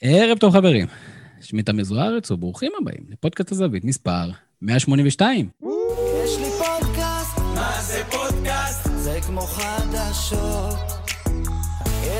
[0.00, 0.86] ערב טוב חברים,
[1.40, 4.30] שמי תמיר זוארץ וברוכים הבאים לפודקאסט הזווית מספר
[4.62, 5.48] 182.
[6.24, 8.88] יש לי פודקאסט, מה זה פודקאסט?
[8.96, 10.74] זה כמו חדשות.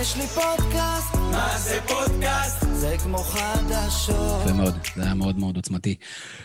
[0.00, 2.66] יש לי פודקאסט, מה זה פודקאסט?
[2.72, 4.43] זה כמו חדשות.
[4.45, 5.95] יפה מאוד, זה היה מאוד מאוד עוצמתי.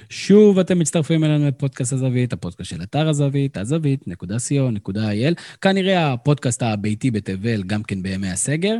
[0.09, 5.33] שוב אתם מצטרפים אלינו לפודקאסט הזווית, הפודקאסט של אתר הזווית, הזווית.co.il.
[5.61, 8.75] כנראה הפודקאסט הביתי בתבל, גם כן בימי הסגר.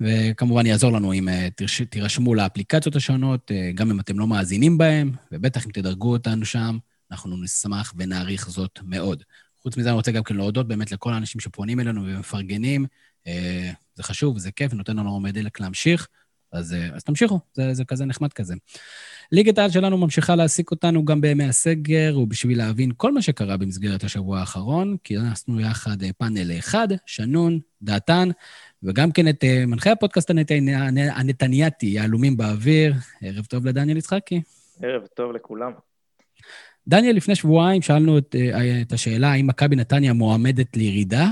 [0.00, 1.48] וכמובן יעזור לנו אם אה.
[1.90, 6.78] תירשמו לאפליקציות השונות, אה, גם אם אתם לא מאזינים בהם, ובטח אם תדרגו אותנו שם,
[7.10, 9.22] אנחנו נשמח ונעריך זאת מאוד.
[9.62, 12.86] חוץ מזה, אני רוצה גם כן להודות באמת לכל האנשים שפונים אלינו ומפרגנים.
[13.26, 16.08] אה, זה חשוב, זה כיף, נותן לנו הרבה דלק להמשיך,
[16.52, 18.54] אז, אז תמשיכו, זה, זה כזה נחמד כזה.
[19.32, 24.04] ליגת העל שלנו ממשיכה להעסיק אותנו גם בימי הסגר, ובשביל להבין כל מה שקרה במסגרת
[24.04, 28.28] השבוע האחרון, כינסנו יחד פאנל אחד, שנון, דעתן,
[28.82, 30.30] וגם כן את אה, מנחה הפודקאסט
[31.16, 32.94] הנתנייתי, יהלומים באוויר.
[33.22, 34.42] ערב טוב לדניאל יצחקי.
[34.82, 35.72] ערב טוב לכולם.
[36.88, 41.26] דניאל, לפני שבועיים שאלנו את, אה, את השאלה האם מכבי נתניה מועמדת לירידה,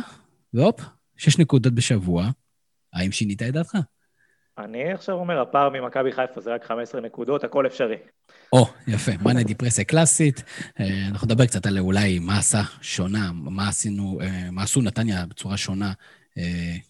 [0.54, 0.80] והופ,
[1.16, 2.26] שש נקודות בשבוע.
[2.92, 3.78] האם שינית את דעתך?
[4.58, 7.96] אני עכשיו אומר, הפער ממכבי חיפה זה רק 15 נקודות, הכל אפשרי.
[8.52, 10.42] או, יפה, מאנה דיפרסיה קלאסית.
[10.80, 14.18] אה, אנחנו נדבר קצת על אולי מה עשה שונה, מה עשינו,
[14.52, 15.92] מה עשו נתניה בצורה שונה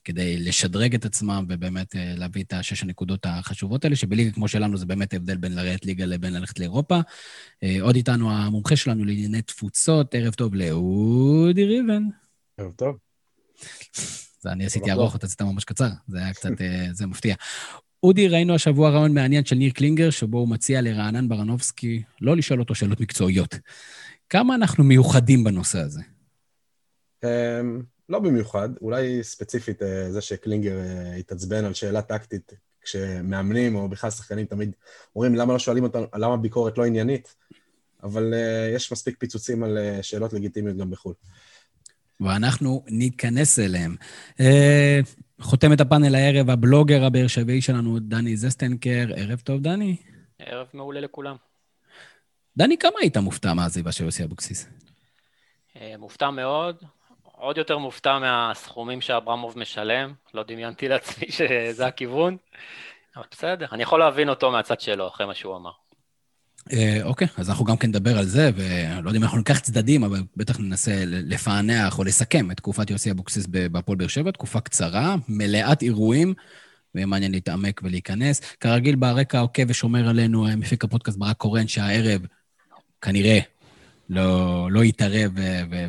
[0.04, 4.76] כדי לשדרג את עצמם ובאמת אה, להביא את השש הנקודות החשובות האלה, שבליגה כמו שלנו
[4.76, 7.00] זה באמת הבדל בין לרדת ליגה לבין ללכת לאירופה.
[7.62, 12.02] אה, עוד איתנו המומחה שלנו לענייני תפוצות, ערב טוב לאודי ריבן.
[12.58, 12.96] ערב טוב.
[14.40, 16.50] זה אני עשיתי ארוך, אתה עשית ממש קצר, זה היה קצת,
[16.92, 17.34] זה מפתיע.
[18.02, 22.60] אודי, ראינו השבוע רעיון מעניין של ניר קלינגר, שבו הוא מציע לרענן ברנובסקי לא לשאול
[22.60, 23.58] אותו שאלות מקצועיות.
[24.28, 26.00] כמה אנחנו מיוחדים בנושא הזה?
[28.08, 32.52] לא במיוחד, אולי ספציפית אה, זה שקלינגר אה, התעצבן על שאלה טקטית,
[32.82, 34.72] כשמאמנים או בכלל שחקנים תמיד
[35.16, 37.34] אומרים למה לא שואלים אותנו, למה ביקורת לא עניינית,
[38.02, 41.14] אבל uh, יש מספיק פיצוצים על שאלות לגיטימיות גם בחו"ל.
[42.20, 43.96] ואנחנו ניכנס אליהם.
[45.40, 49.06] חותם את הפאנל הערב, הבלוגר הבאר שבעי שלנו, דני זסטנקר.
[49.16, 49.96] ערב טוב, דני.
[50.38, 51.36] ערב מעולה לכולם.
[52.56, 54.68] דני, כמה היית מופתע מהעזיבה של יוסי אבוקסיס?
[55.98, 56.76] מופתע מאוד.
[57.36, 62.36] עוד יותר מופתע מהסכומים שאברמוב משלם, לא דמיינתי לעצמי שזה הכיוון,
[63.16, 65.70] אבל בסדר, אני יכול להבין אותו מהצד שלו, אחרי מה שהוא אמר.
[66.72, 70.04] אה, אוקיי, אז אנחנו גם כן נדבר על זה, ולא יודע אם אנחנו ניקח צדדים,
[70.04, 75.16] אבל בטח ננסה לפענח או לסכם את תקופת יוסי אבוקסיס בהפועל באר שבע, תקופה קצרה,
[75.28, 76.34] מלאת אירועים,
[76.94, 78.40] ויהיה מעניין להתעמק ולהיכנס.
[78.40, 82.20] כרגיל, ברקע עוקב ושומר עלינו מפיק הפודקאסט ברק קורן, שהערב,
[83.00, 83.38] כנראה,
[84.08, 85.32] לא, לא יתערב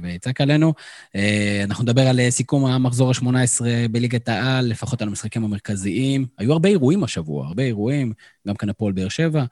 [0.02, 0.74] ויצעק עלינו.
[1.16, 3.62] אה, אנחנו נדבר על אה, סיכום המחזור ה-18
[3.92, 6.26] בליגת העל, לפחות על המשחקים המרכזיים.
[6.38, 8.14] היו הרבה אירועים השבוע, הרבה אירועים,
[8.48, 9.44] גם כן הפועל באר שבע,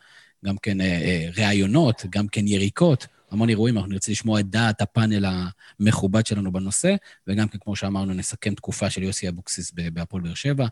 [0.46, 3.08] גם כן אה, ראיונות, גם כן יריקות.
[3.32, 5.26] המון אירועים, אנחנו נרצה לשמוע את דעת הפאנל
[5.80, 6.96] המכובד שלנו בנושא,
[7.28, 10.68] וגם כן, כמו שאמרנו, נסכם תקופה של יוסי אבוקסיס בהפועל באר שבע.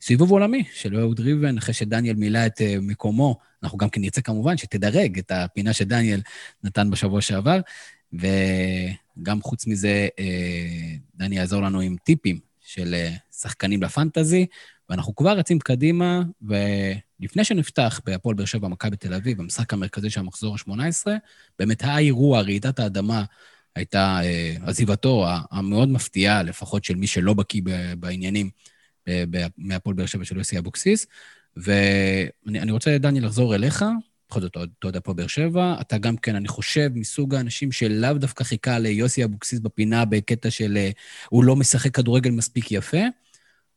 [0.00, 4.20] סיבוב עולמי של אהוד ריבן, אחרי שדניאל מילא את אה, מקומו, אנחנו גם כן נרצה
[4.20, 6.20] כמובן שתדרג את הפינה שדניאל
[6.64, 7.60] נתן בשבוע שעבר,
[8.12, 14.46] וגם חוץ מזה, אה, דני יעזור לנו עם טיפים של אה, שחקנים לפנטזי,
[14.90, 20.20] ואנחנו כבר רצים קדימה, ולפני שנפתח בהפועל באר שבע, מכבי תל אביב, במשחק המרכזי של
[20.20, 21.06] המחזור ה-18,
[21.58, 23.24] באמת האירוע, רעידת האדמה,
[23.76, 24.20] הייתה
[24.62, 27.62] עזיבתו המאוד מפתיעה, לפחות של מי שלא בקיא
[27.98, 28.50] בעניינים,
[29.58, 31.06] מהפועל באר שבע של יוסי אבוקסיס.
[31.56, 33.84] ואני רוצה, דני, לחזור אליך.
[34.30, 35.74] בכל זאת, אתה יודע פה באר שבע.
[35.80, 40.76] אתה גם כן, אני חושב, מסוג האנשים שלאו דווקא חיכה ליוסי אבוקסיס בפינה בקטע של
[40.76, 40.90] אה,
[41.28, 43.02] הוא לא משחק כדורגל מספיק יפה.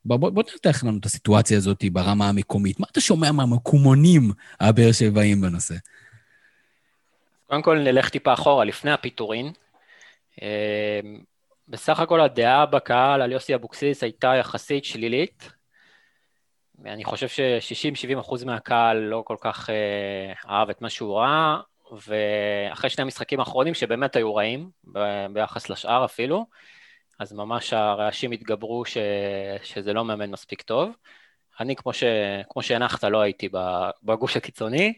[0.05, 2.79] בוא, בוא, בוא תנתח לנו את הסיטואציה הזאת ברמה המקומית.
[2.79, 5.75] מה אתה שומע מהמקומונים הבאר שבעים בנושא?
[7.47, 9.51] קודם כל נלך טיפה אחורה, לפני הפיטורין.
[11.69, 15.49] בסך הכל הדעה בקהל על יוסי אבוקסיס הייתה יחסית שלילית.
[16.85, 21.59] אני חושב ש-60-70 אחוז מהקהל לא כל כך אה, אהב את מה שהוא ראה,
[21.91, 24.69] ואחרי שני המשחקים האחרונים שבאמת היו רעים,
[25.33, 26.45] ביחס לשאר אפילו,
[27.19, 28.97] אז ממש הרעשים התגברו ש...
[29.63, 30.91] שזה לא מאמן מספיק טוב.
[31.59, 32.03] אני, כמו, ש...
[32.49, 33.49] כמו שהנחת, לא הייתי
[34.03, 34.93] בגוש הקיצוני,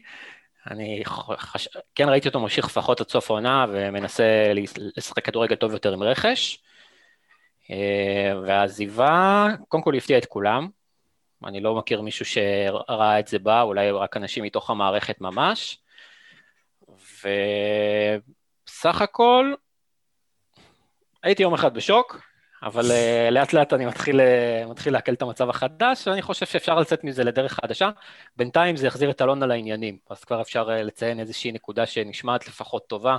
[0.70, 1.68] אני חש...
[1.94, 4.52] כן ראיתי אותו ממשיך לפחות עד סוף העונה ומנסה
[4.96, 6.58] לשחק כדורגל טוב יותר עם רכש.
[7.70, 10.68] אה, והעזיבה, קודם כל הפתיע את כולם.
[11.44, 15.78] אני לא מכיר מישהו שראה את זה בא, אולי רק אנשים מתוך המערכת ממש.
[17.18, 19.54] וסך הכל,
[21.22, 22.20] הייתי יום אחד בשוק,
[22.62, 26.78] אבל uh, לאט לאט אני מתחיל, uh, מתחיל לעכל את המצב החדש, ואני חושב שאפשר
[26.78, 27.90] לצאת מזה לדרך חדשה.
[28.36, 33.16] בינתיים זה יחזיר את אלונה לעניינים, אז כבר אפשר לציין איזושהי נקודה שנשמעת לפחות טובה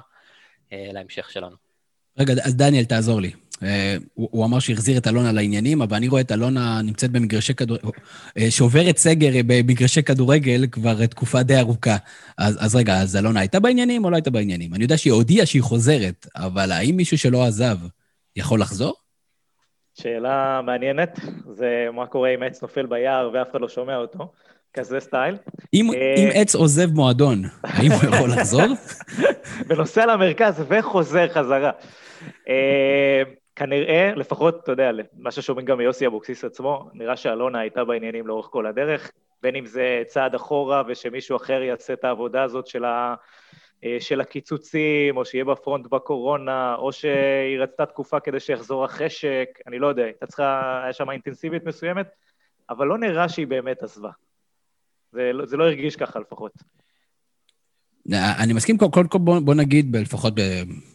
[0.72, 1.56] להמשך שלנו.
[2.20, 3.32] רגע, אז דניאל, תעזור לי.
[3.54, 3.66] Uh,
[4.14, 7.88] הוא, הוא אמר שהחזיר את אלונה לעניינים, אבל אני רואה את אלונה נמצאת במגרשי כדורגל,
[7.88, 11.98] uh, שוברת סגר במגרשי כדורגל כבר תקופה די ארוכה.
[12.38, 14.74] אז, אז רגע, אז אלונה הייתה בעניינים או לא הייתה בעניינים?
[14.74, 17.78] אני יודע שהיא הודיעה שהיא חוזרת, אבל האם מישהו שלא עזב
[18.36, 18.94] יכול לחזור?
[19.94, 21.20] שאלה מעניינת,
[21.50, 24.32] זה מה קורה אם עץ נופל ביער ואף אחד לא שומע אותו,
[24.74, 25.36] כזה סטייל.
[25.74, 28.68] אם, אה, אם עץ עוזב מועדון, האם הוא יכול לחזור?
[29.68, 31.72] ונוסע למרכז וחוזר חזרה.
[33.54, 38.28] אה, כנראה, לפחות, אתה יודע, מה ששומעים גם מיוסי אבוקסיס עצמו, נראה שאלונה הייתה בעניינים
[38.28, 39.12] לאורך כל הדרך,
[39.42, 43.16] בין אם זה צעד אחורה ושמישהו אחר יעשה את העבודה הזאת של ה...
[43.84, 49.80] אה, של הקיצוצים, או שיהיה בפרונט בקורונה, או שהיא רצתה תקופה כדי שיחזור החשק, אני
[49.80, 52.08] לא יודע, הייתה צריכה, היה שם אינטנסיבית מסוימת,
[52.70, 54.10] אבל לא נראה שהיא באמת עזבה.
[55.12, 56.52] זה, לא, זה לא הרגיש ככה לפחות.
[58.12, 60.42] אני מסכים, קודם כל בוא, בוא נגיד, לפחות ב,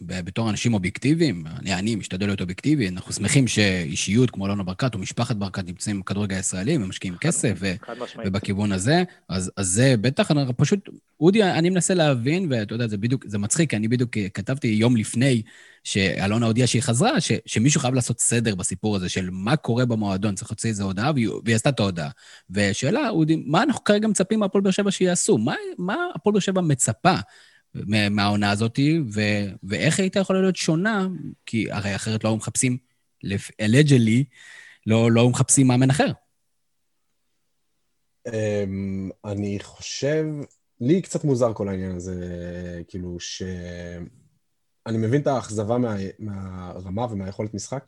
[0.01, 4.93] ב, בתור אנשים אובייקטיביים, אני, אני משתדל להיות אובייקטיבי, אנחנו שמחים שאישיות כמו אלונה ברקת
[4.93, 7.73] או משפחת ברקת נמצאים בכדורגל הישראלי ומשקיעים כסף, ו,
[8.25, 10.89] ובכיוון הזה, אז, אז זה בטח, אני פשוט,
[11.19, 15.41] אודי, אני מנסה להבין, ואתה יודע, זה בדיוק, זה מצחיק, אני בדיוק כתבתי יום לפני
[15.83, 20.35] שאלונה הודיעה שהיא חזרה, ש, שמישהו חייב לעשות סדר בסיפור הזה של מה קורה במועדון,
[20.35, 21.11] צריך להוציא איזו הודעה,
[21.45, 22.09] והיא, עשתה את ההודעה.
[22.49, 25.37] ושאלה, אודי, מה אנחנו כרגע מצפים מהפועל באר שבע שיעשו?
[25.37, 27.15] מה, מה הפועל באר שבע מצפה
[28.09, 28.79] מהעונה הזאת,
[29.13, 29.21] ו,
[29.63, 31.07] ואיך היא הייתה יכולה להיות שונה?
[31.45, 32.77] כי הרי אחרת לא היו מחפשים,
[33.61, 34.23] אלג'לי,
[34.87, 36.11] לא, לא היו מחפשים מאמן אחר.
[38.27, 40.25] אמ, אני חושב,
[40.81, 42.15] לי קצת מוזר כל העניין הזה,
[42.87, 43.43] כאילו, ש...
[44.89, 47.85] אני מבין את האכזבה מה, מהרמה ומהיכולת משחק,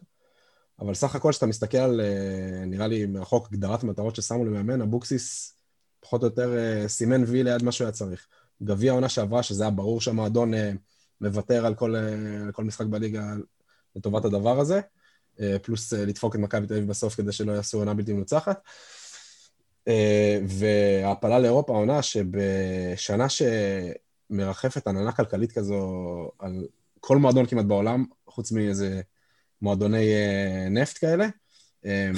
[0.80, 5.56] אבל סך הכל כשאתה מסתכל על, אה, נראה לי, מרחוק הגדרת מטרות ששמו למאמן, אבוקסיס
[6.00, 8.27] פחות או יותר אה, סימן וי ליד מה שהוא היה צריך.
[8.63, 10.71] גביע העונה שעברה, שזה היה ברור שהמועדון אה,
[11.21, 11.95] מוותר על כל,
[12.51, 13.33] כל משחק בליגה
[13.95, 14.81] לטובת הדבר הזה,
[15.62, 18.62] פלוס לדפוק את מכבי תל אביב בסוף כדי שלא יעשו עונה בלתי מנוצחת.
[20.47, 25.81] והעפלה לאירופה העונה שבשנה שמרחפת עננה כלכלית כזו
[26.39, 26.65] על
[27.01, 29.01] כל מועדון כמעט בעולם, חוץ מאיזה
[29.62, 31.27] מועדוני אה, נפט כאלה.
[31.86, 32.12] אה,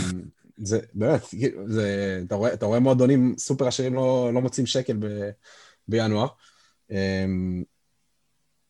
[0.58, 1.22] זה באמת,
[1.66, 5.30] זה, אתה, רואה, אתה רואה מועדונים סופר עשירים לא, לא מוצאים שקל ב,
[5.88, 6.28] בינואר.
[6.92, 7.26] אה,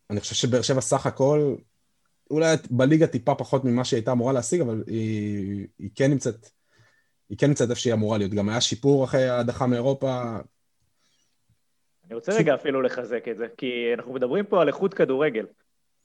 [0.10, 1.56] אני חושב שבאר שבע סך הכל,
[2.32, 6.50] אולי בליגה טיפה פחות ממה שהיא הייתה אמורה להשיג, אבל היא, היא כן נמצאת,
[7.30, 8.32] היא כן נמצאת איפה שהיא אמורה להיות.
[8.32, 10.38] גם היה שיפור אחרי ההדחה מאירופה.
[12.06, 15.46] אני רוצה רגע אפילו לחזק את זה, כי אנחנו מדברים פה על איכות כדורגל.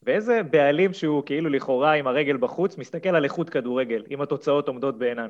[0.03, 4.99] ואיזה בעלים שהוא כאילו לכאורה עם הרגל בחוץ, מסתכל על איכות כדורגל, אם התוצאות עומדות
[4.99, 5.29] בעינן.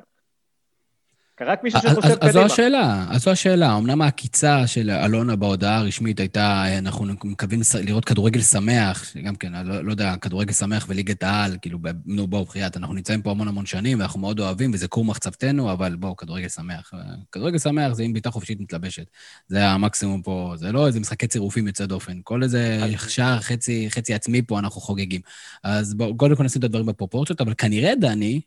[1.47, 2.29] רק מישהו שחושב קדימה.
[2.29, 3.77] אז זו השאלה, אז זו השאלה.
[3.77, 9.85] אמנם העקיצה של אלונה בהודעה הרשמית הייתה, אנחנו מקווים לראות כדורגל שמח, גם כן, לא,
[9.85, 13.67] לא יודע, כדורגל שמח וליגת העל, כאילו, נו, בואו, בחייאת, אנחנו נמצאים פה המון המון
[13.67, 16.93] שנים, ואנחנו מאוד אוהבים, וזה כור מחצבתנו, אבל בואו, כדורגל שמח.
[17.33, 19.07] כדורגל שמח זה עם בעיטה חופשית מתלבשת.
[19.49, 22.21] זה המקסימום פה, זה לא איזה משחקי צירופים יוצא דופן.
[22.25, 25.21] כל איזה שער חצי, חצי עצמי פה אנחנו חוגגים.
[25.65, 28.41] אז בואו, קודם כל נשים את הדברים בפרופורציות, אבל כנראה, דני,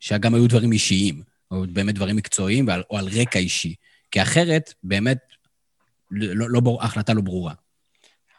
[0.00, 1.35] שגם היו דברים אישיים.
[1.50, 3.74] או באמת דברים מקצועיים, ועל, או על רקע אישי.
[4.10, 5.18] כי אחרת, באמת,
[6.10, 7.52] לא, לא, לא, לא ברורה.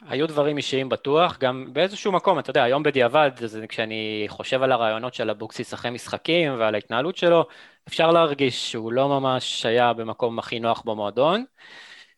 [0.09, 4.71] היו דברים אישיים בטוח, גם באיזשהו מקום, אתה יודע, היום בדיעבד, זה, כשאני חושב על
[4.71, 7.47] הרעיונות של אבוקסיס אחרי משחקים ועל ההתנהלות שלו,
[7.87, 11.45] אפשר להרגיש שהוא לא ממש היה במקום הכי נוח במועדון,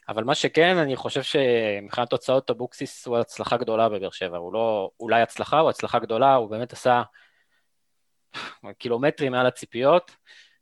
[0.09, 4.91] אבל מה שכן, אני חושב שמבחינת תוצאות אבוקסיס הוא הצלחה גדולה בבאר שבע, הוא לא
[4.99, 7.01] אולי הצלחה, הוא הצלחה גדולה, הוא באמת עשה
[8.77, 10.11] קילומטרים מעל הציפיות.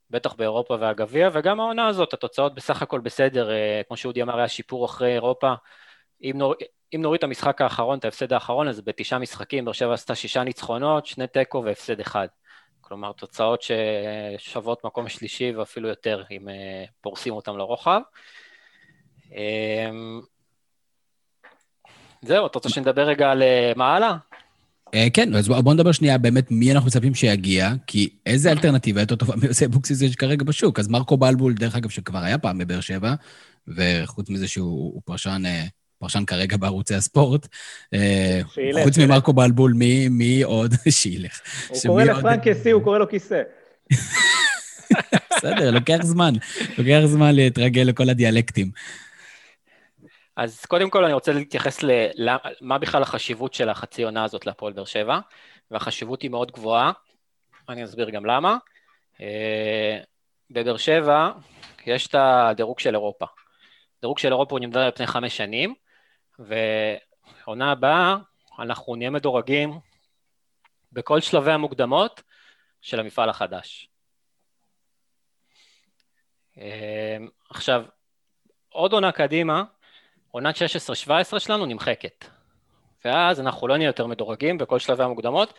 [0.09, 4.47] בטח באירופה והגביע, וגם העונה הזאת, התוצאות בסך הכל בסדר, אה, כמו שאודי אמר, היה
[4.47, 5.53] שיפור אחרי אירופה.
[6.23, 6.53] אם, נור...
[6.95, 10.43] אם נוריד את המשחק האחרון, את ההפסד האחרון, אז בתשעה משחקים, באר שבע עשתה שישה
[10.43, 12.27] ניצחונות, שני תיקו והפסד אחד.
[12.81, 18.01] כלומר, תוצאות ששוות מקום שלישי ואפילו יותר, אם אה, פורסים אותם לרוחב.
[19.31, 20.21] אמ,
[22.21, 23.43] זהו, אתה רוצה שנדבר רגע על
[23.75, 24.15] מה הלאה?
[24.93, 29.15] אה, כן, אז בואו נדבר שנייה באמת מי אנחנו מצפים שיגיע, כי איזה אלטרנטיבה יותר
[29.15, 30.79] טובה מיוסי אבוקסיס יש כרגע בשוק?
[30.79, 33.13] אז מרקו בלבול, דרך אגב, שכבר היה פעם בבאר שבע,
[33.67, 35.65] וחוץ מזה שהוא פרשן, אה,
[35.99, 37.47] פרשן כרגע בערוצי הספורט,
[37.93, 39.09] אה, שילך, חוץ שילך.
[39.09, 40.73] ממרקו בלבול, מי, מי עוד?
[40.89, 41.39] שילך.
[41.69, 43.41] הוא קורא לפרנק כיסי, הוא קורא לו כיסא.
[45.37, 46.33] בסדר, לוקח זמן,
[46.77, 48.71] לוקח זמן להתרגל לכל הדיאלקטים.
[50.37, 51.79] אז קודם כל אני רוצה להתייחס
[52.15, 55.19] למה בכלל החשיבות של החצי עונה הזאת להפועל באר שבע,
[55.71, 56.91] והחשיבות היא מאוד גבוהה.
[57.69, 58.57] אני אסביר גם למה.
[60.49, 61.31] בבאר שבע
[61.85, 63.25] יש את הדירוג של אירופה.
[64.01, 65.75] דירוג של אירופה הוא נמדד על פני חמש שנים,
[66.39, 68.15] ועונה הבאה
[68.59, 69.79] אנחנו נהיה מדורגים
[70.91, 72.23] בכל שלבי המוקדמות
[72.81, 73.89] של המפעל החדש.
[76.57, 77.85] אמ, עכשיו,
[78.69, 79.63] עוד עונה קדימה,
[80.37, 80.55] עונת
[81.35, 82.25] 16-17 שלנו נמחקת.
[83.05, 85.53] ואז אנחנו לא נהיה יותר מדורגים בכל שלבי המוקדמות,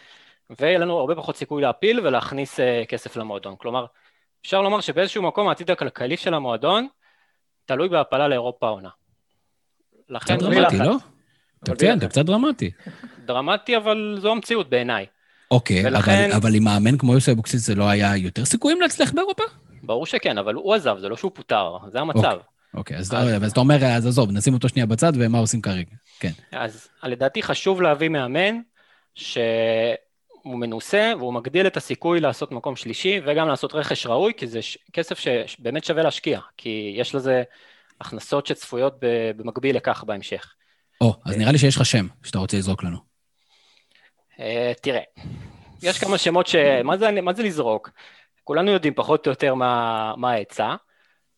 [0.60, 3.54] ויהיה לנו הרבה פחות סיכוי להפיל ולהכניס uh, כסף למועדון.
[3.58, 3.86] כלומר,
[4.42, 6.88] אפשר לומר שבאיזשהו מקום העתיד הכלכלי של המועדון
[7.66, 8.88] תלוי בהפלה לאירופה העונה.
[10.08, 10.36] לכן...
[10.36, 10.96] קצת דרמטי, לא?
[11.64, 12.70] תציין, זה קצת דרמטי.
[13.24, 15.06] דרמטי, אבל זו המציאות בעיניי.
[15.50, 16.30] אוקיי, ולכן...
[16.30, 19.44] אבל, אבל עם מאמן כמו יוסי אבוקסיס זה לא היה יותר סיכויים להצליח באירופה?
[19.82, 22.18] ברור שכן, אבל הוא עזב, זה לא שהוא פוטר, זה המצב.
[22.18, 23.14] אוקיי, אוקיי אז,
[23.52, 25.90] אתה אומר, אז עזוב, נשים אותו שנייה בצד, ומה עושים כרגע?
[26.20, 26.30] כן.
[26.52, 28.60] אז לדעתי חשוב להביא מאמן
[29.14, 29.28] שהוא
[30.44, 34.60] מנוסה, והוא מגדיל את הסיכוי לעשות מקום שלישי, וגם לעשות רכש ראוי, כי זה.
[34.92, 37.42] כסף שבאמת שווה להשקיע, כי יש לזה
[38.00, 38.96] הכנסות שצפויות
[39.36, 40.54] במקביל לכך בהמשך.
[41.00, 42.98] או, אז נראה לי שיש לך שם שאתה רוצה לזרוק לנו.
[44.40, 45.00] אה, תראה,
[45.82, 46.54] יש כמה שמות ש...
[46.84, 47.90] מה זה, מה זה לזרוק?
[48.44, 50.74] כולנו יודעים פחות או יותר מה העצה.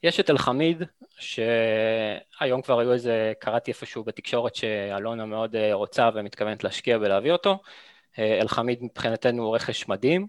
[0.03, 0.83] יש את אלחמיד,
[1.21, 7.59] שהיום כבר היו איזה, קראתי איפשהו בתקשורת שאלונה מאוד אה, רוצה ומתכוונת להשקיע ולהביא אותו.
[8.19, 10.27] אה, אלחמיד מבחינתנו הוא רכש מדהים.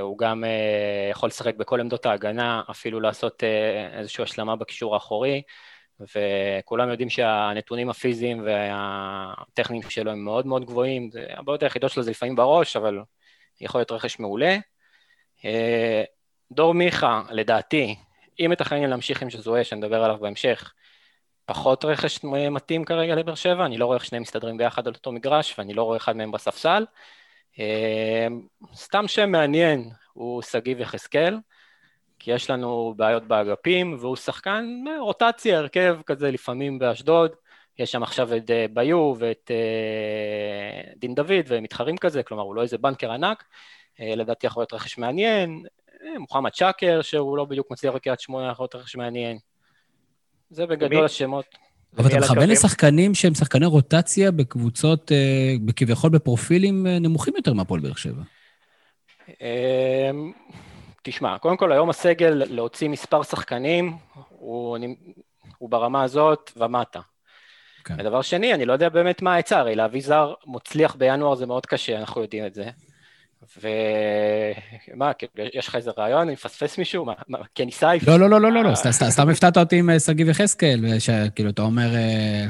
[0.00, 0.44] הוא גם
[1.10, 3.44] יכול לשחק בכל עמדות ההגנה, אפילו לעשות
[3.92, 5.42] איזושהי השלמה בקישור האחורי.
[6.00, 12.36] וכולם יודעים שהנתונים הפיזיים והטכניים שלו הם מאוד מאוד גבוהים, הבעיות היחידות שלו זה לפעמים
[12.36, 12.98] בראש, אבל
[13.60, 14.56] יכול להיות רכש מעולה.
[15.44, 16.04] אה,
[16.52, 17.96] דור מיכה, לדעתי,
[18.40, 20.72] אם מתכננים להמשיך עם שזוהה, שנדבר עליו בהמשך,
[21.44, 22.20] פחות רכש
[22.50, 25.74] מתאים כרגע לבאר שבע, אני לא רואה איך שניהם מסתדרים ביחד על אותו מגרש, ואני
[25.74, 26.86] לא רואה אחד מהם בספסל.
[27.58, 28.26] אה,
[28.74, 31.38] סתם שם מעניין הוא שגיב יחזקאל,
[32.22, 37.30] כי יש לנו בעיות באגפים, והוא שחקן אה, רוטציה, הרכב כזה לפעמים באשדוד,
[37.78, 42.62] יש שם עכשיו את אה, ביו ואת אה, דין דוד ומתחרים כזה, כלומר הוא לא
[42.62, 43.44] איזה בנקר ענק,
[43.98, 45.62] לדעתי יכול להיות רכש מעניין,
[46.18, 49.38] מוחמד שקר שהוא לא בדיוק מצליח בקריית שמונה, יכול להיות רכש מעניין.
[50.50, 51.44] זה בגדול השמות.
[51.98, 55.12] אבל אתה מכוון לשחקנים שהם שחקני רוטציה בקבוצות,
[55.76, 58.22] כביכול בפרופילים נמוכים יותר מהפועל באר שבע.
[61.02, 63.96] תשמע, קודם כל היום הסגל להוציא מספר שחקנים
[64.28, 64.78] הוא,
[65.58, 67.00] הוא ברמה הזאת ומטה.
[67.84, 67.94] כן.
[67.98, 71.66] ודבר שני, אני לא יודע באמת מה העצה, הרי להביא זר מוצליח בינואר זה מאוד
[71.66, 72.70] קשה, אנחנו יודעים את זה.
[73.62, 77.04] ומה, כאילו, יש לך איזה רעיון, אני מפספס מישהו?
[77.28, 78.08] מה, קני סייף?
[78.08, 81.94] לא, לא, לא, לא, לא, סתם הפתעת אותי עם אה, שגיב יחזקאל, שכאילו, אתה אומר,
[81.94, 82.46] אה,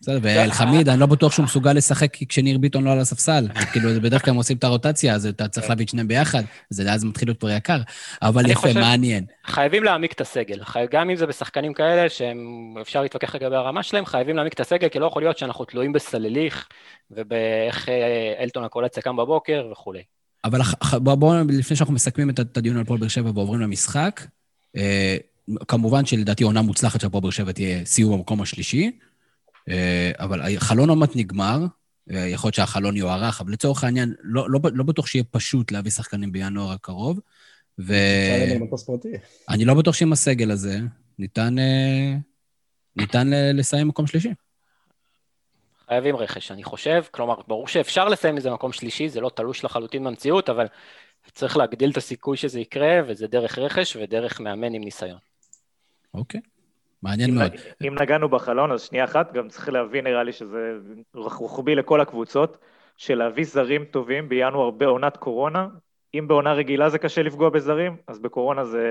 [0.00, 3.48] בסדר, ואלחמיד, אני לא בטוח שהוא מסוגל לשחק כשניר ביטון לא על הספסל.
[3.72, 6.92] כאילו, בדרך כלל הם עושים את הרוטציה, אז אתה צריך להביא את שניהם ביחד, זה
[6.92, 7.78] אז מתחיל להיות כבר יקר.
[8.22, 9.24] אבל יפה, מעניין.
[9.46, 10.60] חייבים להעמיק את הסגל.
[10.90, 14.98] גם אם זה בשחקנים כאלה, שאפשר להתווכח לגבי הרמה שלהם, חייבים להעמיק את הסגל, כי
[14.98, 16.68] לא יכול להיות שאנחנו תלויים בסלליך,
[17.10, 20.02] ובאיך אה, אלטון הקולציה קם בבוקר וכולי.
[20.46, 20.60] אבל
[20.92, 24.26] בואו, בוא, לפני שאנחנו מסכמים את הדיון על פועל באר שבע ועוברים למשחק,
[24.76, 25.16] אה,
[25.68, 28.90] כמובן שלדעתי עונה מוצלחת של פועל באר שבע תהיה סיום במקום השלישי,
[29.68, 31.66] אה, אבל חלון עומת נגמר,
[32.10, 35.90] אה, יכול להיות שהחלון יוארך, אבל לצורך העניין, לא, לא, לא בטוח שיהיה פשוט להביא
[35.90, 37.20] שחקנים בינואר הקרוב.
[37.78, 37.94] ו...
[39.48, 40.78] אני לא בטוח שעם הסגל הזה
[41.18, 41.56] ניתן,
[42.96, 44.30] ניתן לסיים מקום שלישי.
[45.88, 47.02] חייבים רכש, אני חושב.
[47.10, 50.66] כלומר, ברור שאפשר לסיים איזה מקום שלישי, זה לא תלוש לחלוטין במציאות, אבל
[51.32, 55.18] צריך להגדיל את הסיכוי שזה יקרה, וזה דרך רכש ודרך מאמן עם ניסיון.
[56.14, 56.40] אוקיי,
[57.02, 57.52] מעניין מאוד.
[57.86, 60.72] אם נגענו בחלון, אז שנייה אחת, גם צריך להבין, נראה לי שזה
[61.14, 62.58] רוחבי לכל הקבוצות,
[62.96, 65.68] שלהביא זרים טובים בינואר בעונת קורונה,
[66.18, 68.86] אם בעונה רגילה זה קשה לפגוע בזרים, אז בקורונה זה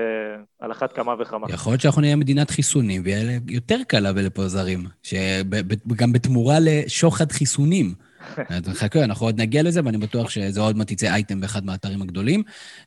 [0.60, 1.46] על אחת כמה וכמה.
[1.50, 7.32] יכול להיות שאנחנו נהיה מדינת חיסונים, ויהיה יותר קל להביא לפה זרים, שגם בתמורה לשוחד
[7.32, 7.94] חיסונים.
[8.80, 12.42] חכה, אנחנו עוד נגיע לזה, ואני בטוח שזה עוד מעט יצא אייטם באחד מהאתרים הגדולים.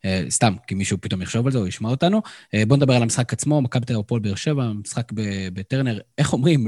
[0.06, 2.22] אה, סתם, כי מישהו פתאום יחשוב על זה, או ישמע אותנו.
[2.54, 5.12] אה, בואו נדבר על המשחק עצמו, מכבי תל אביב באר שבע, משחק
[5.54, 6.00] בטרנר.
[6.18, 6.66] איך אומרים?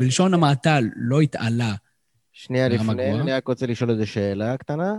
[0.00, 1.74] בלשון המעטה, לא התעלה
[2.38, 4.94] שנייה לפני, אני רק רוצה לשאול איזו שאלה קטנה.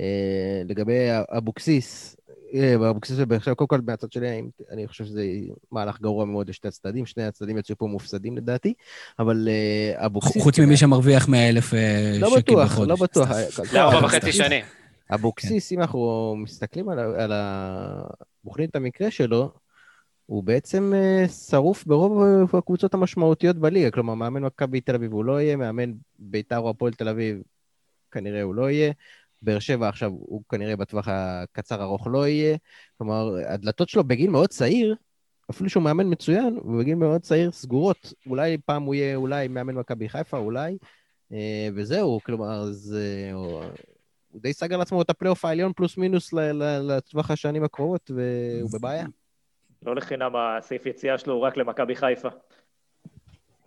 [0.00, 0.98] אה, לגבי
[1.36, 2.16] אבוקסיס,
[2.54, 5.24] אה, אבוקסיס ובאר קודם כל מהצד שלי, אני חושב שזה
[5.72, 8.74] מהלך גרוע מאוד לשתי הצדדים, שני הצדדים יצאו פה מופסדים לדעתי,
[9.18, 10.42] אבל אה, אבוקסיס...
[10.42, 11.72] חוץ ממי שמרוויח 100 אלף
[12.20, 12.88] לא שקל בחודש.
[12.88, 13.72] לא בטוח, לא בטוח.
[13.72, 14.64] לארבע וחצי שנים.
[15.14, 18.02] אבוקסיס, אם אנחנו מסתכלים על ה...
[18.44, 19.50] בוחנים את המקרה שלו,
[20.32, 22.22] הוא בעצם אה, שרוף ברוב
[22.56, 23.90] הקבוצות המשמעותיות בליגה.
[23.90, 27.42] כלומר, מאמן מכבי תל אביב הוא לא יהיה, מאמן ביתר או הפועל תל אביב
[28.10, 28.92] כנראה הוא לא יהיה.
[29.42, 32.56] באר שבע עכשיו, הוא כנראה בטווח הקצר-ארוך לא יהיה.
[32.98, 34.96] כלומר, הדלתות שלו בגיל מאוד צעיר,
[35.50, 38.12] אפילו שהוא מאמן מצוין, ובגיל מאוד צעיר סגורות.
[38.26, 40.78] אולי פעם הוא יהיה, אולי מאמן מכבי חיפה, אולי,
[41.32, 43.30] אה, וזהו, כלומר, זה...
[43.32, 46.32] הוא די סגר לעצמו את הפלייאוף העליון פלוס מינוס
[46.82, 49.06] לטווח השנים הקרובות, והוא בבעיה.
[49.86, 52.28] לא לחינם הסעיף יציאה שלו הוא רק למכבי חיפה.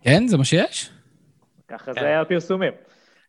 [0.01, 0.27] כן?
[0.27, 0.89] זה מה שיש?
[1.67, 2.74] ככה זה היה הפרסומים.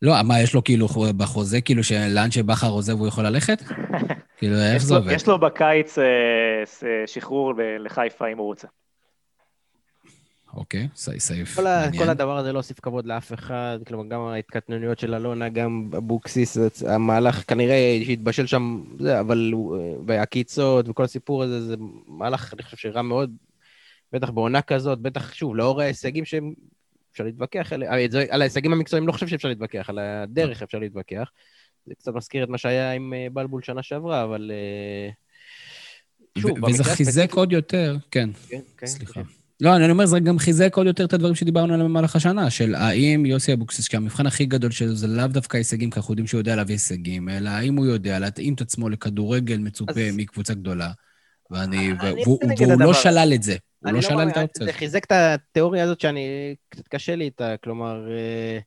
[0.02, 3.62] לא, מה, יש לו כאילו בחוזה, כאילו שלאן שבכר עוזב הוא יכול ללכת?
[4.38, 5.12] כאילו, איך זה עובד?
[5.12, 6.04] יש לו בקיץ אה,
[7.06, 8.68] שחרור לחיפה אם הוא רוצה.
[10.56, 12.02] אוקיי, סעיף מעניין.
[12.02, 16.56] כל הדבר הזה לא הוסיף כבוד לאף אחד, כלומר, גם ההתקטננויות של אלונה, גם אבוקסיס,
[16.86, 19.52] המהלך כנראה שהתבשל שם, זה, אבל,
[20.06, 23.36] והעקיצות וכל הסיפור הזה, זה מהלך, אני חושב שרע מאוד,
[24.12, 26.52] בטח בעונה כזאת, בטח, שוב, לאור ההישגים שהם,
[27.12, 27.92] אפשר להתווכח עליהם,
[28.30, 31.30] על ההישגים המקצועיים לא חושב שאפשר להתווכח, על הדרך אפשר להתווכח.
[31.86, 34.50] זה קצת מזכיר את מה שהיה עם אה, בלבול שנה שעברה, אבל...
[34.54, 35.10] אה,
[36.38, 39.20] שוב, וזה חיזק עוד יותר, כן, כן, כן סליחה.
[39.60, 42.75] לא, אני אומר, זה גם חיזק עוד יותר את הדברים שדיברנו עליהם במהלך השנה, של
[42.75, 46.38] האם יוסי אבוקסיס, שהמבחן הכי גדול שלו זה לאו דווקא הישגים, כי אנחנו יודעים שהוא
[46.38, 50.16] יודע להביא הישגים, אלא האם הוא יודע להתאים את עצמו לכדורגל מצופה אז...
[50.16, 50.90] מקבוצה גדולה,
[51.50, 53.56] ואני, והוא, והוא לא שלל את זה.
[53.78, 54.66] הוא לא, לא שלל את האופציה.
[54.66, 58.10] זה חיזק את התיאוריה הזאת שאני, קצת קשה לי איתה, כלומר...
[58.10, 58.58] אה,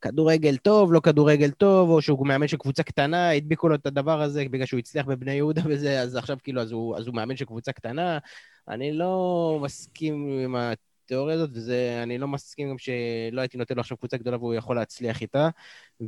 [0.00, 4.22] כדורגל טוב, לא כדורגל טוב, או שהוא מאמן של קבוצה קטנה, הדביקו לו את הדבר
[4.22, 7.36] הזה בגלל שהוא הצליח בבני יהודה וזה, אז עכשיו כאילו, אז הוא, אז הוא מאמן
[7.36, 8.18] של קבוצה קטנה.
[8.68, 10.56] אני לא מסכים עם
[11.06, 14.76] התיאוריה הזאת, ואני לא מסכים גם שלא הייתי נותן לו עכשיו קבוצה גדולה והוא יכול
[14.76, 15.48] להצליח איתה.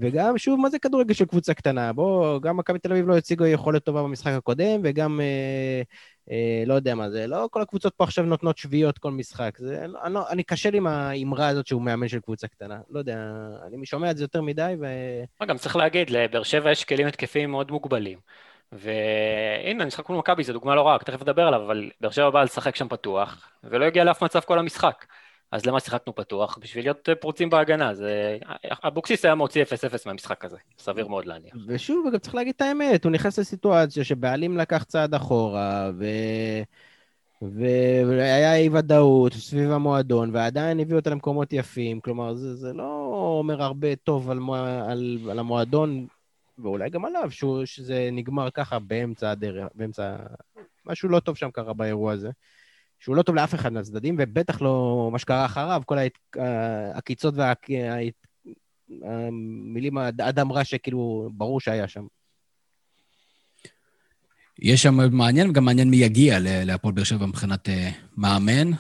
[0.01, 1.93] וגם, שוב, מה זה כדורגל של קבוצה קטנה?
[1.93, 5.83] בוא, גם מכבי תל אביב לא הציגו יכולת טובה במשחק הקודם, וגם, אה,
[6.31, 9.59] אה, לא יודע מה זה, לא כל הקבוצות פה עכשיו נותנות שביעיות כל משחק.
[9.59, 12.81] זה, לא, אני, לא, אני קשה לי עם האמרה הזאת שהוא מאמן של קבוצה קטנה.
[12.91, 13.19] לא יודע,
[13.67, 14.87] אני שומע את זה יותר מדי, ו...
[15.49, 18.19] גם צריך להגיד, לבאר שבע יש כלים התקפיים מאוד מוגבלים.
[18.73, 22.45] והנה, המשחק מול מכבי זה דוגמה לא רעה, תכף נדבר עליו, אבל באר שבע באה
[22.45, 25.07] לשחק שם פתוח, ולא הגיע לאף מצב כל המשחק.
[25.53, 26.59] אז למה שיחקנו פתוח?
[26.61, 27.95] בשביל להיות פרוצים בהגנה.
[27.95, 28.39] זה...
[28.85, 29.67] אבוקסיס היה מוציא 0-0
[30.07, 31.55] מהמשחק הזה, סביר מאוד להניח.
[31.67, 36.05] ושוב, גם צריך להגיד את האמת, הוא נכנס לסיטואציה שבעלים לקח צעד אחורה, ו...
[37.43, 42.85] והיה אי ודאות סביב המועדון, ועדיין הביאו אותה למקומות יפים, כלומר, זה, זה לא
[43.39, 44.39] אומר הרבה טוב על,
[44.89, 46.07] על, על המועדון
[46.63, 50.17] ואולי גם עליו, שהוא, שזה נגמר ככה באמצע הדרך, באמצע...
[50.87, 52.31] משהו לא טוב שם קרה באירוע הזה.
[53.01, 55.99] שהוא לא טוב לאף אחד מהצדדים, ובטח לא מה שקרה אחריו, כל
[56.37, 57.35] העקיצות
[59.03, 62.07] והמילים, אדם רע שכאילו ברור שהיה שם.
[64.59, 67.73] יש שם מעניין, וגם מעניין מי יגיע להפועל באר שבע מבחינת uh,
[68.17, 68.71] מאמן.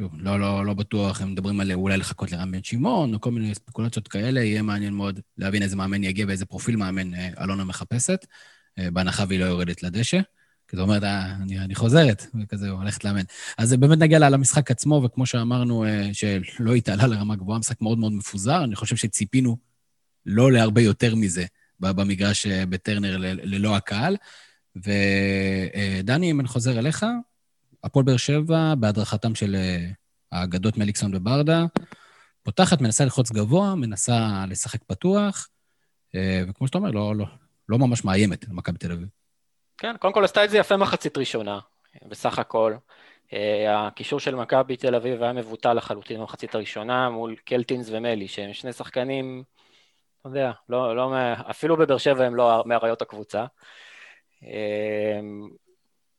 [0.00, 3.30] שוב, לא, לא, לא בטוח, הם מדברים על אולי לחכות לרם בן שמעון, או כל
[3.30, 7.64] מיני ספקולציות כאלה, יהיה מעניין מאוד להבין איזה מאמן יגיע ואיזה פרופיל מאמן אה, אלונה
[7.64, 8.26] מחפשת,
[8.78, 10.20] אה, בהנחה והיא לא יורדת לדשא.
[10.68, 13.22] כי זאת אומרת, אה, אני, אני חוזרת, וכזה, הולכת לאמן.
[13.58, 18.64] אז באמת נגיע למשחק עצמו, וכמו שאמרנו, שלא התעלה לרמה גבוהה, משחק מאוד מאוד מפוזר,
[18.64, 19.56] אני חושב שציפינו
[20.26, 21.44] לא להרבה יותר מזה
[21.80, 24.16] במגרש בטרנר ללא הקהל.
[24.76, 27.06] ודני, אם אני חוזר אליך,
[27.84, 29.86] הפועל באר שבע, בהדרכתם של אה,
[30.32, 31.64] האגדות מליקסון וברדה,
[32.42, 35.48] פותחת, מנסה ללחוץ גבוה, מנסה לשחק פתוח,
[36.14, 37.26] אה, וכמו שאתה אומר, לא, לא,
[37.68, 39.08] לא ממש מאיימת על מכבי תל אביב.
[39.78, 41.58] כן, קודם כל עשתה את זה יפה מחצית ראשונה,
[42.08, 42.74] בסך הכל.
[43.32, 48.52] אה, הקישור של מכבי תל אביב היה מבוטל לחלוטין במחצית הראשונה מול קלטינס ומלי, שהם
[48.52, 49.42] שני שחקנים,
[50.20, 51.12] אתה יודע, לא, לא,
[51.50, 53.44] אפילו בבאר שבע הם לא מאריות הקבוצה.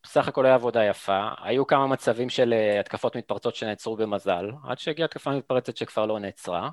[0.03, 4.79] בסך הכל היה עבודה יפה, היו כמה מצבים של אה, התקפות מתפרצות שנעצרו במזל, עד
[4.79, 6.69] שהגיעה התקפה מתפרצת שכבר לא נעצרה.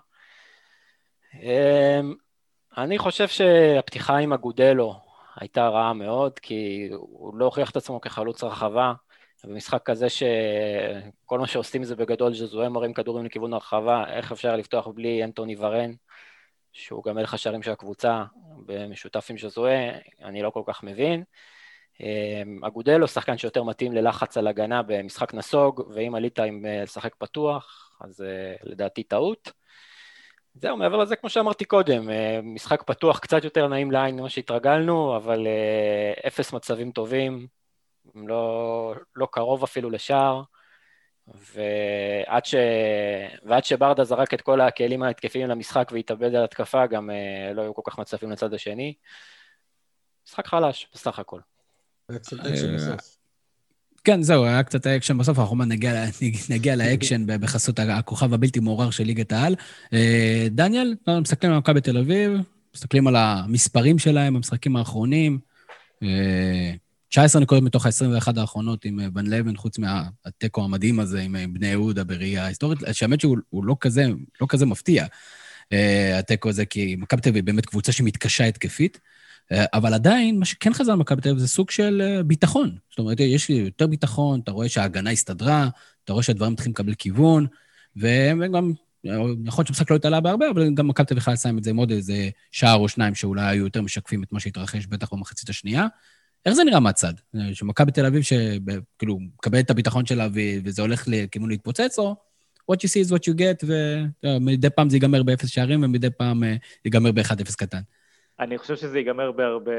[1.34, 2.14] אמ,
[2.76, 5.00] אני חושב שהפתיחה עם אגודלו
[5.36, 8.92] הייתה רעה מאוד, כי הוא לא הוכיח את עצמו כחלוץ רחבה,
[9.44, 14.86] במשחק כזה שכל מה שעושים זה בגדול ז'זואה מרים כדורים לכיוון הרחבה, איך אפשר לפתוח
[14.86, 15.92] בלי אנטוני ורן,
[16.72, 18.24] שהוא גם מלך השערים של הקבוצה,
[18.66, 19.90] במשותף עם ז'זואה,
[20.22, 21.24] אני לא כל כך מבין.
[22.00, 27.14] אמ, אגודלו, שחקן שיותר מתאים ללחץ על הגנה במשחק נסוג, ואם עלית עם אה, לשחק
[27.14, 29.52] פתוח, אז אה, לדעתי טעות.
[30.54, 35.16] זהו, מעבר לזה, כמו שאמרתי קודם, אה, משחק פתוח קצת יותר נעים לעין ממה שהתרגלנו,
[35.16, 35.46] אבל
[36.26, 37.46] אפס מצבים טובים,
[38.14, 40.42] לא, לא קרוב אפילו לשער,
[41.26, 42.54] ועד, ש...
[43.42, 47.10] ועד שברדה זרק את כל הכלים ההתקפיים למשחק והתאבד על התקפה, גם
[47.54, 48.94] לא היו כל כך מצבים לצד השני.
[50.26, 51.40] משחק חלש, בסך הכל.
[52.08, 53.16] היה קצת אקשן אה, בסוף.
[54.04, 56.04] כן, זהו, היה קצת אקשן בסוף, אנחנו נגיע,
[56.50, 59.54] נגיע לאקשן בחסות הכוכב הבלתי מעורר של ליגת העל.
[59.92, 62.32] אה, דניאל, מסתכלים על מכבי תל אביב,
[62.74, 65.38] מסתכלים על המספרים שלהם במשחקים האחרונים,
[67.08, 72.04] 19 נקודות מתוך ה-21 האחרונות עם ון לבן, חוץ מהתיקו המדהים הזה עם בני יהודה
[72.04, 74.06] בראייה היסטורית, שהאמת שהוא לא כזה,
[74.40, 75.06] לא כזה מפתיע,
[76.18, 79.00] התיקו הזה, כי מכבי תל אביב באמת קבוצה שמתקשה התקפית.
[79.52, 82.76] אה, אבל עדיין, מה שכן חזר למכבי תל אביב זה סוג של אה, ביטחון.
[82.90, 85.68] זאת אומרת, יש לי יותר ביטחון, אתה רואה שההגנה הסתדרה,
[86.04, 87.46] אתה רואה שהדברים מתחילים לקבל כיוון,
[87.96, 88.72] וגם,
[89.04, 89.22] יכול
[89.58, 91.76] להיות שהמשחק לא התעלה בהרבה, אבל גם מכבי תל אביב יכולה לסיים את זה עם
[91.76, 95.86] עוד איזה שער או שניים שאולי היו יותר משקפים את מה שהתרחש בטח במחצית השנייה.
[96.46, 97.12] איך זה נראה מהצד?
[97.36, 100.28] אה, שמכבי תל אביב, שכאילו, מקבלת את הביטחון שלה
[100.64, 102.16] וזה הולך לכיוון להתפוצץ, או
[102.72, 103.66] what you see is what you get,
[104.24, 106.42] ומדי פעם זה ייגמר באפס שערים, ומדי פעם
[106.84, 107.80] ייגמר ב-1-0 קטן.
[108.40, 109.72] אני חושב שזה ייגמר בהרבה,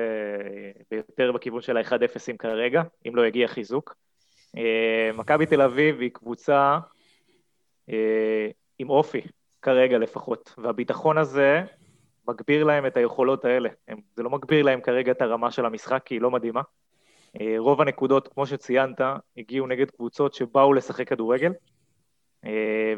[0.91, 3.95] ביותר בכיוון של ה-1-0 כרגע, אם לא יגיע חיזוק.
[4.57, 6.79] אה, מכבי תל אביב היא קבוצה
[7.89, 8.47] אה,
[8.79, 9.21] עם אופי,
[9.61, 11.61] כרגע לפחות, והביטחון הזה
[12.27, 13.69] מגביר להם את היכולות האלה.
[14.15, 16.61] זה לא מגביר להם כרגע את הרמה של המשחק, כי היא לא מדהימה.
[17.41, 19.01] אה, רוב הנקודות, כמו שציינת,
[19.37, 21.53] הגיעו נגד קבוצות שבאו לשחק כדורגל,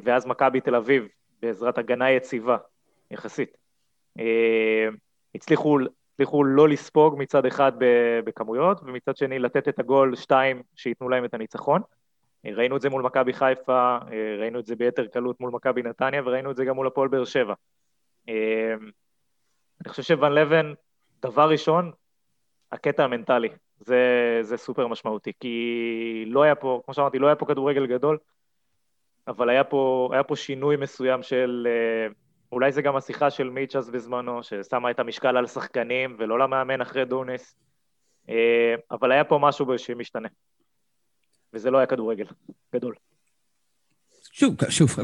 [0.03, 1.07] ואז מכבי תל אביב,
[1.41, 2.57] בעזרת הגנה יציבה,
[3.11, 3.57] יחסית,
[5.35, 5.77] הצליחו,
[6.13, 7.71] הצליחו לא לספוג מצד אחד
[8.25, 11.81] בכמויות, ומצד שני לתת את הגול שתיים שייתנו להם את הניצחון.
[12.45, 13.97] ראינו את זה מול מכבי חיפה,
[14.39, 17.25] ראינו את זה ביתר קלות מול מכבי נתניה, וראינו את זה גם מול הפועל באר
[17.25, 17.53] שבע.
[18.27, 20.73] אני חושב שוון לבן,
[21.21, 21.91] דבר ראשון,
[22.71, 27.45] הקטע המנטלי, זה, זה סופר משמעותי, כי לא היה פה, כמו שאמרתי, לא היה פה
[27.45, 28.17] כדורגל גדול,
[29.27, 31.67] אבל היה פה, היה פה שינוי מסוים של
[32.51, 37.05] אולי זה גם השיחה של מיצ'ס בזמנו, ששמה את המשקל על שחקנים ולא למאמן אחרי
[37.05, 37.55] דוניס,
[38.29, 40.29] אה, אבל היה פה משהו שמשתנה.
[41.53, 42.25] וזה לא היה כדורגל
[42.75, 42.95] גדול.
[44.33, 44.95] שוב, שוב,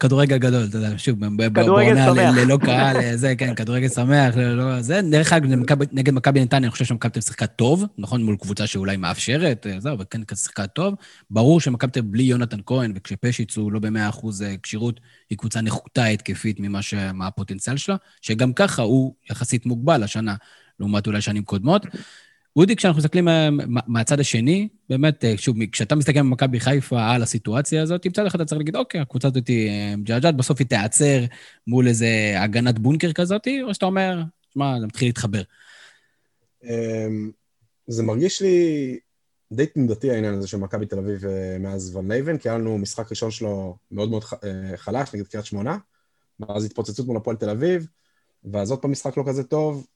[0.00, 1.18] כדורגל גדול, אתה יודע, שוב,
[1.54, 2.36] כדורגל שמח.
[2.36, 4.82] ללא קהל, זה, כן, כדורגל שמח, ללא...
[4.82, 5.50] זה, דרך אגב,
[5.92, 9.80] נגד מכבי נתניה, אני חושב שמכבי תל שיחקה טוב, נכון, מול קבוצה שאולי מאפשרת, אה,
[9.80, 10.94] זהו, אבל כן שיחקה טוב.
[11.30, 15.60] ברור שמכבי תל בלי יונתן כהן, וכשפשיץ הוא לא במאה אחוז אה, כשירות, היא קבוצה
[15.60, 16.80] נחותה התקפית ממה
[17.14, 20.34] מה הפוטנציאל שלה, שגם ככה הוא יחסית מוגבל השנה,
[20.80, 21.86] לעומת אולי שנים קודמות.
[22.56, 23.48] אודי, כשאנחנו מסתכלים אה,
[23.86, 28.48] מהצד השני, באמת, אה, שוב, כשאתה מסתכל במכבי חיפה על הסיטואציה הזאת, מצד אחד אתה
[28.48, 31.24] צריך להגיד, אוקיי, הקבוצה הזאת היא אה, מג'עג'עת, בסוף היא תיעצר
[31.66, 34.22] מול איזה הגנת בונקר כזאת, או שאתה אומר,
[34.54, 35.42] שמע, זה מתחיל להתחבר.
[36.64, 37.30] אמ,
[37.86, 38.98] זה מרגיש לי
[39.52, 41.24] די תנודתי העניין הזה של מכבי תל אביב
[41.60, 44.24] מאז ון לייבן, כי היה לנו משחק ראשון שלו מאוד מאוד
[44.76, 45.76] חלש נגד קריית שמונה,
[46.40, 47.86] ואז התפוצצות מול הפועל תל אביב,
[48.44, 49.86] ואז עוד פעם משחק לא כזה טוב,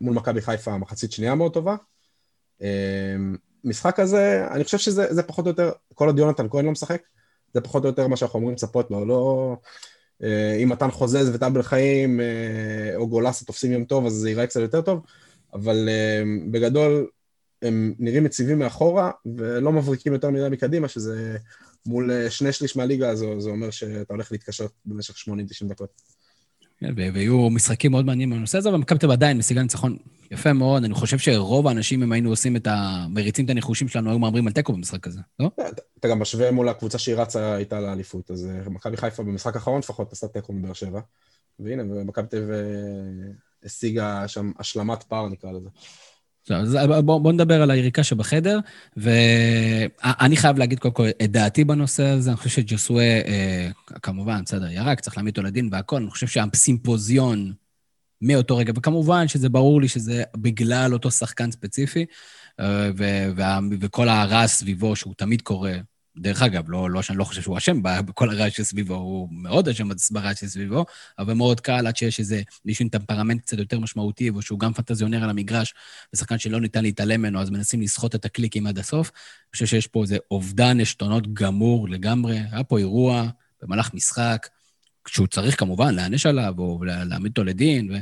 [0.00, 1.76] מול מכבי חיפה מחצית שנייה מאוד טובה,
[3.64, 7.02] משחק הזה, אני חושב שזה פחות או יותר, כל עוד יונתן כהן לא משחק,
[7.54, 9.56] זה פחות או יותר מה שאנחנו אומרים לצפות לו, לא...
[10.22, 14.46] אה, אם מתן חוזז ואבי חיים אה, או גולסה תופסים יום טוב, אז זה ייראה
[14.46, 15.00] קצת יותר טוב,
[15.54, 17.06] אבל אה, בגדול
[17.62, 21.36] הם נראים יציבים מאחורה ולא מבריקים יותר מדי מקדימה, שזה
[21.86, 26.15] מול שני שליש מהליגה הזו, זה אומר שאתה הולך להתקשות במשך 80-90 דקות.
[26.78, 29.96] כן, והיו משחקים מאוד מעניינים בנושא הזה, ומכבי תל עדיין משיגה ניצחון
[30.30, 30.84] יפה מאוד.
[30.84, 33.06] אני חושב שרוב האנשים, אם היינו עושים את ה...
[33.10, 35.50] מריצים את הניחושים שלנו, היו מהמרים על תיקו במשחק הזה, לא?
[35.98, 39.78] אתה גם משווה מול הקבוצה שהיא רצה איתה לאליפות, אז אה, מכבי חיפה במשחק האחרון
[39.78, 41.00] לפחות עשתה תיקו מבאר שבע.
[41.60, 43.32] והנה, מכבי תל אה,
[43.64, 45.68] השיגה שם השלמת פער, נקרא לזה.
[46.50, 48.58] אז בואו בוא נדבר על היריקה שבחדר,
[48.96, 53.68] ואני חייב להגיד קודם כל את דעתי בנושא הזה, אני חושב שג'וסווה, אה,
[54.02, 57.52] כמובן, בסדר, ירק, צריך להעמיד אותו לדין והכול, אני חושב שהסימפוזיון
[58.22, 62.04] מאותו רגע, וכמובן שזה ברור לי שזה בגלל אותו שחקן ספציפי,
[62.60, 62.90] אה,
[63.80, 65.72] וכל הרעש סביבו, שהוא תמיד קורה,
[66.18, 69.88] דרך אגב, לא, לא שאני לא חושב שהוא אשם בכל הרעש שסביבו, הוא מאוד אשם
[70.10, 70.84] ברעש שסביבו,
[71.18, 75.24] אבל מאוד קל עד שיש איזה מישהו עם טמפרמנט קצת יותר משמעותי, ושהוא גם פנטזיונר
[75.24, 75.74] על המגרש,
[76.14, 79.10] ושחקן שלא ניתן להתעלם ממנו, אז מנסים לסחוט את הקליקים עד הסוף.
[79.14, 82.38] אני חושב שיש פה איזה אובדן עשתונות גמור לגמרי.
[82.52, 83.28] היה פה אירוע
[83.62, 84.48] במהלך משחק,
[85.04, 87.96] כשהוא צריך כמובן להעניש עליו, או להעמיד אותו לדין, ו...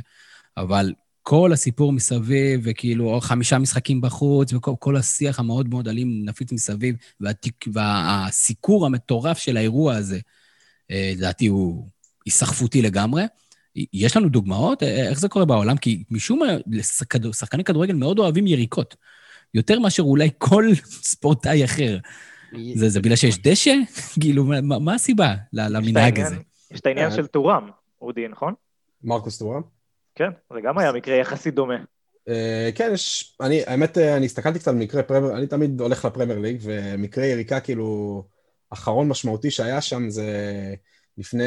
[0.57, 0.93] אבל
[1.27, 7.65] כל הסיפור מסביב, וכאילו חמישה משחקים בחוץ, וכל השיח המאוד מאוד אלים נפיץ מסביב, והתיק,
[7.73, 10.19] והסיקור המטורף של האירוע הזה,
[10.91, 11.87] אה, לדעתי הוא
[12.25, 13.23] היסחפותי לגמרי.
[13.93, 14.83] יש לנו דוגמאות?
[14.83, 15.77] אה, איך זה קורה בעולם?
[15.77, 16.81] כי משום מה,
[17.33, 18.95] שחקני כדורגל מאוד אוהבים יריקות.
[19.53, 20.65] יותר מאשר אולי כל
[21.11, 21.97] ספורטאי אחר.
[22.75, 23.75] זה, זה בגלל שיש דשא?
[24.21, 26.35] כאילו, מה, מה הסיבה למנהג הזה?
[26.71, 27.69] יש את העניין של טורם,
[28.01, 28.53] אודי, נכון?
[29.03, 29.74] מרקוס טורם?
[30.15, 31.75] כן, זה גם היה מקרה יחסית דומה.
[32.29, 32.31] Uh,
[32.75, 36.57] כן, יש, אני, האמת, אה, אני הסתכלתי קצת במקרה פרמייר, אני תמיד הולך לפרמייר ליג,
[36.61, 38.23] ומקרה יריקה כאילו,
[38.69, 40.25] אחרון משמעותי שהיה שם זה
[41.17, 41.43] לפני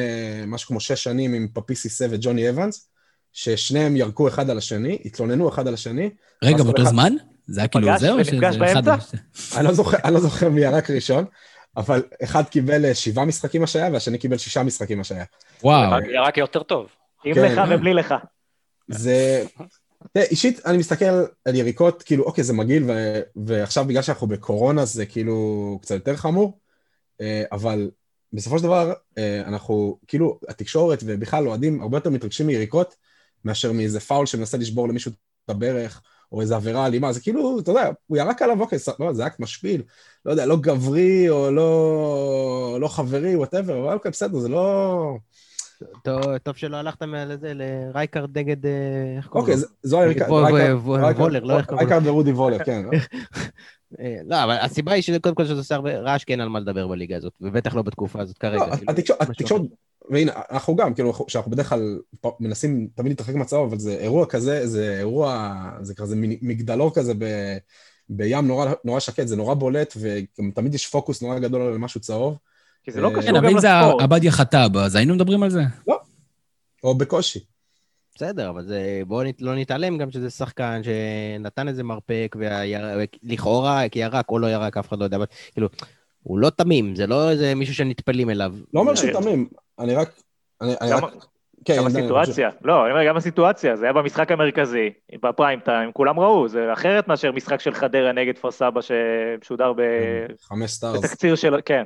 [0.46, 2.90] משהו כמו שש שנים עם פפיסיסה וג'וני אבנס,
[3.32, 6.10] ששניהם ירקו אחד על השני, התלוננו אחד על השני.
[6.44, 7.12] רגע, באותו זמן?
[7.46, 8.18] זה היה כאילו זהו?
[8.18, 8.96] נפגש באמצע?
[9.56, 9.70] אני לא,
[10.10, 11.24] לא זוכר מי ירק ראשון,
[11.76, 15.24] אבל אחד קיבל אה, שבעה משחקים השעיה והשני קיבל שישה משחקים השעיה.
[15.64, 16.00] וואו.
[16.02, 16.88] ירק יותר טוב.
[17.24, 17.44] עם כן.
[17.44, 18.14] לך ובלי לך.
[18.88, 19.44] זה...
[20.12, 21.04] תראה, אישית אני מסתכל
[21.44, 23.20] על יריקות, כאילו, אוקיי, זה מגעיל, ו...
[23.36, 26.58] ועכשיו בגלל שאנחנו בקורונה זה כאילו קצת יותר חמור,
[27.20, 27.90] אה, אבל
[28.32, 32.94] בסופו של דבר אה, אנחנו, כאילו, התקשורת ובכלל אוהדים הרבה יותר מתרגשים מיריקות
[33.44, 35.12] מאשר מאיזה פאול שמנסה לשבור למישהו
[35.44, 39.12] את הברך, או איזה עבירה אלימה, זה כאילו, אתה יודע, הוא ירק עליו, אוקיי, לא,
[39.12, 39.82] זה אקט משפיל,
[40.24, 45.18] לא יודע, לא גברי או לא, לא חברי, whatever, אבל אוקיי, בסדר, זה לא...
[46.42, 48.72] טוב, שלא הלכת לזה, לרייקארד נגד, אה,
[49.16, 49.54] איך קוראים לו?
[49.54, 50.30] אוקיי, זו הרייקארד.
[50.30, 51.76] וולר, לא איך קוראים לו?
[51.76, 52.82] רייקארד ורודי וולר, כן.
[54.00, 56.60] אה, לא, אבל הסיבה היא שקודם כל שזה עושה הרבה רעש, כי אין על מה
[56.60, 58.66] לדבר בליגה הזאת, ובטח לא בתקופה הזאת כרגע.
[58.66, 59.62] לא, כאילו, התקשורת,
[60.10, 61.98] והנה, אנחנו גם, כאילו, שאנחנו בדרך כלל
[62.40, 67.12] מנסים תמיד להתרחק מהצהוב, אבל זה אירוע כזה, זה אירוע, זה כזה מגדלור כזה
[68.08, 68.48] בים
[68.84, 72.38] נורא שקט, זה נורא בולט, וגם תמיד יש פוקוס נורא גדול על משהו צהוב.
[72.88, 73.34] כי זה לא קשור גם לספורט.
[73.34, 75.62] כן, אבל אם זה עבדיה חטאב, אז היינו מדברים על זה?
[75.88, 76.00] לא,
[76.84, 77.38] או בקושי.
[78.14, 84.30] בסדר, אבל זה, בואו לא נתעלם גם שזה שחקן שנתן איזה מרפק, ולכאורה, כי ירק
[84.30, 85.68] או לא ירק, אף אחד לא יודע, אבל כאילו,
[86.22, 88.54] הוא לא תמים, זה לא איזה מישהו שנטפלים אליו.
[88.74, 89.48] לא אומר שהוא תמים,
[89.78, 90.10] אני רק...
[90.60, 91.12] אני, גם, רק...
[91.64, 94.90] כן, גם הסיטואציה, לא, אני אומר, גם הסיטואציה, זה היה במשחק המרכזי,
[95.22, 99.82] בפריים טיים, כולם ראו, זה אחרת מאשר משחק של חדרה נגד כפר סבא שמשודר ב...
[100.40, 100.98] חמש stars.
[100.98, 101.54] בתקציר של...
[101.64, 101.82] כן.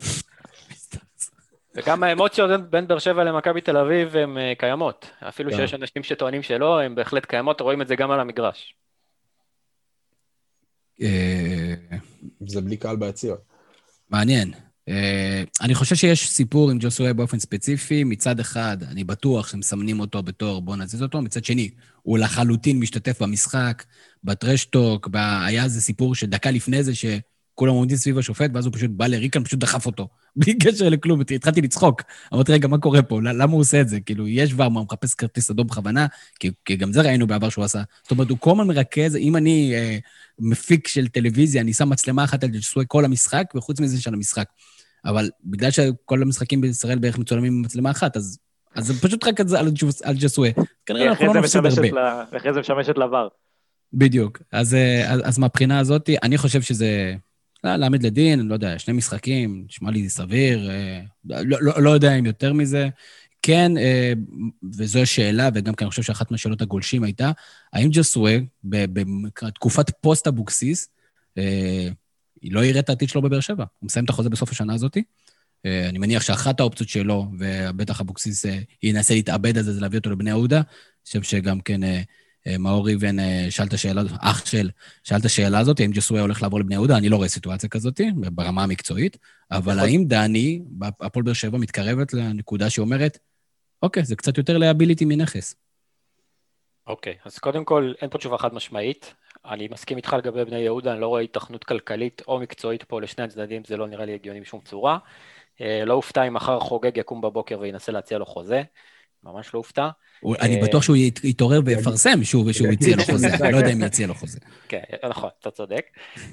[1.74, 5.10] וגם האמוציות בין באר שבע למכבי תל אביב הן אה, קיימות.
[5.28, 5.56] אפילו כן.
[5.56, 8.74] שיש אנשים שטוענים שלא, הן בהחלט קיימות, רואים את זה גם על המגרש.
[11.02, 11.74] אה,
[12.46, 13.40] זה בלי קהל ביציאות.
[14.10, 14.52] מעניין.
[14.88, 18.04] אה, אני חושב שיש סיפור עם ג'וסווה באופן ספציפי.
[18.04, 21.70] מצד אחד, אני בטוח שמסמנים אותו בתור בוא נזיז אותו, מצד שני,
[22.02, 23.84] הוא לחלוטין משתתף במשחק,
[24.24, 27.04] בטרשטוק, היה איזה סיפור שדקה לפני זה, ש...
[27.54, 30.08] כולם עומדים סביב השופט, ואז הוא פשוט בא לריקן, פשוט דחף אותו.
[30.36, 32.02] בלי קשר לכלום, התחלתי לצחוק.
[32.34, 33.20] אמרתי, רגע, מה קורה פה?
[33.22, 34.00] למה הוא עושה את זה?
[34.00, 36.06] כאילו, יש דבר מה, הוא מחפש כרטיס אדום בכוונה,
[36.40, 37.82] כי, כי גם זה ראינו בעבר שהוא עשה.
[38.02, 39.98] זאת אומרת, הוא כל הזמן מרכז, אם אני אה,
[40.38, 44.48] מפיק של טלוויזיה, אני שם מצלמה אחת על ג'סוי כל המשחק, וחוץ מזה של המשחק.
[45.04, 48.38] אבל בגלל שכל המשחקים בישראל בערך מצולמים עם מצלמה אחת, אז,
[48.74, 49.46] אז זה פשוט רק על,
[50.02, 50.52] על ג'סוי.
[50.86, 52.24] כנראה אנחנו לא נפסיד הרבה.
[52.32, 53.28] ואחרי זה משמשת לעבר.
[53.92, 54.42] בדיוק.
[54.52, 57.14] אז, אה, אז, אז מהבחינה הזאת, אני חושב שזה...
[57.64, 62.26] להעמיד לדין, לא יודע, שני משחקים, נשמע לי סביר, אה, לא, לא, לא יודע אם
[62.26, 62.88] יותר מזה.
[63.42, 64.12] כן, אה,
[64.76, 67.30] וזו השאלה, וגם כי אני חושב שאחת מהשאלות הגולשים הייתה,
[67.72, 70.88] האם ג'וסואה, בתקופת פוסט אבוקסיס,
[71.38, 71.88] אה,
[72.42, 73.64] לא יראה את העתיד שלו בבאר שבע?
[73.78, 74.96] הוא מסיים את החוזה בסוף השנה הזאת.
[75.64, 78.44] אני מניח שאחת האופציות שלו, ובטח אבוקסיס
[78.82, 80.56] ינסה להתאבד על זה, זה להביא אותו לבני יהודה.
[80.56, 80.64] אני
[81.06, 82.02] חושב שגם כן אה,
[82.58, 84.70] מאור ריבן אה, שאל את השאלה, אח של,
[85.04, 86.96] שאל את השאלה הזאת, האם ג'סווה הולך לעבור לבני יהודה?
[86.96, 89.16] אני לא רואה סיטואציה כזאת, ברמה המקצועית,
[89.50, 90.62] אבל האם דני,
[91.00, 93.18] הפועל באר שבע, מתקרבת לנקודה שאומרת,
[93.82, 95.54] אוקיי, זה קצת יותר לאביליטי מנכס.
[96.86, 99.14] אוקיי, אז קודם כל, אין פה תשובה חד משמעית.
[99.44, 103.24] אני מסכים איתך לגבי בני יהודה, אני לא רואה התכנות כלכלית או מקצועית פה לשני
[103.24, 104.98] הצדדים, זה לא נראה לי הגיוני בשום צורה.
[105.60, 108.62] אה, לא אופתע אם מחר חוגג יקום בבוקר וינסה להציע לו חוזה.
[109.24, 109.88] ממש לא הופתע.
[110.40, 113.82] אני אה, בטוח שהוא יתעורר ויפרסם שוב שהוא הציע לו חוזה, אני לא יודע אם
[113.82, 114.38] יציע לו חוזה.
[114.68, 115.86] כן, נכון, אתה צודק.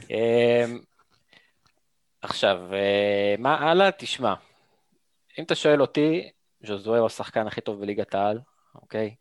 [0.09, 0.79] אמ,
[2.21, 3.89] עכשיו, אה, מה הלאה?
[3.97, 4.33] תשמע,
[5.39, 6.29] אם אתה שואל אותי,
[6.63, 8.39] ז'וזואה הוא השחקן הכי טוב בליגת העל,
[8.75, 9.15] אוקיי?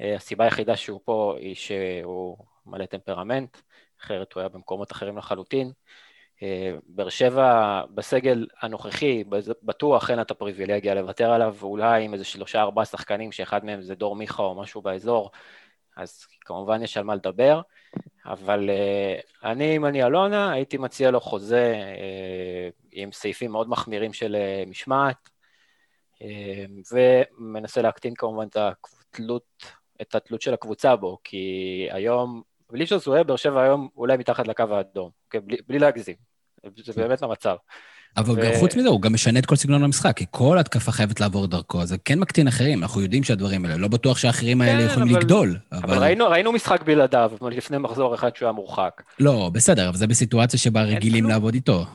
[0.00, 3.56] אה, הסיבה היחידה שהוא פה היא שהוא מלא טמפרמנט,
[4.00, 5.72] אחרת הוא היה במקומות אחרים לחלוטין.
[6.86, 9.24] באר שבע בסגל הנוכחי,
[9.62, 13.82] בטוח אין לה את הפריבילגיה לוותר עליו, ואולי עם איזה שלושה ארבעה שחקנים שאחד מהם
[13.82, 15.30] זה דור מיכה או משהו באזור,
[15.96, 17.60] אז כמובן יש על מה לדבר,
[18.26, 24.12] אבל uh, אני, אם אני אלונה, הייתי מציע לו חוזה uh, עם סעיפים מאוד מחמירים
[24.12, 25.28] של משמעת,
[26.92, 29.44] ומנסה להקטין כמובן את התלות,
[30.00, 34.64] את התלות של הקבוצה בו, כי היום, בלי שזוהה, באר שבע היום אולי מתחת לקו
[34.70, 35.40] האדום, אוקיי?
[35.40, 36.14] בלי, בלי להגזים.
[36.84, 37.56] זה באמת המצב.
[38.16, 38.58] אבל ו...
[38.60, 41.86] חוץ מזה, הוא גם משנה את כל סגנון המשחק, כי כל התקפה חייבת לעבור דרכו,
[41.86, 45.18] זה כן מקטין אחרים, אנחנו יודעים שהדברים האלה, לא בטוח שהאחרים האלה כן, יכולים אבל...
[45.18, 45.58] לגדול.
[45.72, 49.02] אבל, אבל ראינו, ראינו משחק בלעדיו לפני מחזור אחד שהוא היה מורחק.
[49.20, 51.86] לא, בסדר, אבל זה בסיטואציה שבה רגילים לעבוד איתו.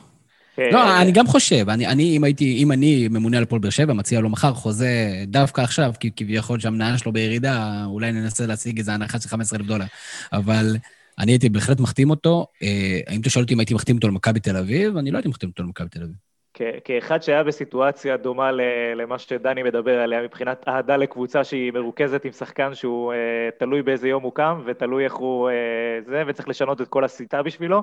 [0.60, 0.70] כן.
[0.72, 3.92] לא, אני גם חושב, אני, אני, אם הייתי, אם אני ממונה על פועל באר שבע,
[3.92, 8.92] מציע לו מחר חוזה דווקא עכשיו, כי כביכול שהמניה שלו בירידה, אולי ננסה להשיג איזה
[8.92, 9.84] הנחה של 15,000 דולר.
[10.32, 10.76] אבל
[11.18, 12.46] אני הייתי בהחלט מחתים אותו.
[12.62, 14.96] אה, האם אתה שואל אותי אם הייתי מחתים אותו למכבי תל אביב?
[14.96, 16.14] אני לא הייתי מחתים אותו למכבי תל אביב.
[16.84, 18.50] כאחד שהיה בסיטואציה דומה
[18.96, 23.16] למה שדני מדבר עליה, מבחינת אהדה לקבוצה שהיא מרוכזת עם שחקן שהוא uh,
[23.58, 27.42] תלוי באיזה יום הוא קם, ותלוי איך הוא uh, זה, וצריך לשנות את כל הסיטה
[27.42, 27.82] בשבילו,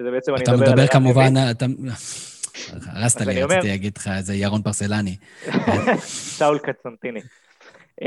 [0.00, 0.62] וזה בעצם אני מדבר על...
[0.62, 1.66] אתה מדבר כמובן, אתה...
[2.86, 5.16] הרסת לי, רציתי להגיד לך איזה ירון פרסלני.
[6.38, 7.20] שאול קצנטיני.
[8.00, 8.06] אה,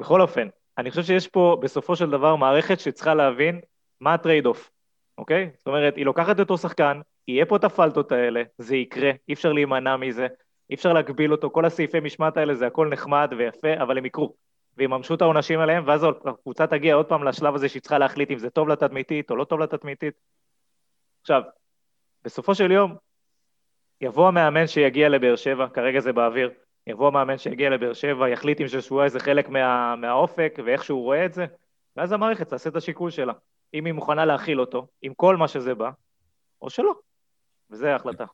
[0.00, 3.60] בכל אופן, אני חושב שיש פה בסופו של דבר מערכת שצריכה להבין
[4.00, 4.70] מה ה trade-off,
[5.18, 5.50] אוקיי?
[5.56, 9.52] זאת אומרת, היא לוקחת אותו שחקן, יהיה פה את הפלטות האלה, זה יקרה, אי אפשר
[9.52, 10.26] להימנע מזה,
[10.70, 14.34] אי אפשר להגביל אותו, כל הסעיפי משמעת האלה זה הכל נחמד ויפה, אבל הם יקרו.
[14.76, 18.38] ויממשו את העונשים עליהם, ואז הקבוצה תגיע עוד פעם לשלב הזה שהיא צריכה להחליט אם
[18.38, 20.14] זה טוב לתדמיתית או לא טוב לתדמיתית.
[21.30, 21.42] עכשיו,
[22.24, 22.94] בסופו של יום,
[24.00, 26.50] יבוא המאמן שיגיע לבאר שבע, כרגע זה באוויר,
[26.86, 31.26] יבוא המאמן שיגיע לבאר שבע, יחליט אם ששועה זה חלק מה, מהאופק ואיך שהוא רואה
[31.26, 31.46] את זה,
[31.96, 33.32] ואז המערכת תעשה את השיקול שלה.
[33.74, 35.90] אם היא מוכנה להכיל אותו, עם כל מה שזה בא,
[36.62, 36.94] או שלא.
[37.70, 38.24] וזה ההחלטה.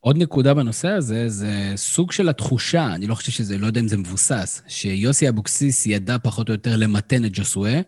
[0.00, 3.88] עוד נקודה בנושא הזה, זה סוג של התחושה, אני לא חושב שזה, לא יודע אם
[3.88, 7.80] זה מבוסס, שיוסי אבוקסיס ידע פחות או יותר למתן את ג'וסואה,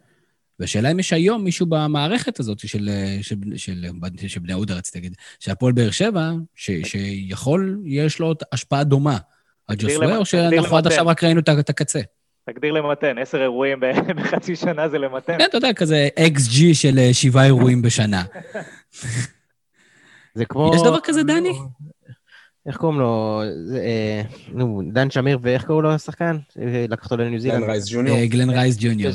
[0.62, 2.88] והשאלה אם יש היום מישהו במערכת הזאת של, של,
[3.22, 8.34] של, של, של בני יהודה, רציתי להגיד, של הפועל באר שבע, ש, שיכול, יש לו
[8.52, 9.18] השפעה דומה
[9.68, 12.00] על ג'וסואה, או שאנחנו עד עכשיו רק ראינו את הקצה?
[12.50, 13.80] תגדיר למתן, עשר אירועים
[14.16, 15.38] בחצי שנה זה למתן.
[15.38, 18.22] כן, אתה יודע, כזה אקס ג'י של אה, שבעה אירועים בשנה.
[20.34, 20.72] זה כמו...
[20.74, 21.52] יש דבר כזה, דני?
[22.66, 23.42] איך קוראים לו?
[23.76, 24.22] אה,
[24.52, 26.36] נו, דן שמיר, ואיך קראו לו השחקן?
[26.88, 27.58] לקח אותו לניו זילנד.
[27.60, 28.16] גלן רייס ג'וניור.
[28.16, 29.12] אה, גלן רייס ג'וניור.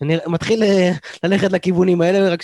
[0.00, 0.62] לא- מתחיל
[1.22, 2.42] ללכת לכיוונים האלה, רק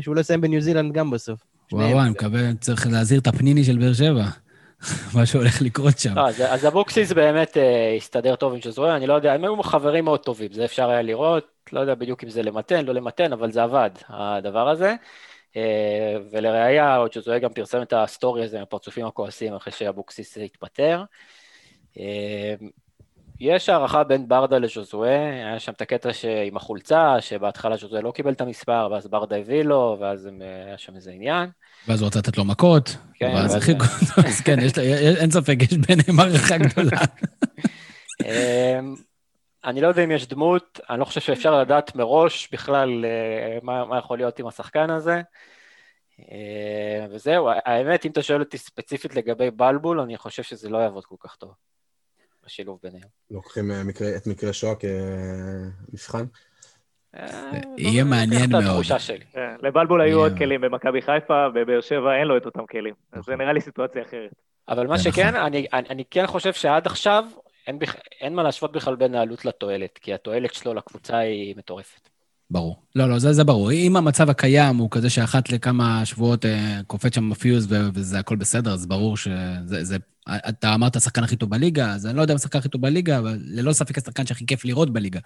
[0.00, 1.40] שהוא לא יסיים בניו זילנד גם בסוף.
[1.72, 4.24] וואו, וואו, אני מקווה, צריך להזהיר את הפניני של באר שבע.
[5.14, 6.14] מה שהולך לקרות שם.
[6.14, 10.04] לא, אז אבוקסיס באמת אה, הסתדר טוב עם ז'וזואה, אני לא יודע, הם היו חברים
[10.04, 13.52] מאוד טובים, זה אפשר היה לראות, לא יודע בדיוק אם זה למתן, לא למתן, אבל
[13.52, 14.94] זה עבד, הדבר הזה.
[15.56, 20.38] אה, ולראיה, עוד שז'וזואה גם פרסם את ה story הזה עם הפרצופים הכועסים אחרי שאבוקסיס
[20.38, 21.02] התפטר.
[21.98, 22.54] אה,
[23.40, 26.10] יש הערכה בין ברדה לז'וזואה, היה שם את הקטע
[26.44, 30.28] עם החולצה, שבהתחלה ז'וזואה לא קיבל את המספר, ואז ברדה הביא לו, ואז
[30.66, 31.48] היה שם איזה עניין.
[31.88, 34.58] ואז הוא רצה לתת לו מכות, כן, ואז הרחיקו אותו, אז כן,
[35.20, 37.00] אין ספק, יש ביניהם הערכה גדולה.
[39.66, 43.84] אני לא יודע אם יש דמות, אני לא חושב שאפשר לדעת מראש בכלל אה, מה,
[43.84, 45.20] מה יכול להיות עם השחקן הזה.
[46.20, 51.04] אה, וזהו, האמת, אם אתה שואל אותי ספציפית לגבי בלבול, אני חושב שזה לא יעבוד
[51.04, 51.50] כל כך טוב,
[52.44, 53.08] השילוב ביניהם.
[53.30, 53.82] לוקחים אה,
[54.16, 56.24] את מקרה שואה כמבחן?
[57.78, 58.84] יהיה לא מעניין מאוד.
[59.62, 62.94] לבלבול היו עוד כלים במכבי חיפה, בבאר שבע אין לו את אותם כלים.
[63.12, 64.30] אז זה נראה לי סיטואציה אחרת.
[64.68, 65.52] אבל מה שכן, נכון.
[65.72, 67.24] אני כן חושב שעד עכשיו
[67.66, 67.96] אין, בכ...
[68.20, 72.08] אין מה להשוות בכלל בין העלות לתועלת, כי התועלת שלו לקבוצה היא מטורפת.
[72.50, 72.82] ברור.
[72.94, 73.72] לא, לא, זה, זה ברור.
[73.72, 78.72] אם המצב הקיים הוא כזה שאחת לכמה שבועות אה, קופץ שם פיוז וזה הכל בסדר,
[78.72, 79.84] אז ברור שזה...
[79.84, 79.96] זה,
[80.28, 83.18] אתה אמרת השחקן הכי טוב בליגה, אז אני לא יודע אם השחקן הכי טוב בליגה,
[83.18, 85.20] אבל ללא ספק השחקן שהכי כיף לראות בליגה.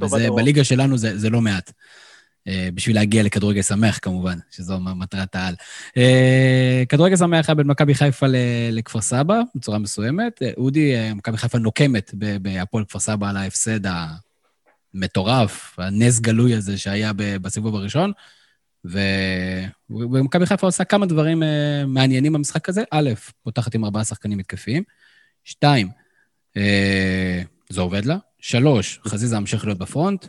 [0.00, 1.72] וזה, בליגה שלנו זה, זה לא מעט.
[2.48, 5.54] אה, בשביל להגיע לכדורגל שמח, כמובן, שזו מטרת העל.
[5.96, 8.26] אה, כדורגל שמח היה בין מכבי חיפה
[8.72, 10.42] לכפר סבא, בצורה מסוימת.
[10.42, 13.80] אה, אודי, מכבי חיפה נוקמת בהפועל כפר סבא על ההפסד
[14.94, 18.12] המטורף, הנס גלוי הזה שהיה בסיבוב הראשון.
[19.90, 21.42] ומכבי חיפה עושה כמה דברים
[21.86, 22.82] מעניינים במשחק הזה.
[22.90, 23.10] א',
[23.42, 24.82] פותחת עם ארבעה שחקנים מתקפיים.
[25.44, 25.88] שתיים,
[27.68, 28.16] זה עובד לה.
[28.38, 30.26] שלוש, חזיזה ממשיך להיות בפרונט.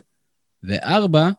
[0.62, 1.30] וארבע,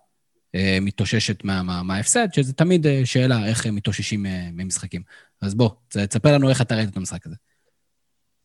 [0.82, 5.02] מתאוששת מההפסד, מה, שזה תמיד אה, שאלה איך הם מתאוששים אה, ממשחקים.
[5.42, 7.36] אז בוא, תספר לנו איך אתה ראית את המשחק הזה.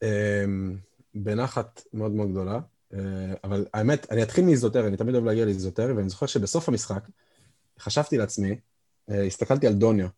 [0.02, 0.76] אמ,
[1.14, 2.60] בנחת מאוד מאוד גדולה,
[3.44, 7.08] אבל האמת, אני אתחיל מאיזוטרי, אני תמיד אוהב להגיע לאיזוטרי, ואני זוכר שבסוף המשחק
[7.80, 8.58] חשבתי לעצמי,
[9.08, 10.08] הסתכלתי על דוניו,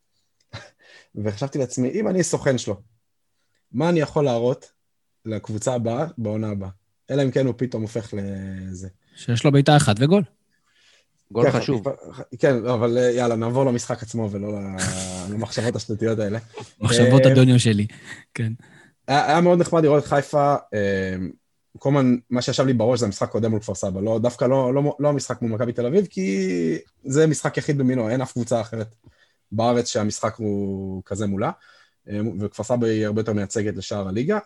[1.24, 2.80] וחשבתי לעצמי, אם אני סוכן שלו,
[3.72, 4.72] מה אני יכול להראות
[5.24, 6.70] לקבוצה הבאה בעונה הבאה?
[7.10, 8.88] אלא אם כן הוא פתאום הופך לזה.
[9.16, 10.22] שיש לו בעיטה אחת וגול.
[11.32, 11.82] גול כן, חשוב.
[12.38, 14.48] כן, לא, אבל אה, יאללה, נעבור למשחק עצמו ולא
[15.32, 16.38] למחשבות השטותיות האלה.
[16.80, 17.86] מחשבות אה, הדוניו שלי,
[18.34, 18.52] כן.
[19.06, 21.16] היה מאוד נחמד לראות את חיפה, אה,
[21.78, 24.74] כל הזמן, מה שישב לי בראש זה המשחק קודם מול כפר סבא, לא, דווקא לא,
[24.74, 28.60] לא, לא המשחק מול מכבי תל אביב, כי זה משחק יחיד במינו, אין אף קבוצה
[28.60, 28.94] אחרת
[29.52, 31.50] בארץ שהמשחק הוא כזה מולה,
[32.40, 34.38] וכפר סבא היא הרבה יותר מייצגת לשאר הליגה,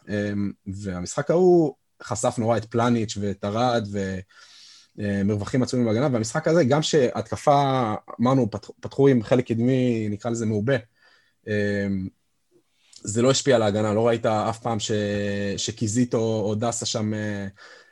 [0.67, 4.19] והמשחק ההוא חשף נורא את פלניץ' ואת ארד, ו...
[4.99, 10.77] מרווחים עצומים בהגנה, והמשחק הזה, גם שהתקפה, אמרנו, פתחו עם חלק קדמי, נקרא לזה מעובה,
[11.47, 12.09] אמ,
[13.05, 14.93] זה לא השפיע על ההגנה, לא ראית אף פעם ש...
[15.57, 17.47] שקיזיטו או דסה שם אה,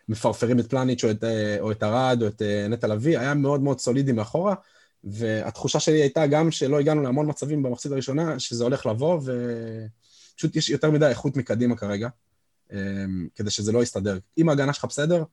[0.09, 3.34] מפרפרים את פלניץ' או את, אה, או את ארד או את אה, נטע לביא, היה
[3.34, 4.55] מאוד מאוד סולידי מאחורה,
[5.05, 9.32] והתחושה שלי הייתה גם שלא הגענו להמון מצבים במחצית הראשונה, שזה הולך לבוא, ו...
[10.36, 12.09] פשוט יש יותר מדי איכות מקדימה כרגע,
[13.34, 14.18] כדי שזה לא יסתדר.
[14.38, 15.24] אם ההגנה שלך בסדר,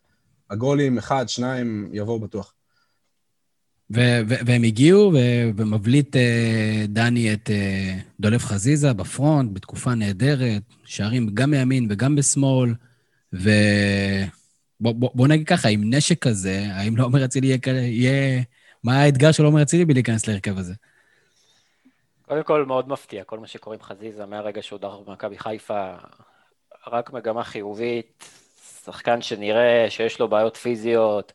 [0.50, 2.54] הגולים, אחד, שניים, יבואו בטוח.
[3.96, 6.20] ו- ו- והם הגיעו, ו- ומבליט uh,
[6.88, 12.74] דני את uh, דולף חזיזה בפרונט, בתקופה נהדרת, שערים גם מימין וגם בשמאל,
[13.34, 13.44] ובוא
[14.80, 17.60] בוא, בוא נגיד ככה, עם נשק כזה, האם לא אומר אצילי יהיה...
[17.68, 18.44] יהיה...
[18.84, 20.74] מה האתגר של עומר אצילי בלהיכנס להרכב הזה?
[22.22, 25.96] קודם כל, מאוד מפתיע, כל מה שקורה עם חזיזה, מהרגע שהוא דרך במכבי חיפה,
[26.88, 28.39] רק מגמה חיובית,
[28.92, 31.34] שחקן שנראה שיש לו בעיות פיזיות,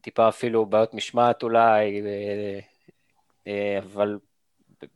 [0.00, 2.02] טיפה אפילו בעיות משמעת אולי,
[3.46, 4.18] אה, אבל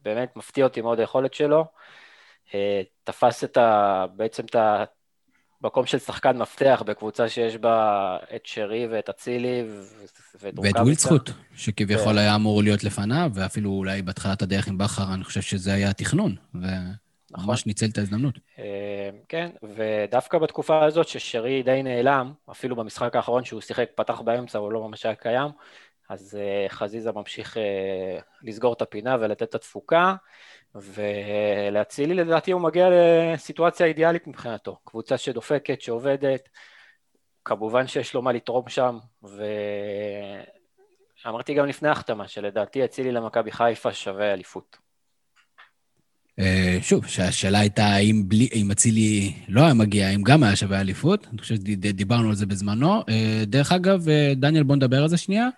[0.02, 1.64] באמת מפתיע אותי מאוד היכולת שלו.
[2.54, 4.56] אה, תפס את ה, בעצם את
[5.62, 9.62] המקום של שחקן מפתח בקבוצה שיש בה את שרי ואת אצילי
[10.40, 12.18] ואת ואת ווילצחוט, שכביכול כן.
[12.18, 16.36] היה אמור להיות לפניו, ואפילו אולי בהתחלת הדרך עם בכר, אני חושב שזה היה התכנון.
[16.54, 16.66] ו...
[17.34, 17.50] נכון.
[17.50, 18.34] ממש ניצל את ההזדמנות.
[18.58, 24.58] אה, כן, ודווקא בתקופה הזאת ששרי די נעלם, אפילו במשחק האחרון שהוא שיחק, פתח באמצע,
[24.58, 25.50] הוא לא ממש היה קיים,
[26.08, 30.14] אז אה, חזיזה ממשיך אה, לסגור את הפינה ולתת את התפוקה,
[30.74, 34.78] ולאצילי לדעתי הוא מגיע לסיטואציה אידיאלית מבחינתו.
[34.84, 36.48] קבוצה שדופקת, שעובדת,
[37.44, 38.98] כמובן שיש לו מה לתרום שם,
[41.24, 44.83] ואמרתי גם לפני ההחתמה, שלדעתי אצילי למכבי חיפה שווה אליפות.
[46.38, 50.80] אה, שוב, שהשאלה הייתה האם בלי, אם אצילי לא היה מגיע, האם גם היה שווה
[50.80, 51.26] אליפות.
[51.32, 53.02] אני חושב שדיברנו על זה בזמנו.
[53.08, 55.48] אה, דרך אגב, אה, דניאל, בוא נדבר על זה שנייה.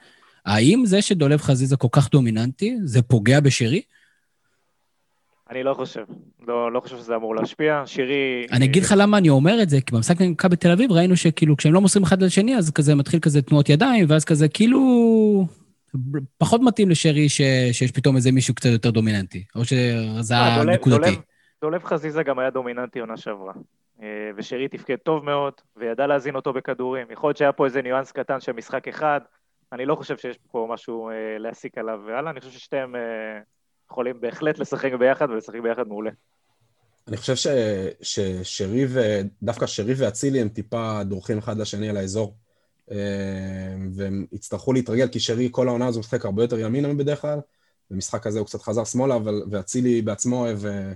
[0.46, 3.82] האם זה שדולב חזיזה כל כך דומיננטי, זה פוגע בשירי?
[5.50, 6.04] אני לא חושב.
[6.46, 7.82] לא, לא חושב שזה אמור להשפיע.
[7.86, 8.46] שירי...
[8.52, 11.16] אני אגיד לך למה אני אומר את זה, כי במשחק נגד מכבי תל אביב ראינו
[11.16, 15.46] שכאילו כשהם לא מוסרים אחד לשני, אז כזה מתחיל כזה תנועות ידיים, ואז כזה כאילו...
[16.38, 17.40] פחות מתאים לשרי ש,
[17.72, 21.16] שיש פתאום איזה מישהו קצת יותר דומיננטי, או שזה היה אה, נקודתי.
[21.60, 23.52] דולב חזיזה גם היה דומיננטי עונה שעברה.
[24.02, 27.06] אה, ושרי תפקד טוב מאוד, וידע להזין אותו בכדורים.
[27.10, 29.20] יכול להיות שהיה פה איזה ניואנס קטן של משחק אחד,
[29.72, 32.94] אני לא חושב שיש פה משהו אה, להסיק עליו והלאה, אני חושב ששתיהם
[33.90, 36.10] יכולים בהחלט לשחק ביחד ולשחק ביחד מעולה.
[37.08, 37.46] אני חושב ש,
[38.02, 39.00] ששרי ו...
[39.42, 42.34] דווקא שרי ואצילי הם טיפה דורכים אחד לשני על האזור.
[42.90, 42.96] אה,
[43.94, 47.38] והם יצטרכו להתרגל, כי שרי כל העונה הזו משחק הרבה יותר ימינה מבדרך כלל,
[47.90, 50.92] במשחק הזה הוא קצת חזר שמאלה, אבל, ואצילי בעצמו אוהב אה,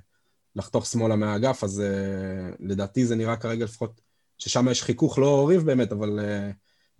[0.56, 4.00] לחתוך שמאלה מהאגף, אז אה, לדעתי זה נראה כרגע לפחות
[4.38, 6.18] ששם יש חיכוך, לא ריב באמת, אבל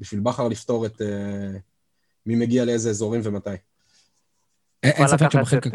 [0.01, 1.03] בשביל בכר לפתור את
[2.27, 3.51] מי מגיע לאיזה אזורים ומתי.
[4.83, 5.67] אין ספק שבחלק...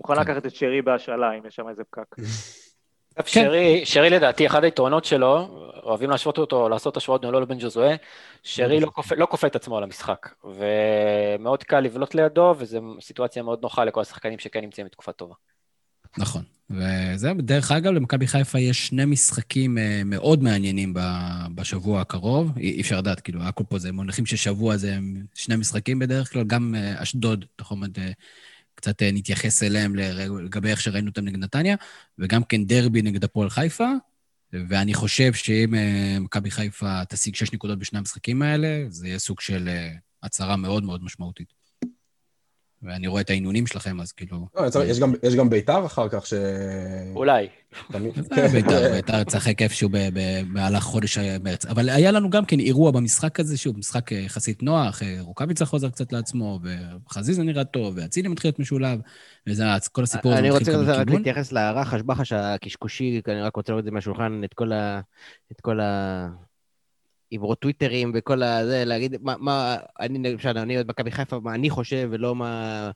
[0.00, 2.14] מוכן לקחת את שרי בהשאלה, אם יש שם איזה פקק.
[3.14, 3.22] כן.
[3.26, 5.57] שרי, שרי לדעתי, אחד היתרונות שלו,
[5.88, 7.94] אוהבים להשוות אותו, לעשות השוואות בינו לבין ג'וזואה,
[8.42, 13.58] שרי לא כופה, לא את עצמו על המשחק, ומאוד קל לבלוט לידו, וזו סיטואציה מאוד
[13.62, 15.34] נוחה לכל השחקנים שכן נמצאים בתקופה טובה.
[16.18, 20.94] נכון, וזה, דרך אגב, למכבי חיפה יש שני משחקים אה, מאוד מעניינים
[21.54, 24.98] בשבוע הקרוב, אי אפשר לדעת, כאילו, הכל פה זה מונחים ששבוע זה
[25.34, 27.78] שני משחקים בדרך כלל, גם אה, אשדוד, יכול
[28.74, 29.96] קצת אה, נתייחס אליהם
[30.44, 31.76] לגבי איך שראינו אותם נגד נתניה,
[32.18, 33.88] וגם כן דרבי נגד הפועל חיפה,
[34.52, 39.40] ואני חושב שאם אה, מכבי חיפה תשיג שש נקודות בשני המשחקים האלה, זה יהיה סוג
[39.40, 39.90] של אה,
[40.22, 41.57] הצהרה מאוד מאוד משמעותית.
[42.82, 44.46] ואני רואה את העינונים שלכם, אז כאילו...
[44.56, 46.34] לא, יש גם, יש גם ביתר אחר כך ש...
[47.14, 47.48] אולי.
[48.52, 51.66] ביתר, ביתר צחק איפשהו במהלך חודש מרץ.
[51.66, 55.64] אבל היה לנו גם כן אירוע במשחק הזה, שוב, משחק אה, יחסית נוח, אה, רוקאביצה
[55.64, 56.60] חוזר קצת לעצמו,
[57.06, 58.98] וחזיזה נראה טוב, ואצילי מתחיל להיות משולב,
[59.46, 60.80] וזה, כל הסיפור הזה מתחיל כיוון.
[60.80, 65.60] אני רוצה רק להתייחס לרחש בחש הקשקושי, אני רק רוצה לראות את זה מהשולחן, את
[65.60, 66.28] כל ה...
[67.32, 71.70] עברות טוויטרים וכל הזה, להגיד מה, מה אני, למשל, אני אוהד מכבי חיפה, מה אני
[71.70, 72.90] חושב ולא מה...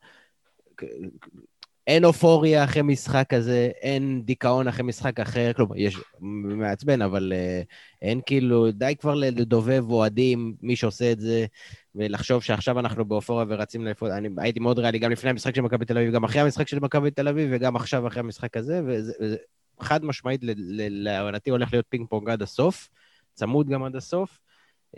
[1.87, 7.67] אין אופוריה אחרי משחק כזה, אין דיכאון אחרי משחק אחר, כלומר, יש מעצבן, אבל uh,
[8.03, 11.47] אין כאילו, די כבר לדובב אוהדים, מי שעושה את זה,
[11.95, 14.17] ולחשוב שעכשיו אנחנו באופוריה ורצים לאיפה...
[14.17, 16.79] אני הייתי מאוד ריאלי גם לפני המשחק של מכבי תל אביב, גם אחרי המשחק של
[16.79, 19.37] מכבי תל אביב, וגם עכשיו אחרי המשחק הזה, וזה
[19.81, 22.89] חד משמעית, להבנתי, הולך להיות פינג פונג עד הסוף.
[23.35, 24.39] צמוד גם עד הסוף,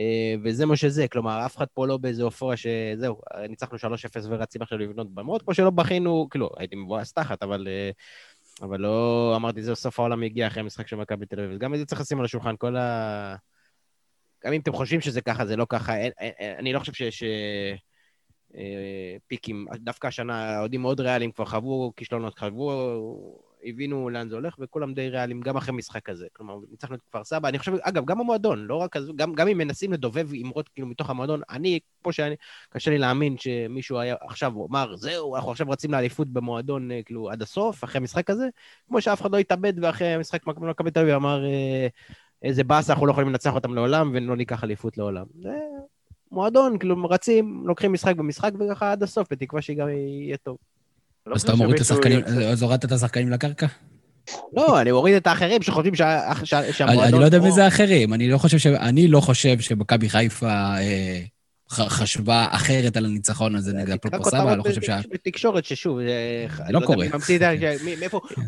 [0.00, 3.80] אה, וזה מה שזה, כלומר, אף אחד פה לא באיזה אופוריה שזהו, ניצחנו 3-0
[4.28, 7.68] ורצים עכשיו לבנות במות, כמו שלא בכינו, כאילו, הייתי מבואס תחת, אבל...
[7.68, 7.90] אה,
[8.62, 11.58] אבל לא אמרתי, זהו, סוף העולם הגיע אחרי המשחק של מכבי תל אביב.
[11.58, 13.36] גם את זה צריך לשים על השולחן, כל ה...
[14.44, 15.96] גם אם אתם חושבים שזה ככה, זה לא ככה.
[15.96, 17.74] אין, אין, אני לא חושב שיש אה,
[18.54, 19.66] אה, פיקים.
[19.74, 22.70] דווקא השנה, אוהדים מאוד ריאליים כבר חוו כישלונות, חוו
[23.64, 26.26] הבינו לאן זה הולך, וכולם די ריאליים גם אחרי משחק כזה.
[26.32, 27.48] כלומר, ניצחנו את כפר סבא.
[27.48, 28.96] אני חושב, אגב, גם המועדון, לא רק...
[29.16, 32.34] גם, גם אם מנסים לדובב אמרות כאילו מתוך המועדון, אני, כמו שאני,
[32.68, 37.02] קשה לי להאמין שמישהו היה עכשיו, הוא אמר, זהו, אנחנו עכשיו רצים לאליפות במועדון, אה,
[37.02, 38.48] כאילו, עד הסוף, אחרי המשחק הזה,
[38.88, 41.86] כמו שאף אחד לא התאבד ואחרי המשחק מכבי תל אביב אמר, אה,
[42.42, 45.24] איזה באסה, אנחנו לא יכולים לנצח אותם לעולם, ולא ניקח אליפות לעולם.
[45.40, 45.50] זה
[46.30, 50.56] מועדון, כאילו, רצים, לוקחים משחק במשחק, וככה עד הסוף, בתקווה שגם יהיה טוב.
[51.26, 53.66] לא אז אתה מוריד את השחקנים, אז הורדת את השחקנים לקרקע?
[54.52, 57.04] לא, אני מוריד את האחרים שחושבים שהמועדון...
[57.04, 58.66] אני לא יודע מי זה האחרים, אני לא חושב ש...
[58.66, 61.20] אני לא חושב שמכבי חיפה אה,
[61.70, 65.00] חשבה אחרת על הניצחון הזה נגד הפועל כפר סבא, אני לא חושב שה...
[65.12, 67.06] בתקשורת ששוב, זה לא, לא קורה.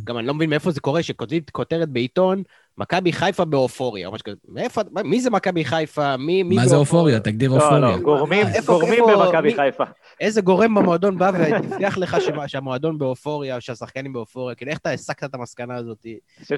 [0.04, 2.42] גם אני לא מבין מאיפה זה קורה, שכותבים כותרת בעיתון,
[2.78, 4.36] מכבי חיפה באופוריה, או משהו כזה.
[4.48, 6.16] מאיפה, מי זה מכבי חיפה?
[6.16, 7.20] מי, מי מה זה אופוריה?
[7.20, 7.78] תגדיר אופוריה.
[7.78, 9.84] לא, לא, גורמים, גורמים במכבי חיפה.
[10.20, 12.16] איזה גורם במועדון בא והבטיח לך
[12.46, 16.06] שהמועדון באופוריה, שהשחקנים באופוריה, כאילו איך אתה הסקת את המסקנה הזאת?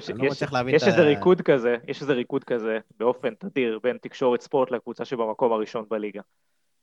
[0.09, 0.85] אני לא מצליח להבין את ה...
[0.85, 5.53] יש איזה ריקוד כזה, יש איזה ריקוד כזה, באופן תדיר, בין תקשורת ספורט לקבוצה שבמקום
[5.53, 6.21] הראשון בליגה.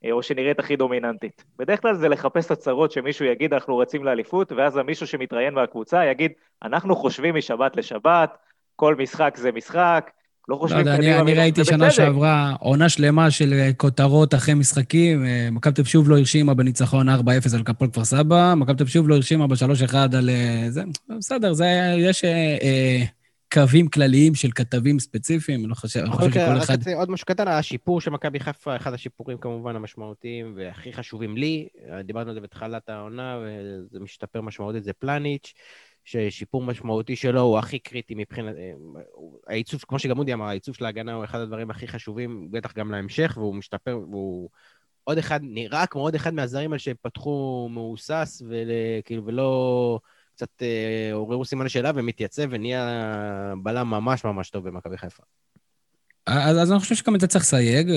[0.05, 1.45] אה, או שנראית הכי דומיננטית.
[1.59, 6.33] בדרך כלל זה לחפש הצהרות שמישהו יגיד אנחנו רצים לאליפות, ואז המישהו שמתראיין מהקבוצה יגיד
[6.63, 8.37] אנחנו חושבים משבת לשבת,
[8.77, 10.11] כל משחק זה משחק,
[10.49, 14.55] לא חושבים לא יודע, אני, אני ראיתי שנה שעברה עונה שלמה של אה, כותרות אחרי
[14.55, 15.25] משחקים.
[15.25, 17.13] אה, מכבי תל שוב לא הרשימה בניצחון 4-0
[17.55, 20.31] על קפול כפר סבא, מכבי תל שוב לא הרשימה ב-3-1 על...
[20.69, 20.83] זה,
[21.19, 21.67] בסדר, זה,
[21.99, 23.05] יש אה,
[23.53, 26.89] קווים כלליים של כתבים ספציפיים, אני לא חושב, אני חושב אוקיי, שכל אחד...
[26.95, 31.69] עוד משהו קטן, השיפור של מכבי חיפה, אחד השיפורים כמובן המשמעותיים והכי חשובים לי,
[32.05, 35.55] דיברנו על זה בתחילת העונה, וזה משתפר משמעותית, זה פלניץ'.
[36.07, 38.57] ששיפור משמעותי שלו הוא הכי קריטי מבחינת...
[38.57, 38.73] אה,
[39.47, 42.91] העיצוב, כמו שגם אודי אמר, העיצוב של ההגנה הוא אחד הדברים הכי חשובים, בטח גם
[42.91, 44.51] להמשך, והוא משתפר, והוא
[45.05, 50.01] עוד אחד, נראה כמו עוד אחד מהזרים האלה שפתחו מהוסס, וכאילו, ולא
[50.35, 52.85] קצת אה, עוררו סימן שאלה ומתייצב ונהיה
[53.63, 55.23] בלם ממש ממש טוב במכבי חיפה.
[56.27, 57.93] אז, אז אני חושב שגם את זה צריך לסייג.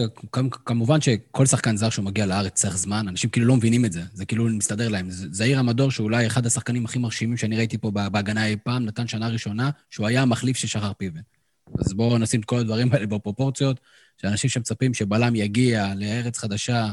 [0.65, 4.01] כמובן שכל שחקן זר שהוא מגיע לארץ צריך זמן, אנשים כאילו לא מבינים את זה,
[4.13, 5.07] זה כאילו מסתדר להם.
[5.09, 9.27] זעיר המדור, שאולי אחד השחקנים הכי מרשימים שאני ראיתי פה בהגנה אי פעם, נתן שנה
[9.27, 11.19] ראשונה, שהוא היה המחליף של שחר פיבן.
[11.79, 13.79] אז בואו נשים את כל הדברים האלה בפרופורציות,
[14.21, 16.91] שאנשים שמצפים שבלם יגיע לארץ חדשה,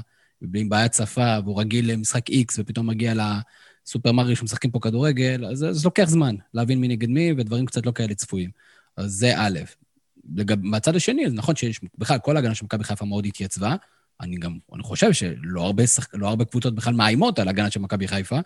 [0.55, 5.59] עם בעיית שפה, והוא רגיל למשחק איקס, ופתאום מגיע לסופר מריו שמשחקים פה כדורגל, אז
[5.59, 8.51] זה לוקח זמן להבין מי נגד מי, ודברים קצת לא כאלה צפויים.
[8.97, 9.86] אז זה א'.
[10.35, 13.77] לגב, מהצד השני, אז נכון שיש, בכלל, כל ההגנה של מכבי חיפה מאוד התייצבה.
[14.21, 17.81] אני גם, אני חושב שלא הרבה, שח, לא הרבה קבוצות בכלל מאיימות על הגנה של
[17.81, 18.39] מכבי חיפה.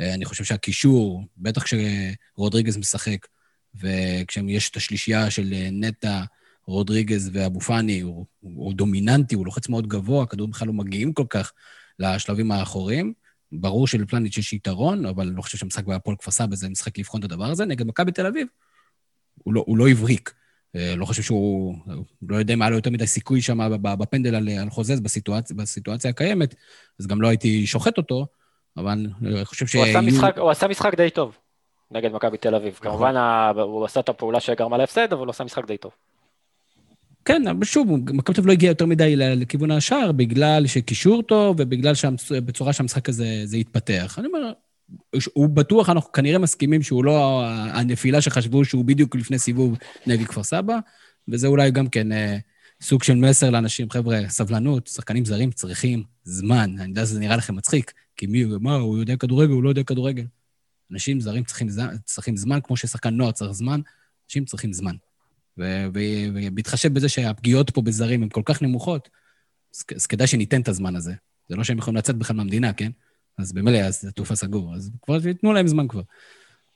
[0.00, 3.26] אה, אני חושב שהקישור, בטח כשרודריגז משחק,
[3.74, 6.22] וכשיש את השלישייה של אה, נטע,
[6.66, 11.12] רודריגז ואבו פאני, הוא, הוא, הוא דומיננטי, הוא לוחץ מאוד גבוה, הכדורים בכלל לא מגיעים
[11.12, 11.52] כל כך
[11.98, 13.12] לשלבים האחוריים.
[13.52, 17.20] ברור שלפלניץ' יש יתרון, אבל אני לא חושב שהמשחק בהפועל כפר סבא זה משחק לבחון
[17.20, 17.64] את הדבר הזה.
[17.64, 18.46] נגד מכבי תל אביב,
[19.44, 20.34] הוא לא, הוא לא הבריק.
[20.76, 21.74] אה, לא חושב שהוא,
[22.28, 26.10] לא יודע אם היה לו יותר מדי סיכוי שם בפנדל על, על חוזז בסיטואציה, בסיטואציה
[26.10, 26.54] הקיימת,
[27.00, 28.26] אז גם לא הייתי שוחט אותו,
[28.76, 29.74] אבל אני חושב ש...
[29.74, 31.38] הוא, עשה משחק, הוא עשה משחק די טוב
[31.90, 32.74] נגד מכבי תל אביב.
[32.74, 32.90] נכון.
[32.90, 33.16] כמובן,
[33.60, 35.92] הוא עשה את הפעולה שגרמה להפסד, אבל הוא עשה משחק די טוב.
[37.24, 41.56] כן, אבל שוב, מכבי תל אביב לא הגיע יותר מדי לכיוון השער, בגלל שקישור טוב,
[41.58, 44.18] ובגלל שבצורה שהמשחק הזה זה התפתח.
[44.18, 44.52] אני אומר,
[45.32, 50.42] הוא בטוח, אנחנו כנראה מסכימים שהוא לא הנפילה שחשבו שהוא בדיוק לפני סיבוב נגד כפר
[50.42, 50.78] סבא,
[51.28, 52.38] וזה אולי גם כן אה,
[52.82, 56.74] סוג של מסר לאנשים, חבר'ה, סבלנות, שחקנים זרים צריכים זמן.
[56.78, 59.82] אני יודע שזה נראה לכם מצחיק, כי מי, מה, הוא יודע כדורגל, הוא לא יודע
[59.82, 60.24] כדורגל.
[60.92, 61.68] אנשים זרים צריכים,
[62.04, 63.80] צריכים זמן, כמו ששחקן נוער צריך זמן,
[64.26, 64.96] אנשים צריכים זמן.
[65.58, 69.08] ובהתחשב בזה שהפגיעות פה בזרים הן כל כך נמוכות,
[69.74, 71.14] אז, אז כדאי שניתן את הזמן הזה.
[71.48, 72.90] זה לא שהם יכולים לצאת בכלל מהמדינה, כן?
[73.38, 76.02] אז במילא, אז התעופה סגור, אז כבר ייתנו להם זמן כבר.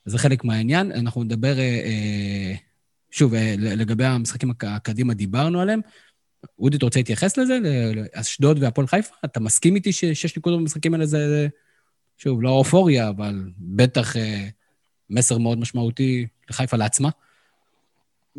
[0.05, 0.91] זה חלק מהעניין.
[0.91, 2.55] אנחנו נדבר, אה, אה,
[3.11, 5.79] שוב, אה, לגבי המשחקים הקדימה דיברנו עליהם.
[6.59, 7.59] אודי, אתה רוצה להתייחס לזה?
[7.95, 9.15] לאשדוד והפועל חיפה?
[9.25, 11.47] אתה מסכים איתי ששש נקודות במשחקים האלה זה,
[12.17, 14.13] שוב, לא אופוריה, אבל בטח
[15.09, 17.09] מסר מאוד משמעותי לחיפה לעצמה?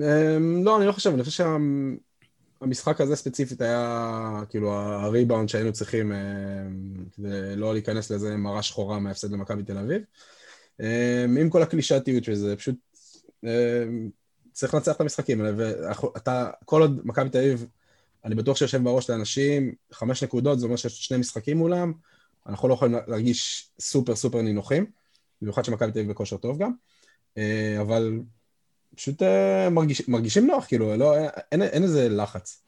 [0.00, 1.44] אמ, לא, אני לא חושב, אני חושב.
[2.62, 6.18] המשחק הזה ספציפית היה כאילו הריבאונד שהיינו צריכים אה,
[7.16, 10.02] כדי לא להיכנס לזה מראה שחורה מההפסד למכבי תל אביב.
[10.80, 12.74] אה, עם כל הקלישתיות של זה, פשוט
[13.44, 13.84] אה,
[14.52, 17.66] צריך לנצח את המשחקים האלה, ואתה, כל עוד מכבי תל אביב,
[18.24, 21.92] אני בטוח שיושב בראש לאנשים, חמש נקודות, זה אומר שיש שני משחקים מולם,
[22.46, 24.86] אנחנו לא יכולים להרגיש סופר סופר נינוחים,
[25.42, 26.72] במיוחד שמכבי תל אביב בכושר טוב גם,
[27.80, 28.20] אבל
[28.96, 31.14] פשוט uh, מרגיש, מרגישים נוח, כאילו, לא,
[31.52, 32.62] אין, אין איזה לחץ.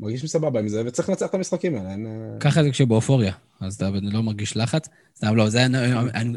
[0.00, 2.06] מרגיש לי סבבה עם זה, וצריך לנצח את המשחקים האלה, אין...
[2.06, 4.88] אה, ככה זה כשבאופוריה, אז אתה לא מרגיש לחץ.
[5.16, 5.66] סתם לא, זה,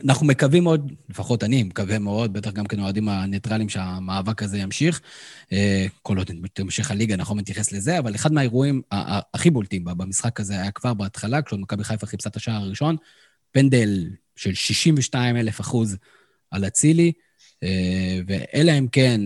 [0.05, 5.01] אנחנו מקווים מאוד, לפחות אני מקווה מאוד, בטח גם כן אוהדים הניטרלים שהמאבק הזה ימשיך.
[5.51, 8.81] אה, כל עוד תמשיך הליגה, אנחנו נתייחס לזה, אבל אחד מהאירועים
[9.33, 12.95] הכי בולטים במשחק הזה היה כבר בהתחלה, כשעוד מכבי חיפה חיפשה את השער הראשון,
[13.51, 15.97] פנדל של 62 אלף אחוז
[16.51, 17.26] על אצילי, אה,
[18.27, 19.21] ואלא אם כן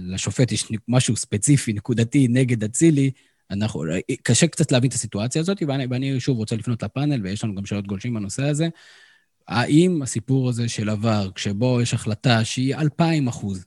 [0.00, 3.10] לשופט יש משהו ספציפי, נקודתי, נגד אצילי,
[3.50, 3.84] אנחנו,
[4.22, 7.66] קשה קצת להבין את הסיטואציה הזאת, ואני, ואני שוב רוצה לפנות לפאנל, ויש לנו גם
[7.66, 8.68] שאלות גולשים בנושא הזה.
[9.48, 13.64] האם הסיפור הזה של עבר, כשבו יש החלטה שהיא אלפיים אחוז,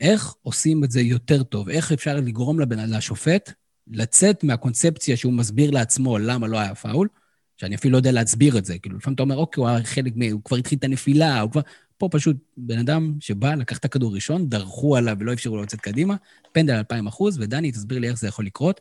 [0.00, 1.68] איך עושים את זה יותר טוב?
[1.68, 3.52] איך אפשר לגרום לבן, לשופט
[3.86, 7.08] לצאת מהקונספציה שהוא מסביר לעצמו למה לא היה פאול,
[7.56, 8.78] שאני אפילו לא יודע להסביר את זה.
[8.78, 10.22] כאילו, לפעמים אתה אומר, אוקיי, הוא היה חלק מ...
[10.32, 11.60] הוא כבר התחיל את הנפילה, הוא כבר...
[11.98, 15.80] פה פשוט בן אדם שבא, לקח את הכדור ראשון, דרכו עליו ולא אפשרו לו לצאת
[15.80, 16.14] קדימה,
[16.52, 18.80] פנדל 2,000 אחוז, ודני, תסביר לי איך זה יכול לקרות,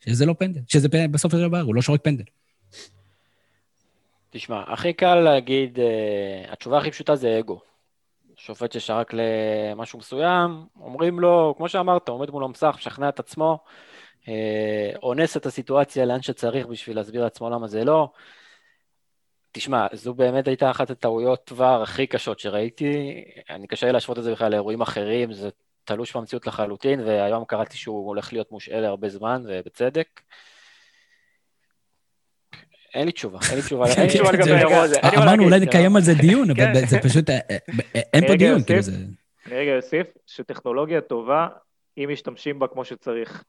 [0.00, 2.24] שזה לא פנדל, שזה פנדל, בסוף של דבר, הוא לא שורק פנדל.
[4.30, 7.60] תשמע, הכי קל להגיד, uh, התשובה הכי פשוטה זה אגו.
[8.36, 13.58] שופט ששרק למשהו מסוים, אומרים לו, כמו שאמרת, עומד מול המסך, משכנע את עצמו,
[14.22, 14.28] uh,
[15.02, 18.08] אונס את הסיטואציה לאן שצריך בשביל להסביר לעצמו למה זה לא.
[19.56, 23.24] תשמע, זו באמת הייתה אחת הטעויות כבר הכי קשות שראיתי.
[23.50, 25.48] אני קשה לי להשוות את זה בכלל לאירועים אחרים, זה
[25.84, 30.20] תלוש במציאות לחלוטין, והיום קראתי שהוא הולך להיות מושעה להרבה זמן, ובצדק.
[32.94, 34.96] אין לי תשובה, אין לי תשובה, אין לי תשובה לגבי האירוע הזה.
[35.16, 36.86] אמרנו, אולי נקיים על זה דיון, אבל כן.
[36.86, 37.56] זה פשוט, אה, אה,
[37.96, 38.92] אה, אין פה דיון, כאילו זה...
[39.46, 41.48] אני רגע אוסיף, שטכנולוגיה טובה,
[41.98, 43.44] אם משתמשים בה כמו שצריך.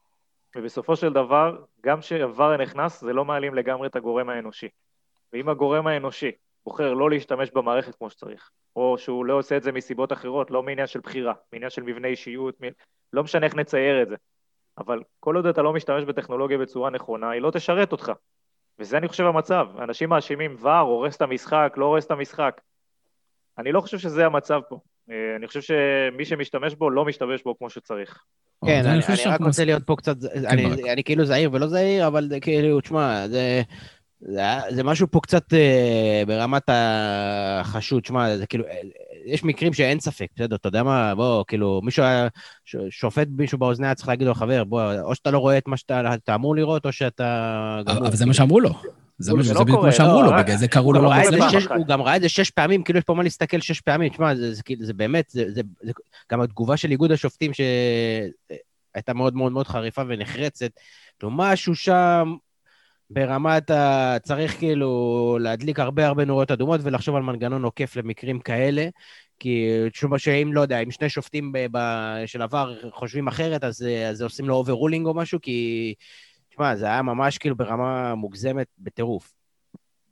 [0.56, 4.68] ובסופו של דבר, גם כשעבר נכנס, זה לא מעלים לגמרי את הגורם האנושי.
[5.32, 6.30] ואם הגורם האנושי
[6.66, 10.62] בוחר לא להשתמש במערכת כמו שצריך, או שהוא לא עושה את זה מסיבות אחרות, לא
[10.62, 12.64] מעניין של בחירה, מעניין של מבנה אישיות, מ...
[13.12, 14.16] לא משנה איך נצייר את זה.
[14.78, 18.12] אבל כל עוד אתה לא משתמש בטכנולוגיה בצורה נכונה, היא לא תשרת אותך.
[18.78, 19.66] וזה אני חושב המצב.
[19.78, 22.60] אנשים מאשימים ור, הורס את המשחק, לא הורס את המשחק.
[23.58, 24.78] אני לא חושב שזה המצב פה.
[25.10, 28.24] אה, אני חושב שמי שמשתמש בו, לא משתמש בו כמו שצריך.
[28.66, 30.16] כן, אני רק רוצה להיות פה קצת,
[30.50, 33.62] כן, אני כאילו זהיר ולא זהיר, אבל כאילו, תשמע, זה...
[34.20, 38.80] זה, זה משהו פה קצת אה, ברמת החשוד, שמע, זה כאילו, אה,
[39.26, 42.28] יש מקרים שאין ספק, בסדר, אתה יודע מה, בוא, כאילו, מישהו היה,
[42.90, 46.34] שופט מישהו באוזניה צריך להגיד לו, חבר, בוא, או שאתה לא רואה את מה שאתה
[46.34, 47.80] אמור לראות, או שאתה...
[47.86, 48.70] אבל זה מה שאמרו לו.
[49.18, 51.50] זה לא בדיוק מה שאמרו לו, בגלל זה קראו לו לא מצלמה.
[51.76, 54.08] הוא גם ראה את זה שש פעמים, כאילו יש פה מה להסתכל שש פעמים.
[54.08, 54.32] תשמע,
[54.80, 55.62] זה באמת, זה
[56.32, 60.70] גם התגובה של איגוד השופטים שהייתה מאוד מאוד מאוד חריפה ונחרצת.
[61.18, 62.34] כאילו, משהו שם
[63.10, 64.16] ברמת ה...
[64.22, 68.88] צריך כאילו להדליק הרבה הרבה נורות אדומות ולחשוב על מנגנון עוקף למקרים כאלה,
[69.38, 71.58] כי תשובה שאם, לא יודע, אם שני שופטים ב...
[71.72, 71.78] ב...
[72.26, 75.94] של עבר חושבים אחרת, אז, אז עושים לו overruling או משהו, כי,
[76.48, 79.32] תשמע, זה היה ממש כאילו ברמה מוגזמת בטירוף.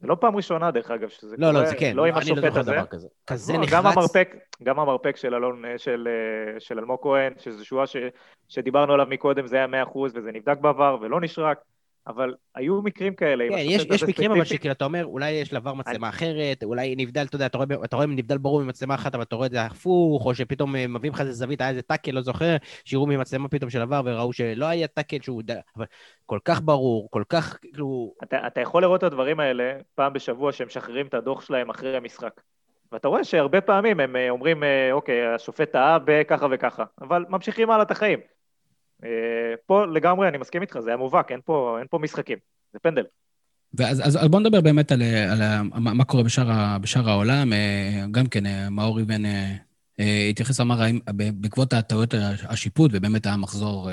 [0.00, 2.14] זה לא פעם ראשונה, דרך אגב, שזה לא, לא קורה, לא, זה כן, לא עם
[2.14, 2.72] השופט לא הזה.
[2.90, 3.08] כזה.
[3.26, 3.72] כזה לא, נחרץ.
[3.72, 6.08] גם המרפק, גם המרפק של אלון, של,
[6.58, 7.96] של אלמוג כהן, שזה שואה ש,
[8.48, 11.58] שדיברנו עליו מקודם, זה היה 100% וזה נבדק בעבר ולא נשרק.
[12.06, 13.44] אבל היו מקרים כאלה.
[13.48, 16.16] כן, יש, יש מקרים אבל שכאילו אתה אומר, אולי יש לעבר מצלמה אני...
[16.16, 19.36] אחרת, אולי נבדל, אתה יודע, אתה רואה, אתה רואה נבדל ברור ממצלמה אחת, אבל אתה
[19.36, 22.22] רואה את זה הפוך, או שפתאום אה, מביאים לך איזה זווית, היה איזה טאקל, לא
[22.22, 25.42] זוכר, שיראו ממצלמה פתאום של עבר וראו שלא היה טאקל שהוא...
[25.76, 25.84] אבל
[26.26, 28.14] כל כך ברור, כל כך, כאילו...
[28.22, 31.96] אתה, אתה יכול לראות את הדברים האלה פעם בשבוע שהם משחררים את הדוח שלהם אחרי
[31.96, 32.40] המשחק.
[32.92, 37.70] ואתה רואה שהרבה פעמים הם אה, אומרים, אה, אוקיי, השופט טעה בככה וככה, אבל ממשיכים
[37.70, 38.18] הלאה את החיים.
[39.04, 39.08] אה,
[39.66, 41.40] פה לגמרי, אני מסכים איתך, זה היה מובהק, אין
[41.78, 42.38] אין פה משחקים,
[42.72, 43.04] זה פנדל.
[43.74, 47.52] ואז אז, אז בוא נדבר באמת על, על, על מה קורה בשאר, בשאר העולם.
[47.52, 49.22] אה, גם כן, אה, מאור איבן
[50.30, 50.80] התייחס, אמר,
[51.14, 52.14] בעקבות הטעויות
[52.48, 53.90] השיפוט, ובאמת היה מחזור,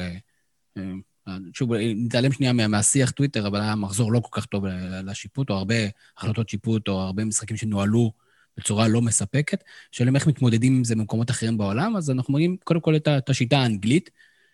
[1.53, 4.65] שוב, נתעלם שנייה מהשיח טוויטר, אבל היה מחזור לא כל כך טוב
[5.03, 5.75] לשיפוט, או הרבה
[6.17, 8.11] החלטות שיפוט, או הרבה משחקים שנוהלו
[8.57, 9.63] בצורה לא מספקת.
[9.91, 13.57] שואלים איך מתמודדים עם זה במקומות אחרים בעולם, אז אנחנו מגיעים קודם כל את השיטה
[13.57, 14.09] האנגלית.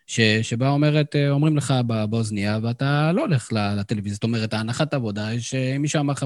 [0.08, 1.74] ש, שבה אומרת, אה, אומרים לך
[2.10, 4.14] באוזניה, ואתה לא הולך לטלוויזיה.
[4.14, 6.26] זאת אומרת, ההנחת העבודה היא שמי שאמר לך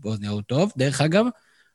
[0.00, 0.72] באוזניה הוא טוב.
[0.76, 1.26] דרך אגב,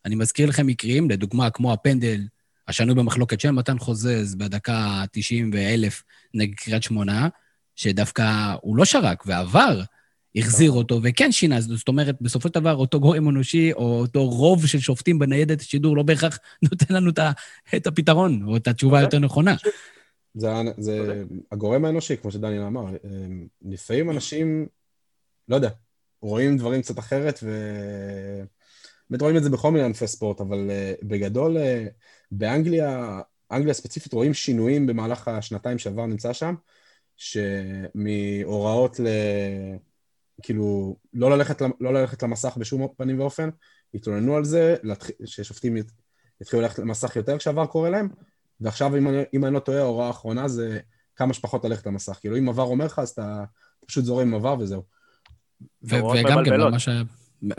[0.06, 2.22] אני מזכיר לכם מקרים, לדוגמה, כמו הפנדל
[2.68, 7.28] השנוי במחלוקת של מתן חוזז בדקה ה-90 ואלף נגד קריית שמונה,
[7.76, 9.82] שדווקא הוא לא שרק, ועבר,
[10.36, 11.62] החזיר אותו וכן שינה.
[11.62, 15.98] זאת אומרת, בסופו של דבר, אותו גורם אנושי, או אותו רוב של שופטים בניידת השידור,
[15.98, 16.40] לא בהכרח
[16.72, 17.12] נותן לנו
[17.76, 19.56] את הפתרון, או את התשובה היותר נכונה.
[20.40, 22.86] זה, זה הגורם האנושי, כמו שדניאל אמר.
[23.62, 24.68] לפעמים אנשים,
[25.48, 25.70] לא יודע,
[26.22, 27.50] רואים דברים קצת אחרת, ו...
[29.10, 31.60] באמת רואים את זה בכל מיני ענפי ספורט, אבל uh, בגדול, uh,
[32.32, 33.20] באנגליה,
[33.52, 36.56] אנגליה ספציפית, רואים שינויים במהלך השנתיים שעבר נמצא שם,
[37.18, 39.08] שמהוראות ל...
[40.42, 43.50] כאילו, לא ללכת, לא ללכת למסך בשום פנים ואופן,
[43.94, 44.76] התלוננו על זה,
[45.26, 45.78] ששופטים
[46.42, 48.10] יתחילו ללכת למסך יותר כשעבר קורה להם,
[48.62, 50.80] ועכשיו, אם אני, אם אני לא טועה, ההוראה האחרונה זה
[51.16, 52.18] כמה שפחות ללכת למסך.
[52.22, 53.44] כאילו, אם עבר אומר לך, אז אתה
[53.88, 54.84] פשוט זורם עם עבר וזהו.
[55.84, 56.90] וגם כן, מה ש...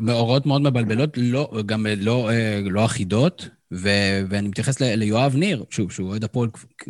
[0.09, 5.65] הוראות מאוד מבלבלות, לא, גם לא, אה, לא אחידות, ו- ואני מתייחס ל- ליואב ניר,
[5.71, 6.49] שוב, שהוא אוהד הפועל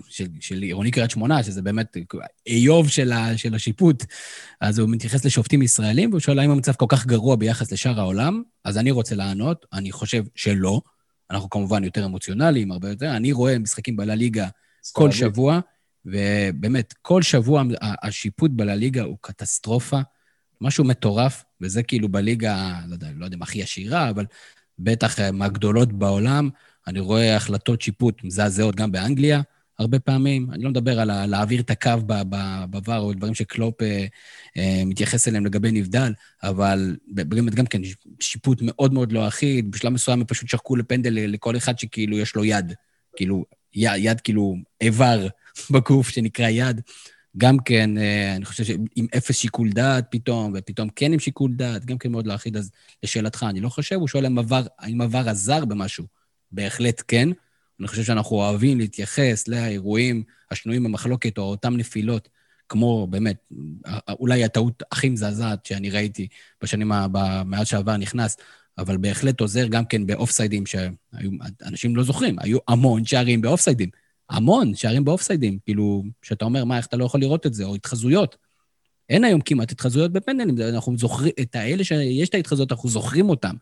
[0.09, 1.97] של, של עירוני קריית שמונה, שזה באמת
[2.47, 4.05] איוב של, ה- של השיפוט,
[4.61, 8.43] אז הוא מתייחס לשופטים ישראלים, והוא שואל האם המצב כל כך גרוע ביחס לשאר העולם,
[8.65, 10.81] אז אני רוצה לענות, אני חושב שלא.
[11.31, 13.16] אנחנו כמובן יותר אמוציונליים, הרבה יותר.
[13.16, 14.49] אני רואה משחקים בלליגה
[14.93, 15.61] כל שבוע,
[16.05, 20.01] ובאמת, כל שבוע השיפוט בלליגה הוא קטסטרופה,
[20.61, 24.26] משהו מטורף, וזה כאילו בליגה, לא יודע, לא יודע אם הכי עשירה, אבל
[24.79, 26.51] בטח אה, מהגדולות בעולם.
[26.87, 29.41] אני רואה החלטות שיפוט מזעזעות גם באנגליה,
[29.79, 30.51] הרבה פעמים.
[30.53, 31.91] אני לא מדבר על להעביר את הקו
[32.72, 34.07] בVAR או דברים שקלופ אה,
[34.57, 36.12] אה, מתייחס אליהם לגבי נבדל,
[36.43, 37.81] אבל באמת גם כן
[38.20, 39.70] שיפוט מאוד מאוד לא אחיד.
[39.70, 42.72] בשלב מסוים הם פשוט שחקו לפנדל לכל אחד שכאילו יש לו יד.
[43.16, 45.26] כאילו, יד, יד כאילו איבר
[45.72, 46.81] בגוף שנקרא יד.
[47.37, 51.85] גם כן, אה, אני חושב שעם אפס שיקול דעת פתאום, ופתאום כן עם שיקול דעת,
[51.85, 52.57] גם כן מאוד לא אחיד.
[52.57, 52.70] אז
[53.03, 54.26] לשאלתך, אני לא חושב, הוא שואל
[54.79, 56.05] האם עבר עזר במשהו.
[56.53, 57.29] בהחלט כן.
[57.81, 62.29] אני חושב שאנחנו אוהבים להתייחס לאירועים השנויים במחלוקת, או אותם נפילות,
[62.68, 63.37] כמו באמת,
[64.09, 66.29] אולי הטעות הכי מזעזעת שאני ראיתי
[66.62, 66.89] בשנים,
[67.47, 68.37] מאז שעבר נכנס,
[68.79, 73.89] אבל בהחלט עוזר גם כן באופסיידים, שאנשים לא זוכרים, היו המון שערים באופסיידים.
[74.31, 77.74] המון שערים באופסיידים, כאילו, שאתה אומר, מה, איך אתה לא יכול לראות את זה, או
[77.74, 78.37] התחזויות.
[79.09, 83.55] אין היום כמעט התחזויות בפנדלים, אנחנו זוכרים, את האלה שיש את ההתחזויות, אנחנו זוכרים אותם.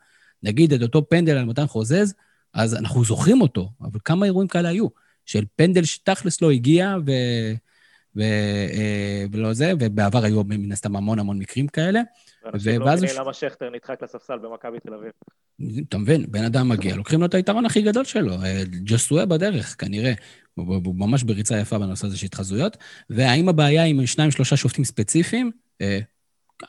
[0.43, 2.15] נגיד את אותו פנדל על מתן חוזז,
[2.55, 4.87] אז אנחנו זוכרים אותו, אבל כמה אירועים כאלה היו?
[5.27, 7.11] של פנדל שתכלס לא הגיע, ו...
[8.17, 8.23] ו...
[8.73, 12.01] אה, ולא זה, ובעבר היו מן הסתם המון המון מקרים כאלה.
[12.45, 15.11] ואנשים לא מבינים למה שכטר נדחק לספסל במכבי תל אביב.
[15.89, 18.43] אתה מבין, בן אדם מגיע, לוקחים לו את היתרון הכי גדול שלו.
[18.43, 20.13] אה, ג'וסואה בדרך, כנראה.
[20.55, 22.77] הוא ממש בריצה יפה בנושא הזה של התחזויות.
[23.11, 25.51] והאם הבעיה עם שניים, שלושה שופטים ספציפיים?
[25.81, 25.99] אה,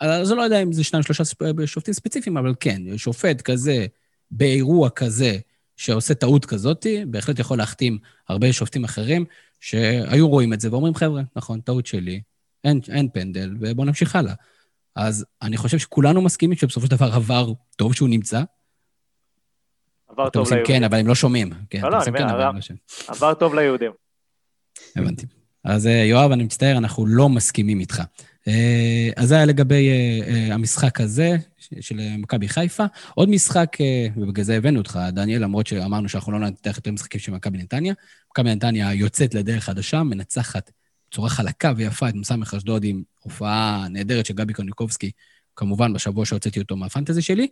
[0.01, 1.23] אז אני לא יודע אם זה שניים, שלושה
[1.65, 3.86] שופטים ספציפיים, אבל כן, שופט כזה,
[4.32, 5.38] באירוע כזה,
[5.78, 7.97] שעושה טעות כזאת, בהחלט יכול להחתים
[8.30, 9.25] הרבה שופטים אחרים
[9.59, 12.21] שהיו רואים את זה ואומרים, חבר'ה, נכון, טעות שלי,
[12.63, 14.34] אין, אין פנדל, ובואו נמשיך הלאה.
[14.95, 18.43] אז אני חושב שכולנו מסכימים שבסופו של דבר עבר טוב שהוא נמצא.
[20.07, 20.75] עבר טוב ליהודים.
[20.75, 21.49] כן, אבל הם לא שומעים.
[21.69, 22.75] כן, לא, לא, אני אומר, כן, לא
[23.07, 23.91] עבר טוב ליהודים.
[24.95, 25.25] הבנתי.
[25.68, 28.01] אז אה, יואב, אני מצטער, אנחנו לא מסכימים איתך.
[28.47, 31.38] אה, אז זה היה לגבי אה, המשחק הזה
[31.82, 32.86] של מכבי חיפה.
[33.15, 33.78] עוד משחק,
[34.18, 37.93] ובגלל זה הבאנו אותך, דניאל, למרות שאמרנו שאנחנו לא ננתח יותר משחקים של מכבי נתניה.
[38.32, 40.72] מכבי נתניה יוצאת לדרך חדשה, מנצחת
[41.09, 45.11] בצורה חלקה ויפה את מסמך אשדוד עם הופעה נהדרת של גבי קוניקובסקי,
[45.55, 47.47] כמובן בשבוע שהוצאתי אותו מהפנטזי שלי,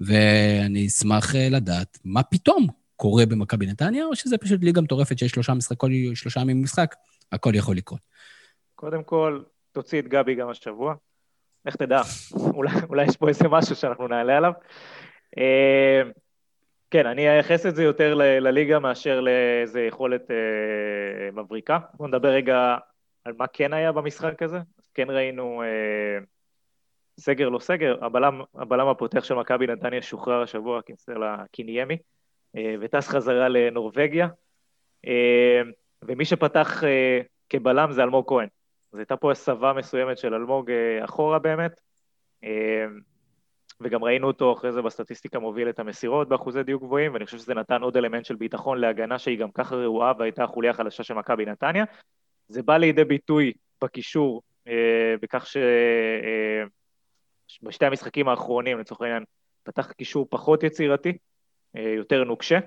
[0.00, 2.66] ואני אשמח לדעת מה פתאום
[2.96, 6.94] קורה במכבי נתניה, או שזה פשוט ליגה מטורפת שיש שלושה משחק, כל שלושה ימים משחק,
[7.32, 8.00] הכל יכול לקרות.
[8.74, 10.94] קודם כל, תוציא את גבי גם השבוע.
[11.66, 12.00] איך תדע,
[12.54, 14.52] אולי, אולי יש פה איזה משהו שאנחנו נעלה עליו.
[15.38, 16.02] אה,
[16.90, 21.78] כן, אני אייחס את זה יותר ל- לליגה מאשר לאיזה יכולת אה, מבריקה.
[21.94, 22.76] בואו נדבר רגע
[23.24, 24.58] על מה כן היה במשחק הזה.
[24.94, 26.18] כן ראינו אה,
[27.20, 31.96] סגר לא סגר, הבלם, הבלם הפותח של מכבי נתניה שוחרר השבוע, קינסר לקיניימי,
[32.56, 34.28] אה, וטס חזרה לנורבגיה.
[36.04, 38.48] ומי שפתח אה, כבלם זה אלמוג כהן.
[38.92, 41.80] אז הייתה פה הסבה מסוימת של אלמוג אה, אחורה באמת,
[42.44, 42.86] אה,
[43.80, 47.54] וגם ראינו אותו אחרי זה בסטטיסטיקה מוביל את המסירות באחוזי דיוק גבוהים, ואני חושב שזה
[47.54, 51.44] נתן עוד אלמנט של ביטחון להגנה שהיא גם ככה רעועה והייתה החוליה החלשה של מכבי
[51.44, 51.84] נתניה.
[52.48, 54.42] זה בא לידי ביטוי בקישור,
[55.22, 55.46] בכך
[57.48, 59.24] שבשתי המשחקים האחרונים, לצורך העניין,
[59.62, 61.18] פתח קישור פחות יצירתי,
[61.74, 62.58] יותר נוקשה,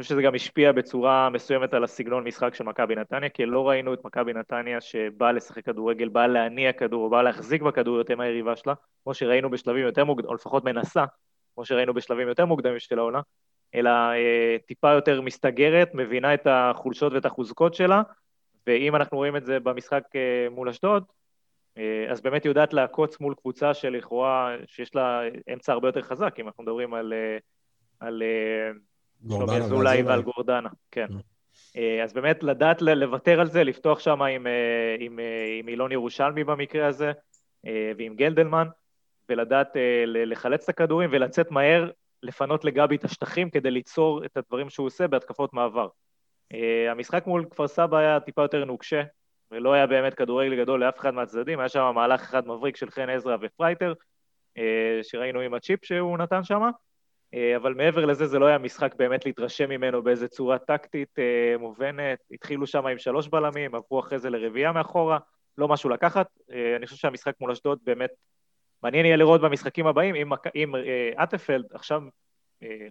[0.00, 3.94] חושב שזה גם השפיע בצורה מסוימת על הסגנון משחק של מכבי נתניה, כי לא ראינו
[3.94, 8.74] את מכבי נתניה שבאה לשחק כדורגל, באה להניע כדור, באה להחזיק בכדור יותר מהיריבה שלה,
[9.04, 11.04] כמו שראינו בשלבים יותר מוקדמים, או לפחות מנסה,
[11.54, 13.20] כמו שראינו בשלבים יותר מוקדמים של העונה,
[13.74, 18.02] אלא אה, טיפה יותר מסתגרת, מבינה את החולשות ואת החוזקות שלה,
[18.66, 21.04] ואם אנחנו רואים את זה במשחק אה, מול אשדוד,
[21.78, 25.20] אה, אז באמת יודעת לעקוץ מול קבוצה שלכאורה, שיש לה
[25.52, 27.12] אמצע הרבה יותר חזק, אם אנחנו מדברים על...
[27.12, 27.38] אה,
[28.00, 28.70] על אה,
[29.28, 31.06] שלומי אזולאי ועל גורדנה, כן.
[31.10, 31.32] Mm.
[31.76, 35.92] אה, אז באמת לדעת לוותר על זה, לפתוח שם עם, אה, עם, אה, עם אילון
[35.92, 37.12] ירושלמי במקרה הזה,
[37.96, 38.68] ועם גלדלמן,
[39.28, 39.68] ולדעת
[40.06, 41.90] לחלץ את הכדורים ולצאת מהר,
[42.22, 45.88] לפנות לגבי את השטחים כדי ליצור את הדברים שהוא עושה בהתקפות מעבר.
[46.90, 49.02] המשחק מול כפר סבא היה טיפה יותר נוקשה,
[49.50, 53.08] ולא היה באמת כדורגל גדול לאף אחד מהצדדים, היה שם מהלך אחד מבריק של חן
[53.08, 53.92] עזרא ופרייטר,
[55.02, 56.62] שראינו עם הצ'יפ שהוא נתן שם,
[57.56, 61.18] אבל מעבר לזה זה לא היה משחק באמת להתרשם ממנו באיזה צורה טקטית
[61.58, 65.18] מובנת, התחילו שם עם שלוש בלמים, עברו אחרי זה לרביעייה מאחורה,
[65.58, 66.26] לא משהו לקחת,
[66.76, 68.10] אני חושב שהמשחק מול אשדוד באמת
[68.82, 70.72] מעניין יהיה לראות במשחקים הבאים אם, אם
[71.22, 72.02] אטפלד עכשיו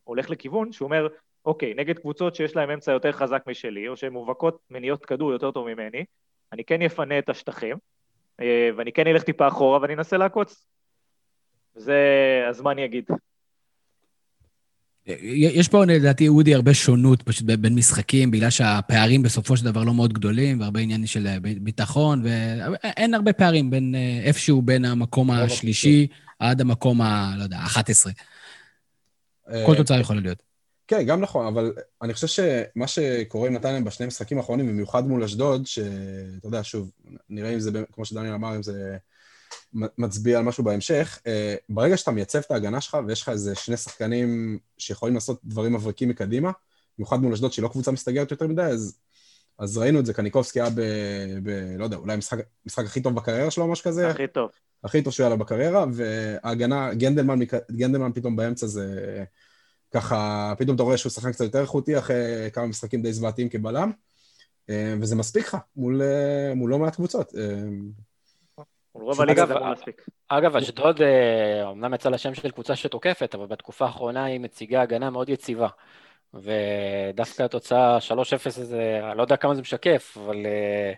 [0.03, 1.07] הולך לכיוון שהוא אומר,
[1.45, 5.51] אוקיי, נגד קבוצות שיש להן אמצע יותר חזק משלי, או שהן מובהקות מניעות כדור יותר
[5.51, 6.05] טוב ממני,
[6.51, 7.77] אני כן אפנה את השטחים,
[8.39, 10.67] אה, ואני כן אלך טיפה אחורה ואני אנסה לעקוץ.
[11.73, 11.99] זה
[12.49, 13.09] הזמן יגיד.
[15.07, 19.93] יש פה לדעתי, אודי, הרבה שונות פשוט בין משחקים, בגלל שהפערים בסופו של דבר לא
[19.93, 25.31] מאוד גדולים, והרבה עניינים של אה, ביטחון, ואין הרבה פערים בין אה, איפשהו בין המקום
[25.31, 26.07] השלישי
[26.39, 27.33] עד המקום ה...
[27.37, 28.09] לא יודע, ה-11.
[29.65, 30.43] כל תוצאה יכולה להיות.
[30.87, 35.23] כן, גם נכון, אבל אני חושב שמה שקורה עם נתניה בשני משחקים האחרונים, במיוחד מול
[35.23, 36.91] אשדוד, שאתה יודע, שוב,
[37.29, 38.97] נראה אם זה, כמו שדניאל אמר, אם זה
[39.73, 43.77] מצביע על משהו בהמשך, אה, ברגע שאתה מייצב את ההגנה שלך ויש לך איזה שני
[43.77, 46.51] שחקנים שיכולים לעשות דברים מבריקים מקדימה,
[46.97, 48.97] במיוחד מול אשדוד שהיא לא קבוצה מסתגרת יותר מדי, אז,
[49.59, 50.81] אז ראינו את זה, קניקובסקי היה ב...
[51.43, 54.09] ב לא יודע, אולי המשחק, המשחק הכי טוב בקריירה שלו או משהו כזה.
[54.09, 54.49] הכי טוב.
[54.83, 57.39] הכי טוב שהוא היה לה בקריירה, וההגנה, גנדלמן,
[57.71, 59.23] גנדלמן פתאום באמצע זה...
[59.91, 63.91] ככה, פתאום אתה רואה שהוא שחקן קצת יותר איכותי אחרי כמה משחקים די זוועתיים כבלם,
[64.69, 67.33] אה, וזה מספיק לך מול, אה, מול לא מעט קבוצות.
[70.27, 71.01] אגב, אשדוד
[71.63, 75.67] אומנם יצא לשם של קבוצה שתוקפת, אבל בתקופה האחרונה היא מציגה הגנה מאוד יציבה.
[76.33, 78.11] ודווקא התוצאה 3-0
[78.45, 80.97] הזה, אני לא יודע כמה זה משקף, אבל uh,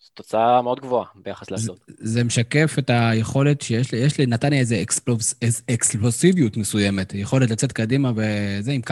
[0.00, 1.78] זו תוצאה מאוד גבוהה ביחס לאשדוד.
[1.88, 5.34] זה משקף את היכולת שיש לי, יש לנתניה איזו אקספלוס,
[5.74, 8.82] אקספלוסיביות מסוימת, יכולת לצאת קדימה וזה, עם,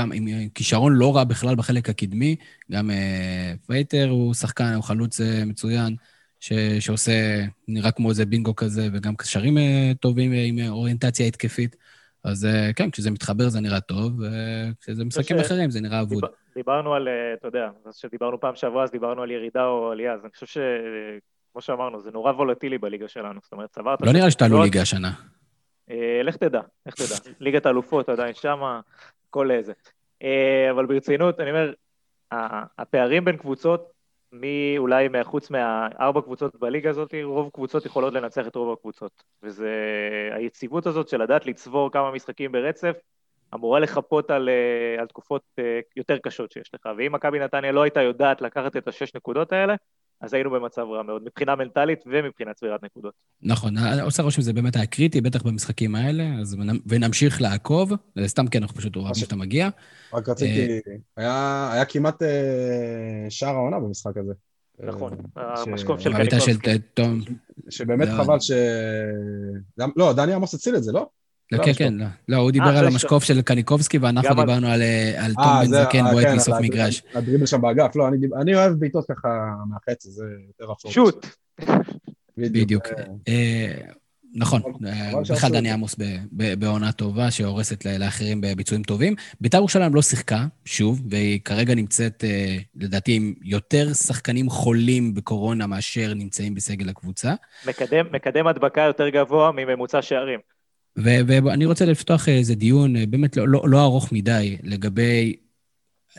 [0.54, 2.36] כישרון לא רע בכלל בחלק הקדמי.
[2.72, 5.96] גם אה, פייטר הוא שחקן, הוא חלוץ מצוין.
[6.40, 7.12] ש, שעושה,
[7.68, 11.76] נראה כמו איזה בינגו כזה, וגם קשרים אה, טובים אה, עם אוריינטציה התקפית.
[12.24, 15.40] אז אה, כן, כשזה מתחבר זה נראה טוב, וכשזה משחקים ש...
[15.40, 16.24] אחרים זה נראה אבוד.
[16.54, 20.30] דיברנו על, אתה יודע, כשדיברנו פעם שעברה, אז דיברנו על ירידה או עלייה, אז אני
[20.30, 20.58] חושב ש...
[21.52, 23.40] כמו שאמרנו, זה נורא וולטילי בליגה שלנו.
[23.42, 23.98] זאת אומרת, צברת...
[24.02, 25.12] לא נראה שתעלו ליגה השנה.
[26.24, 27.32] לך תדע, לך תדע.
[27.40, 28.80] ליגת האלופות עדיין שמה,
[29.30, 29.72] כל איזה.
[30.70, 31.72] אבל ברצינות, אני אומר,
[32.78, 33.97] הפערים בין קבוצות
[34.32, 39.22] מי אולי חוץ מהארבע קבוצות בליגה הזאת, רוב קבוצות יכולות לנצח את רוב הקבוצות.
[39.42, 39.70] וזה
[40.32, 42.96] היציבות הזאת של לדעת לצבור כמה משחקים ברצף,
[43.54, 46.88] אמורה לחפות על, אה, על תקופות אה, יותר קשות שיש לך.
[46.96, 49.74] ואם מכבי נתניה לא הייתה יודעת לקחת את השש נקודות האלה,
[50.20, 53.14] אז היינו במצב רע מאוד, מבחינה מנטלית ומבחינת צבירת נקודות.
[53.42, 56.56] נכון, עושה רושם שזה באמת היה קריטי, בטח במשחקים האלה, אז
[56.86, 57.92] ונמשיך לעקוב,
[58.26, 59.68] סתם כן, אנחנו פשוט אוהבים שאתה מגיע.
[60.12, 60.80] רק רציתי,
[61.16, 64.32] היה, היה כמעט אה, שער העונה במשחק הזה.
[64.78, 66.68] נכון, המשקוף של קניקובסקי.
[67.70, 68.50] שבאמת חבל ש...
[69.96, 71.08] לא, דני עמוס הציל את זה, לא?
[71.52, 72.06] לא, כן, כן, לא.
[72.28, 76.36] לא, הוא דיבר על המשקוף של קניקובסקי, ואנחנו דיברנו על תום בן זקן בועט כן,
[76.36, 77.02] מסוף מגרש.
[77.14, 78.08] הדריבל שם באגף, לא,
[78.40, 79.28] אני אוהב בעיטות ככה
[79.68, 80.90] מהחצי, זה יותר אפור.
[80.90, 81.26] שוט.
[82.38, 82.86] בדיוק.
[83.28, 83.74] אה,
[84.34, 84.62] נכון,
[85.30, 85.96] בכלל דני עמוס
[86.32, 89.14] בעונה טובה, שהורסת לאחרים בביצועים טובים.
[89.40, 95.66] בית"ר ירושלים לא שיחקה, שוב, והיא כרגע נמצאת, אה, לדעתי, עם יותר שחקנים חולים בקורונה
[95.66, 97.34] מאשר נמצאים בסגל הקבוצה.
[98.12, 100.38] מקדם הדבקה יותר גבוה מממוצע שערים.
[101.04, 105.36] ואני רוצה לפתוח איזה דיון אה, באמת לא, לא, לא ארוך מדי לגבי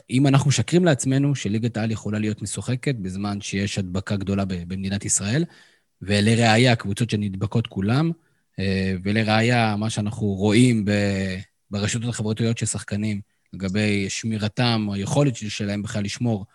[0.10, 5.46] אם אנחנו משקרים לעצמנו שליגת העל יכולה להיות משוחקת בזמן שיש הדבקה גדולה במדינת ישראל,
[6.02, 8.12] ולראיה, הקבוצות שנדבקות כולם,
[8.60, 10.86] אה, ולראיה, מה שאנחנו רואים
[11.72, 13.22] ברשתות החברתיות של שחקנים
[13.54, 16.46] לגבי שמירתם, או היכולת שלהם בכלל לשמור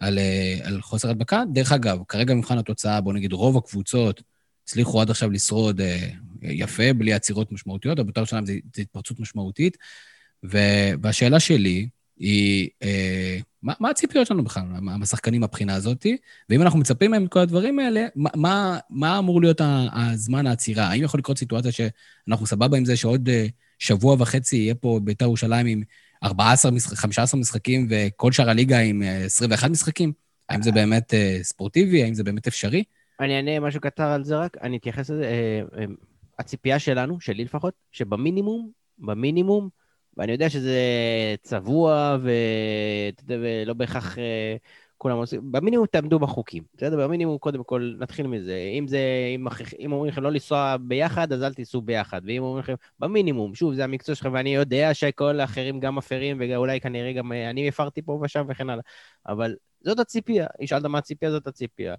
[0.00, 1.42] על, אה, על חוסר הדבקה.
[1.52, 4.22] דרך אגב, כרגע מבחן התוצאה, בואו נגיד, רוב הקבוצות
[4.64, 5.80] הצליחו עד עכשיו לשרוד
[6.42, 9.76] יפה, בלי עצירות משמעותיות, אבל בית"ר ירושלים זו התפרצות משמעותית.
[10.42, 14.64] והשאלה שלי היא, אה, מה, מה הציפיות שלנו בכלל,
[15.02, 16.06] השחקנים מהבחינה הזאת?
[16.48, 19.60] ואם אנחנו מצפים מהם את כל הדברים האלה, מה, מה אמור להיות
[19.92, 20.84] הזמן העצירה?
[20.84, 23.46] האם יכול לקרות סיטואציה שאנחנו סבבה עם זה שעוד אה,
[23.78, 25.82] שבוע וחצי יהיה פה בית"ר ירושלים עם
[26.24, 30.12] 14, 15 משחקים וכל שאר הליגה עם 21 אה, משחקים?
[30.48, 32.04] האם זה באמת אה, ספורטיבי?
[32.04, 32.84] האם זה באמת אפשרי?
[33.20, 35.26] אני אענה משהו קטר על זה רק, אני אתייחס לזה.
[36.38, 39.68] אה, אה, הציפייה שלנו, שלי לפחות, שבמינימום, במינימום,
[40.16, 40.78] ואני יודע שזה
[41.42, 42.18] צבוע
[43.38, 44.56] ולא בהכרח אה,
[44.98, 47.06] כולם עושים, במינימום תעמדו בחוקים, בסדר?
[47.06, 48.70] במינימום קודם כל נתחיל מזה.
[48.78, 48.98] אם זה,
[49.34, 49.46] אם,
[49.78, 52.20] אם אומרים לכם לא לנסוע ביחד, אז אל תיסעו ביחד.
[52.24, 56.80] ואם אומרים לכם, במינימום, שוב, זה המקצוע שלכם, ואני יודע שכל האחרים גם מפרים, ואולי
[56.80, 58.82] כנראה גם אני הפרתי פה ושם וכן הלאה.
[59.26, 61.94] אבל זאת הציפייה, היא שאלת מה הציפייה, זאת הציפייה.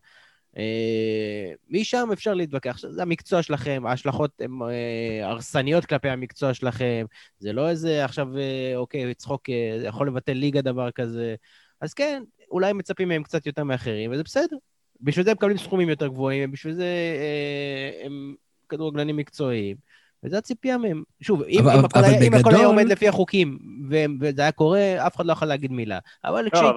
[0.58, 2.80] אה, משם אפשר להתווכח.
[2.90, 7.06] זה המקצוע שלכם, ההשלכות הן אה, הרסניות כלפי המקצוע שלכם,
[7.40, 9.50] זה לא איזה עכשיו, אה, אוקיי, צחוק,
[9.86, 11.36] יכול לבטל ליגה דבר כזה.
[11.82, 14.58] אז כן, אולי מצפים מהם קצת יותר מאחרים, וזה בסדר.
[15.02, 16.94] בשביל זה הם מקבלים סכומים יותר גבוהים, בשביל זה
[18.04, 18.36] הם
[18.70, 19.78] כדורגלנים מקצועיים.
[20.24, 21.04] וזו הציפייה מהם.
[21.22, 22.28] שוב, אם, אבל, אם, הכל, היה, בגדול...
[22.28, 23.58] אם הכל היה עומד לפי החוקים,
[24.22, 26.00] וזה היה קורה, אף אחד לא יכול להגיד מילה.
[26.26, 26.76] אבל לא,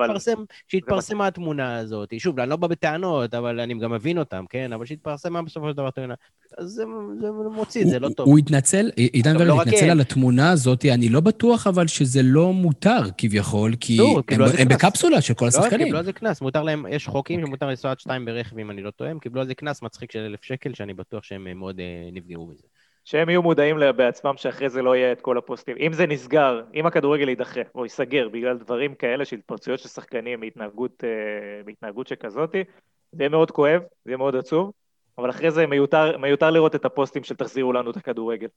[0.68, 1.28] כשהתפרסמה אבל...
[1.28, 4.72] התמונה הזאת, שוב, אני לא בא בטענות, אבל אני גם מבין אותם, כן?
[4.72, 6.14] אבל כשהתפרסמה בסופו של דבר תמונה,
[6.58, 6.84] אז זה,
[7.20, 8.28] זה מוציא, זה לא טוב.
[8.28, 12.52] הוא התנצל, עידן ורד לא התנצל על התמונה הזאת, אני לא בטוח אבל שזה לא
[12.52, 15.80] מותר כביכול, כי לא, הם, הם בקפסולה של כל לא, השחקנים.
[15.80, 17.48] לא, קיבלו על זה קנס, מותר להם, יש חוקים אוקיי.
[17.48, 20.12] שמותר לנסוע עד שתיים ברכב, אם אני לא טועה, הם קיבלו על זה קנס מצחיק
[20.12, 22.62] של אלף שקל, שאני בטוח שהם מאוד אה, נפגעו בזה.
[23.04, 25.76] שהם יהיו מודעים בעצמם שאחרי זה לא יהיה את כל הפוסטים.
[25.80, 30.40] אם זה נסגר, אם הכדורגל יידחה או ייסגר בגלל דברים כאלה של התפרצויות של שחקנים
[30.40, 32.64] מהתנהגות, uh, מהתנהגות שכזאתי,
[33.12, 34.72] זה יהיה מאוד כואב, זה יהיה מאוד עצוב,
[35.18, 38.48] אבל אחרי זה מיותר, מיותר לראות את הפוסטים של תחזירו לנו את הכדורגל.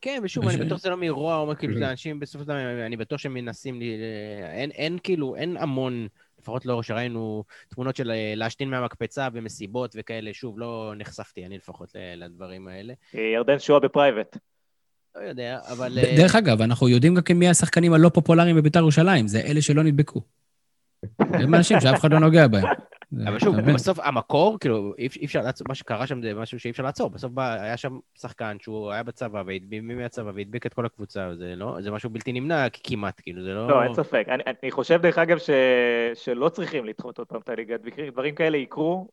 [0.00, 2.96] כן, ושוב, אני בטוח שזה לא מרוע, או כאילו, זה אנשים בסופו של דבר, אני
[2.96, 3.80] בטוח שהם מנסים,
[4.72, 6.06] אין כאילו, אין המון
[6.40, 11.92] לפחות לא שראינו תמונות של אה, להשתין מהמקפצה ומסיבות וכאלה, שוב, לא נחשפתי אני לפחות
[12.16, 12.94] לדברים האלה.
[13.14, 14.36] אה, ירדן שואה בפרייבט.
[15.14, 15.98] לא יודע, אבל...
[15.98, 19.62] אה, דרך אגב, אנחנו יודעים גם כן מי השחקנים הלא פופולריים בבית"ר ירושלים, זה אלה
[19.62, 20.20] שלא נדבקו.
[21.18, 22.64] הם אנשים שאף אחד לא נוגע בהם.
[23.26, 26.82] אבל שוב, בסוף המקור, כאילו, אי אפשר לעצור, מה שקרה שם זה משהו שאי אפשר
[26.82, 27.10] לעצור.
[27.10, 31.76] בסוף היה שם שחקן שהוא היה בצבא, והדביק מהצבא והדביק את כל הקבוצה, זה לא,
[31.80, 33.68] זה משהו בלתי נמנע כמעט, כאילו, זה לא...
[33.68, 34.24] לא, אין ספק.
[34.28, 35.50] אני, אני חושב, דרך אגב, ש,
[36.14, 37.76] שלא צריכים לדחות עוד פעם את הליגה.
[38.12, 39.08] דברים כאלה יקרו,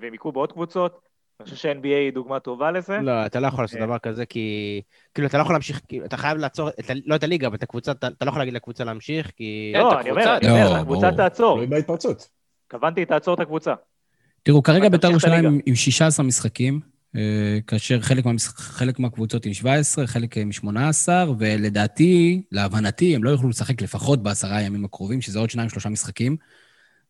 [0.00, 1.00] והם יקרו בעוד קבוצות.
[1.40, 2.98] אני חושב ש-NBA היא דוגמה טובה לזה.
[2.98, 3.86] לא, אתה לא יכול לעשות אה.
[3.86, 4.80] דבר כזה, כי...
[5.14, 6.68] כאילו, אתה לא יכול להמשיך, כאילו, אתה חייב לעצור,
[7.06, 9.72] לא את הליגה, אבל את הקבוצה, אתה לא יכול להגיד לקבוצה להמשיך, כי...
[9.76, 11.60] לא, אני אומר, הקבוצה תעצור.
[11.60, 12.41] לא בהתפרצות.
[12.72, 13.74] התכוונתי, תעצור את הקבוצה.
[14.42, 16.80] תראו, כרגע בית"ר ירושלים עם 16 משחקים,
[17.16, 18.60] אה, כאשר חלק, מהמשח...
[18.60, 24.56] חלק מהקבוצות עם 17, חלק עם 18, ולדעתי, להבנתי, הם לא יוכלו לשחק לפחות בעשרה
[24.56, 26.36] הימים הקרובים, שזה עוד שניים, שלושה משחקים,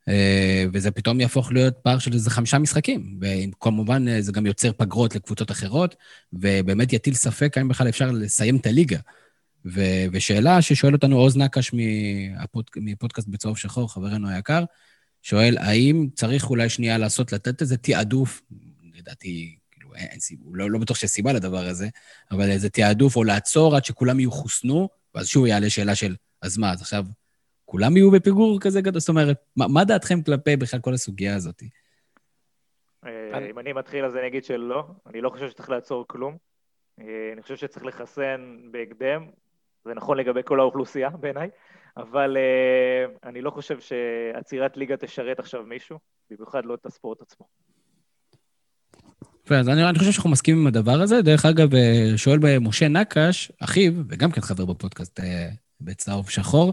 [0.08, 3.18] אה, וזה פתאום יהפוך להיות פער של איזה חמישה משחקים.
[3.20, 5.96] וכמובן, אה, זה גם יוצר פגרות לקבוצות אחרות,
[6.32, 8.98] ובאמת יטיל ספק האם בכלל אפשר לסיים את הליגה.
[9.66, 9.80] ו...
[10.12, 12.64] ושאלה ששואל אותנו עוז נקש מפוד...
[12.76, 14.64] מפודקאסט בצהוב שחור, חברנו היקר,
[15.22, 18.42] שואל, האם צריך אולי שנייה לעשות, לתת איזה תעדוף,
[18.94, 21.88] לדעתי, כאילו, אין, אין סיבה, לא, לא בטוח שיש סיבה לדבר הזה,
[22.30, 26.58] אבל איזה תעדוף, או לעצור עד שכולם יהיו חוסנו, ואז שוב יעלה שאלה של, אז
[26.58, 27.04] מה, אז עכשיו
[27.64, 29.00] כולם יהיו בפיגור כזה גדול?
[29.00, 31.62] זאת אומרת, מה, מה דעתכם כלפי בכלל כל הסוגיה הזאת?
[33.04, 36.36] אה, אם אני מתחיל אז אני אגיד שלא, אני לא חושב שצריך לעצור כלום.
[37.00, 39.26] אה, אני חושב שצריך לחסן בהקדם,
[39.84, 41.48] זה נכון לגבי כל האוכלוסייה בעיניי.
[41.96, 45.98] אבל uh, אני לא חושב שעצירת ליגה תשרת עכשיו מישהו,
[46.30, 47.46] במיוחד לא את הספורט עצמו.
[49.50, 51.22] אז אני, אני חושב שאנחנו מסכימים עם הדבר הזה.
[51.22, 55.48] דרך אגב, אה, שואל משה נקש, אחיו, וגם כן חבר בפודקאסט אה,
[55.80, 56.72] בצהוב שחור,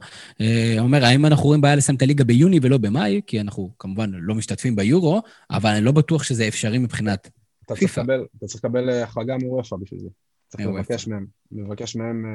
[0.79, 3.21] אומר, האם אנחנו רואים בעיה לסיים את הליגה ביוני ולא במאי?
[3.27, 7.29] כי אנחנו כמובן לא משתתפים ביורו, אבל אני לא בטוח שזה אפשרי מבחינת
[7.75, 8.01] פיפ"א.
[8.37, 10.09] אתה צריך לקבל החרגה מאורפה בשביל זה.
[10.47, 12.25] צריך לבקש מהם, לבקש מהם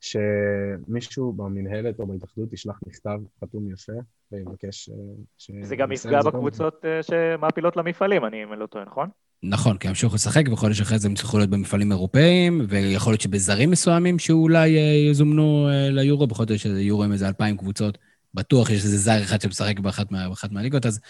[0.00, 3.92] שמישהו במנהלת או בהתאחדות ישלח מכתב חתום יפה
[4.32, 4.94] ויבקש אה,
[5.38, 5.50] ש...
[5.62, 9.08] זה גם יפגע בקבוצות אה, שמעפילות למפעלים, אני לא טועה, נכון?
[9.42, 13.70] נכון, כי ימשיכו לשחק, וחודש אחרי זה הם יצטרכו להיות במפעלים אירופאיים, ויכול להיות שבזרים
[13.70, 17.98] מסוימים שאולי אה, יזומנו ליורו, בכל זאת יש איזה יורו עם איזה אלפיים קבוצות,
[18.34, 21.00] בטוח יש איזה זר אחד שמשחק באחת, מה, באחת מהליגות, אז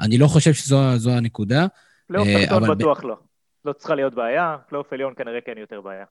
[0.00, 1.66] אני לא חושב שזו הנקודה.
[2.06, 3.06] פלייאוף תחתון בטוח ב...
[3.06, 3.16] לא.
[3.64, 6.04] לא צריכה להיות בעיה, פלייאוף עליון כנראה כן יותר בעיה.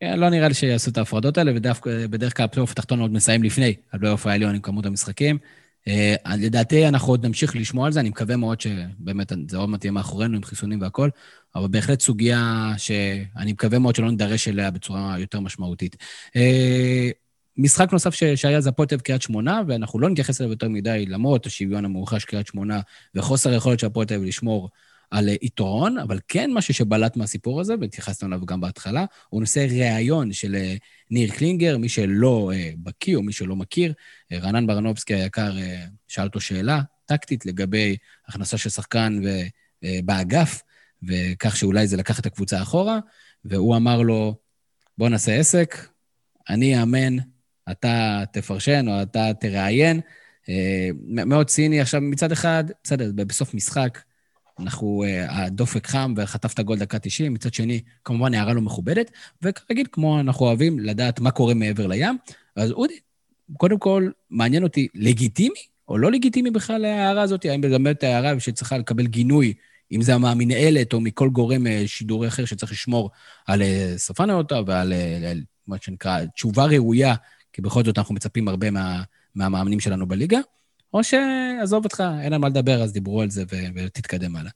[0.00, 3.42] כן, לא נראה לי שיעשו את ההפרדות האלה, ודווקא בדרך כלל הפלייאוף התחתון עוד מסיים
[3.42, 5.38] לפני הפלייאוף העליון עם כמות המשחקים.
[5.88, 9.84] אה, לדעתי אנחנו עוד נמשיך לשמוע על זה, אני מקווה מאוד שבאמת זה עוד מעט
[9.84, 11.10] יהיה מאחורינו עם חיסונים והכול,
[11.54, 15.96] אבל בהחלט סוגיה שאני מקווה מאוד שלא נידרש אליה בצורה יותר משמעותית.
[16.36, 17.10] אה,
[17.56, 21.06] משחק נוסף שהיה זה הפועל תל אביב קריית שמונה, ואנחנו לא נתייחס אליו יותר מדי,
[21.08, 22.80] למרות השוויון המאוחר של קריית שמונה
[23.14, 24.70] וחוסר היכולת של הפועל תל אביב לשמור
[25.14, 30.32] על יתרון, אבל כן משהו שבלט מהסיפור הזה, והתייחסנו אליו גם בהתחלה, הוא נושא ראיון
[30.32, 30.74] של אה,
[31.10, 33.92] ניר קלינגר, מי שלא אה, בקיא או מי שלא מכיר,
[34.32, 35.52] אה, רענן ברנובסקי היקר
[36.08, 37.96] שאל אותו שאלה טקטית לגבי
[38.28, 39.20] הכנסה של שחקן
[40.04, 40.62] באגף,
[41.02, 42.98] וכך שאולי זה לקח את הקבוצה אחורה,
[43.44, 44.34] והוא אמר לו,
[44.98, 45.88] בוא נעשה עסק,
[46.48, 47.16] אני אאמן,
[47.70, 50.00] אתה תפרשן או אתה תראיין.
[51.02, 51.80] מאוד ציני.
[51.80, 53.98] עכשיו, מצד אחד, בסדר, בסוף משחק,
[54.58, 59.10] אנחנו, אה, הדופק חם וחטפת גול דקה 90, מצד שני, כמובן הערה לא מכובדת,
[59.42, 62.16] וכרגיל, כמו אנחנו אוהבים לדעת מה קורה מעבר לים.
[62.56, 62.94] אז אודי,
[63.56, 67.44] קודם כל, מעניין אותי, לגיטימי או לא לגיטימי בכלל ההערה הזאת?
[67.44, 69.54] האם באמת ההערה שצריכה לקבל גינוי,
[69.92, 73.10] אם זה מהמנהלת או מכל גורם אה, שידורי אחר שצריך לשמור
[73.46, 74.92] על אה, שפה נאותה ועל
[75.66, 77.14] מה שנקרא תשובה ראויה,
[77.52, 79.02] כי בכל זאת אנחנו מצפים הרבה מה,
[79.34, 80.38] מהמאמנים שלנו בליגה,
[80.94, 84.50] או שעזוב אותך, אין על מה לדבר, אז דיברו על זה ותתקדם הלאה.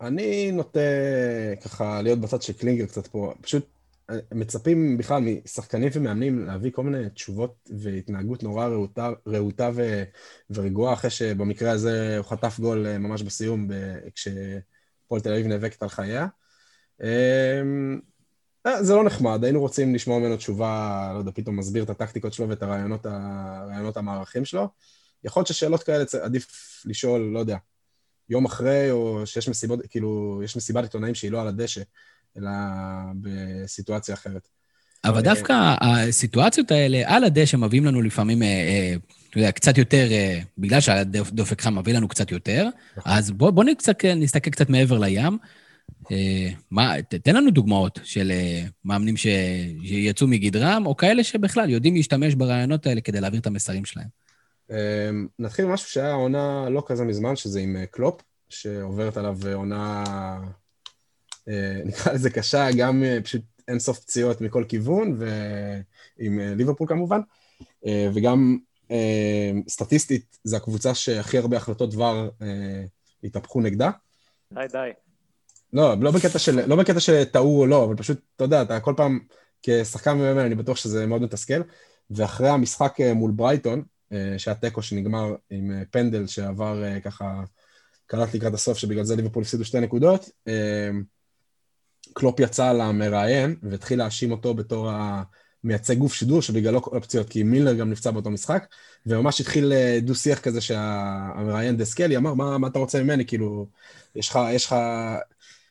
[0.00, 0.80] אני נוטה
[1.64, 3.34] ככה להיות בצד של קלינגר קצת פה.
[3.40, 3.66] פשוט
[4.32, 10.02] מצפים בכלל משחקנים ומאמנים להביא כל מיני תשובות והתנהגות נורא רהוטה, רהוטה ו,
[10.50, 13.68] ורגועה, אחרי שבמקרה הזה הוא חטף גול אה, ממש בסיום,
[14.14, 16.26] כשפועל תל אביב נאבקת על חייה.
[17.02, 18.00] אמ,
[18.66, 22.32] אה, זה לא נחמד, היינו רוצים לשמוע ממנו תשובה, לא יודע, פתאום מסביר את הטקטיקות
[22.32, 24.68] שלו ואת הרעיונות המערכים שלו.
[25.24, 27.56] יכול להיות ששאלות כאלה עדיף לשאול, לא יודע,
[28.30, 31.82] יום אחרי, או שיש מסיבות, כאילו, יש מסיבת עיתונאים שהיא לא על הדשא,
[32.38, 32.50] אלא
[33.20, 34.48] בסיטואציה אחרת.
[35.04, 38.94] אבל דווקא הסיטואציות האלה על הדשא מביאים לנו לפעמים, אה, אה,
[39.30, 43.12] אתה יודע, קצת יותר, אה, בגלל שהדופק חם מביא לנו קצת יותר, נכון.
[43.12, 43.64] אז בואו בוא
[44.16, 45.38] נסתכל קצת מעבר לים.
[46.70, 48.32] מה, תן לנו דוגמאות של
[48.84, 54.23] מאמנים שיצאו מגדרם, או כאלה שבכלל יודעים להשתמש ברעיונות האלה כדי להעביר את המסרים שלהם.
[55.38, 60.04] נתחיל משהו שהיה עונה לא כזה מזמן, שזה עם קלופ, שעוברת עליו עונה
[61.48, 66.88] אה, נקרא לזה קשה, גם אה, פשוט אין סוף פציעות מכל כיוון, ועם אה, ליברפול
[66.88, 67.20] כמובן,
[68.14, 68.58] וגם
[69.68, 72.28] סטטיסטית, זו הקבוצה שהכי הרבה החלטות דבר
[73.24, 73.90] התהפכו נגדה.
[74.52, 74.90] די, די.
[75.72, 78.94] לא, לא בקטע של, לא בקטע שטעו או לא, אבל פשוט, אתה יודע, אתה כל
[78.96, 79.18] פעם,
[79.62, 81.62] כשחקן מממן, אני בטוח שזה מאוד מתסכל,
[82.10, 83.82] ואחרי המשחק מול ברייטון,
[84.38, 87.42] שהיה תיקו שנגמר עם פנדל שעבר ככה,
[88.06, 90.30] קלט לקראת הסוף, שבגלל זה ליברפול הפסידו שתי נקודות,
[92.14, 94.90] קלופ יצא למראיין והתחיל להאשים אותו בתור
[95.64, 98.66] המייצג גוף שידור שבגללו כל הפציעות, כי מילנר גם נפצע באותו משחק,
[99.06, 103.26] וממש התחיל אה, דו-שיח כזה שהמראיין דס קלי אמר, מה, מה אתה רוצה ממני?
[103.26, 103.68] כאילו,
[104.14, 104.76] יש לך, יש לך,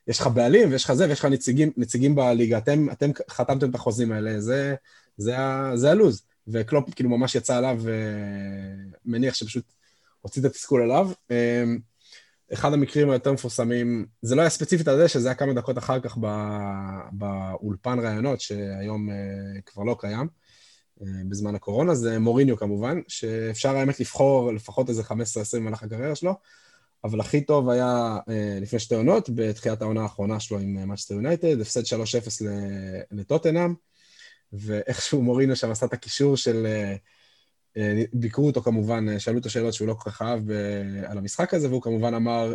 [0.08, 3.76] יש לך בעלים ויש לך זה ויש לך נציגים, נציגים בליגה, אתם, אתם חתמתם את
[3.76, 4.76] החוזים האלה, זה,
[5.18, 5.36] זה,
[5.76, 6.24] זה הלו"ז.
[6.48, 7.82] וקלופ כאילו ממש יצא עליו
[9.06, 9.74] ומניח שפשוט
[10.22, 11.12] הוציא את התסכול עליו.
[11.32, 11.80] אמ,
[12.54, 16.00] אחד המקרים היותר מפורסמים, זה לא היה ספציפית על זה, שזה היה כמה דקות אחר
[16.00, 16.18] כך
[17.12, 20.28] באולפן ראיונות, שהיום uh, כבר לא קיים,
[21.02, 25.14] בזמן הקורונה, זה מוריניו כמובן, שאפשר האמת לבחור לפחות איזה 15-20
[25.56, 26.34] במהלך הקריירה שלו,
[27.04, 28.18] אבל הכי טוב היה
[28.62, 31.96] לפני שתי עונות, בתחילת העונה האחרונה שלו עם מאצ'סטר יונייטד, הפסד 3-0
[33.12, 33.74] לטוטנאם,
[34.54, 36.66] ואיכשהו מוריניו שם עשה את הקישור של...
[36.66, 37.00] Uh,
[37.78, 41.18] אה, ביקרו אותו כמובן, אה, שאלו אותו שאלות שהוא לא כל כך אהב אה, על
[41.18, 42.54] המשחק הזה, והוא כמובן אמר,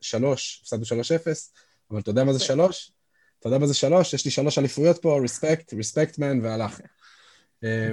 [0.00, 1.52] שלוש, הפסדנו שלוש אפס,
[1.90, 2.90] אבל אתה יודע מה זה שלוש?
[3.40, 4.14] אתה יודע מה זה שלוש?
[4.14, 6.80] יש לי שלוש אליפויות פה, ריספקט, ריספקט מן, והלך.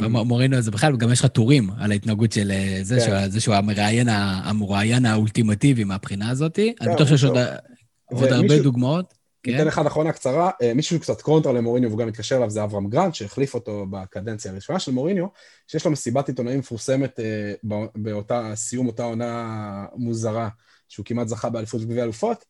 [0.09, 3.39] מורינו זה בכלל, וגם יש לך טורים על ההתנהגות של זה, כן.
[3.39, 6.59] שהוא המראיין, המרואיין האולטימטיבי מהבחינה הזאת.
[6.59, 9.13] אני כן, בטוח שיש עוד הרבה דוגמאות.
[9.43, 9.51] כן.
[9.51, 12.89] ניתן אחד אחרונה קצרה, אה, מישהו קצת קונטרה למוריניו והוא גם מתקשר אליו זה אברהם
[12.89, 15.25] גרנט, שהחליף אותו בקדנציה הראשונה של מוריניו,
[15.67, 17.53] שיש לו מסיבת עיתונאים מפורסמת אה,
[17.95, 20.49] באותה, סיום אותה עונה מוזרה,
[20.89, 22.45] שהוא כמעט זכה באליפות וגביע אלופות,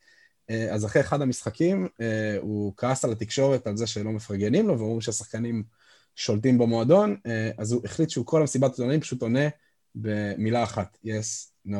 [0.49, 1.87] אה, אז אחרי אחד המשחקים
[2.41, 5.63] הוא כעס על התקשורת על זה שלא מפרגנים לו, ואומרים שהשחקנים
[6.15, 7.15] שולטים במועדון,
[7.57, 9.49] אז הוא החליט שהוא כל המסיבת עיתונאים פשוט עונה
[9.95, 11.77] במילה אחת, yes, no,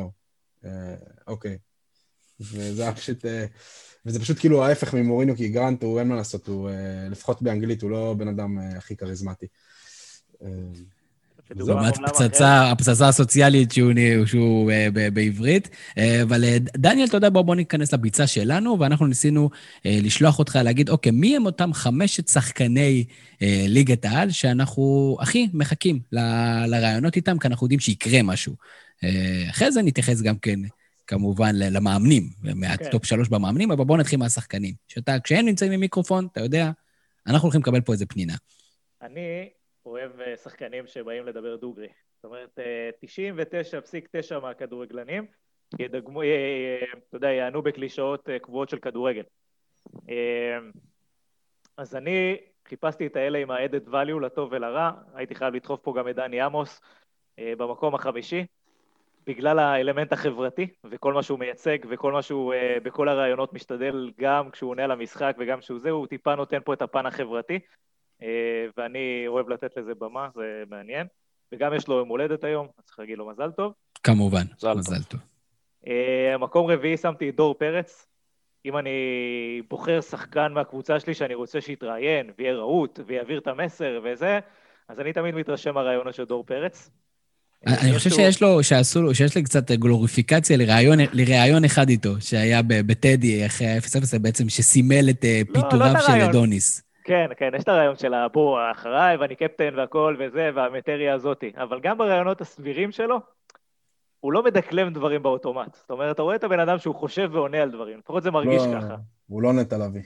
[1.26, 1.54] אוקיי.
[1.54, 1.58] Okay.
[2.40, 3.24] וזה היה פשוט...
[4.06, 6.70] וזה פשוט כאילו ההפך ממוריניו, כי גרנט הוא אין מה לעשות, הוא
[7.10, 9.46] לפחות באנגלית הוא לא בן אדם הכי כריזמטי.
[11.56, 11.94] לעומת
[12.46, 13.92] הפצצה הסוציאלית שהוא,
[14.26, 15.68] שהוא בעברית.
[16.22, 16.44] אבל
[16.76, 19.50] דניאל, אתה יודע, בואו בוא ניכנס לביצה שלנו, ואנחנו ניסינו
[19.84, 23.04] לשלוח אותך להגיד, אוקיי, מי הם אותם חמשת שחקני
[23.40, 26.00] ליגת העל שאנחנו הכי מחכים
[26.66, 28.54] לרעיונות איתם, כי אנחנו יודעים שיקרה משהו.
[29.50, 30.60] אחרי זה נתייחס גם כן
[31.06, 32.22] כמובן למאמנים,
[32.54, 33.08] מהטופ כן.
[33.08, 34.74] שלוש במאמנים, אבל בואו נתחיל מהשחקנים.
[34.88, 36.70] שאתה, כשהם נמצאים עם מיקרופון, אתה יודע,
[37.26, 38.34] אנחנו הולכים לקבל פה איזה פנינה.
[39.02, 39.48] אני
[39.86, 41.88] אוהב אה, שחקנים שבאים לדבר דוגרי.
[42.16, 42.58] זאת אומרת,
[43.04, 45.26] 99.9 אה, מהכדורגלנים
[45.78, 49.22] ידגמו, אתה יודע, יענו בקלישאות אה, קבועות של כדורגל.
[51.76, 52.36] אז אני
[52.68, 56.40] חיפשתי את האלה עם ה-added value לטוב ולרע, הייתי חייב לדחוף פה גם את דני
[56.40, 56.80] עמוס
[57.40, 58.46] במקום החמישי.
[59.26, 64.50] בגלל האלמנט החברתי וכל מה שהוא מייצג וכל מה שהוא uh, בכל הרעיונות משתדל גם
[64.50, 67.58] כשהוא עונה על המשחק וגם כשהוא זה, הוא טיפה נותן פה את הפן החברתי
[68.20, 68.24] uh,
[68.76, 71.06] ואני אוהב לתת לזה במה, זה מעניין.
[71.52, 73.72] וגם יש לו יום הולדת היום, אז צריך להגיד לו מזל טוב.
[74.02, 75.20] כמובן, מזל, מזל טוב.
[75.84, 75.88] Uh,
[76.38, 78.06] מקום רביעי שמתי את דור פרץ.
[78.64, 84.38] אם אני בוחר שחקן מהקבוצה שלי שאני רוצה שיתראיין ויהיה רהוט ויעביר את המסר וזה,
[84.88, 86.90] אז אני תמיד מתרשם מהרעיונות של דור פרץ.
[87.66, 93.46] אני חושב שיש לו, שעשו, שיש לי קצת גלוריפיקציה לראיון, לראיון אחד איתו, שהיה בטדי
[93.46, 96.82] אחרי ה-0-0, בעצם שסימל את אה, לא, פיטוריו לא של אדוניס.
[97.04, 101.52] כן, כן, יש את הרעיון של בוא, אחריי, ואני קפטן והכל וזה, והמטריה הזאתי.
[101.56, 103.20] אבל גם ברעיונות הסבירים שלו,
[104.20, 105.74] הוא לא מדקלם דברים באוטומט.
[105.74, 108.62] זאת אומרת, אתה רואה את הבן אדם שהוא חושב ועונה על דברים, לפחות זה מרגיש
[108.62, 108.96] לא, ככה.
[109.28, 110.02] הוא לא נטע לביא.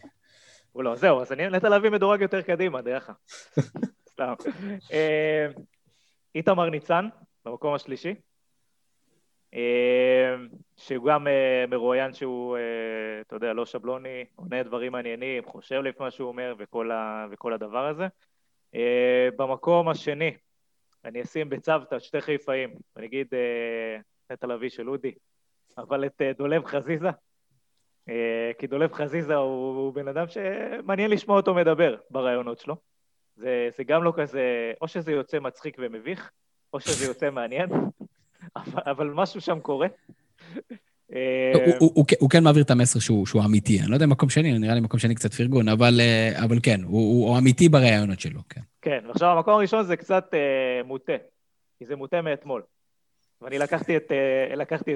[0.73, 3.11] הוא לא, זהו, אז אני נטע לביא מדורג יותר קדימה, דרך
[4.13, 4.35] סתם.
[4.93, 5.47] אה,
[6.35, 7.09] איתמר ניצן,
[7.47, 8.15] במקום השלישי,
[9.55, 10.35] אה,
[10.77, 12.57] שהוא גם אה, מרואיין שהוא,
[13.21, 17.53] אתה יודע, לא שבלוני, עונה דברים מעניינים, חושב לפי מה שהוא אומר וכל, ה, וכל
[17.53, 18.07] הדבר הזה.
[19.37, 20.37] במקום השני,
[21.05, 23.27] אני אשים בצוותא שתי חיפאים, אני אגיד
[24.31, 25.15] נטע לביא של אודי,
[25.79, 27.09] אבל את דולב חזיזה,
[28.59, 32.77] כי דולב חזיזה הוא, הוא בן אדם שמעניין לשמוע אותו מדבר ברעיונות שלו.
[33.37, 36.31] זה, זה גם לא כזה, או שזה יוצא מצחיק ומביך,
[36.73, 37.69] או שזה יוצא מעניין,
[38.91, 39.87] אבל, משהו שם קורה.
[41.15, 41.53] אה,
[42.19, 43.81] הוא כן מעביר את המסר שהוא אמיתי.
[43.81, 47.39] אני לא יודע, מקום שני, נראה לי מקום שני קצת פרגון, אבל אה, כן, הוא
[47.39, 48.61] אמיתי ברעיונות שלו, כן.
[48.83, 51.13] כן, ועכשיו המקום הראשון זה קצת אה, מוטה,
[51.79, 52.63] כי זה מוטה מאתמול.
[53.43, 54.13] ואני לקחתי את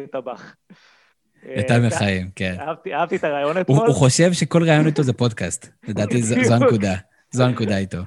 [0.05, 0.55] הטבח.
[1.59, 2.57] את המחיים, כן.
[2.93, 3.87] אהבתי את הרעיון אתמול.
[3.87, 5.67] הוא חושב שכל רעיון איתו זה פודקאסט.
[5.89, 6.95] לדעתי זו הנקודה.
[7.31, 7.99] זו הנקודה איתו.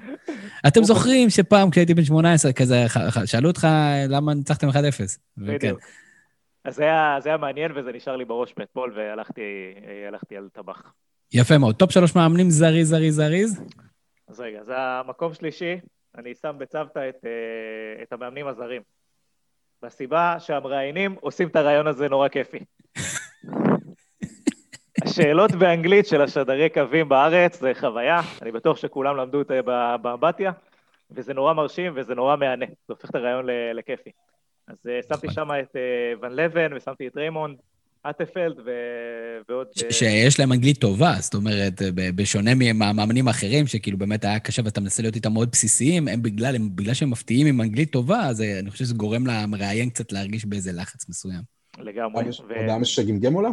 [0.68, 2.86] אתם זוכרים שפעם כשהייתי בן 18, כזה,
[3.26, 3.68] שאלו אותך
[4.10, 4.74] למה ניצחתם 1-0.
[5.38, 5.80] בדיוק.
[6.66, 10.94] אז זה היה, זה היה מעניין וזה נשאר לי בראש מאתמול והלכתי על טבח.
[11.34, 11.76] יפה מאוד.
[11.76, 13.62] top שלוש מאמנים זריז, זריז, זריז?
[14.28, 15.80] אז רגע, זה המקום שלישי,
[16.18, 18.82] אני שם בצוותא את, אה, את המאמנים הזרים.
[19.82, 22.60] והסיבה שהמראיינים עושים את הריאיון הזה נורא כיפי.
[25.14, 29.62] השאלות באנגלית של השדרי קווים בארץ זה חוויה, אני בטוח שכולם למדו את זה
[30.02, 30.52] באמבטיה,
[31.12, 34.10] וזה נורא מרשים וזה נורא מהנה, זה הופך את הריאיון לכיפי.
[34.68, 37.58] אז אה, שמתי שם את אה, ון לוון ושמתי את ריימונד,
[38.10, 38.56] אטפלד
[39.50, 39.68] ועוד...
[39.86, 41.74] אה, שיש להם אנגלית טובה, זאת אומרת,
[42.16, 46.56] בשונה מהמאמנים האחרים, שכאילו באמת היה קשה ואתה מנסה להיות איתם מאוד בסיסיים, הם בגלל,
[46.56, 50.46] הם, בגלל שהם מפתיעים עם אנגלית טובה, אז אני חושב שזה גורם למראיין קצת להרגיש
[50.46, 51.42] באיזה לחץ מסוים.
[51.80, 52.24] לגמרי.
[52.24, 53.50] עוד היה שגמגם מולה?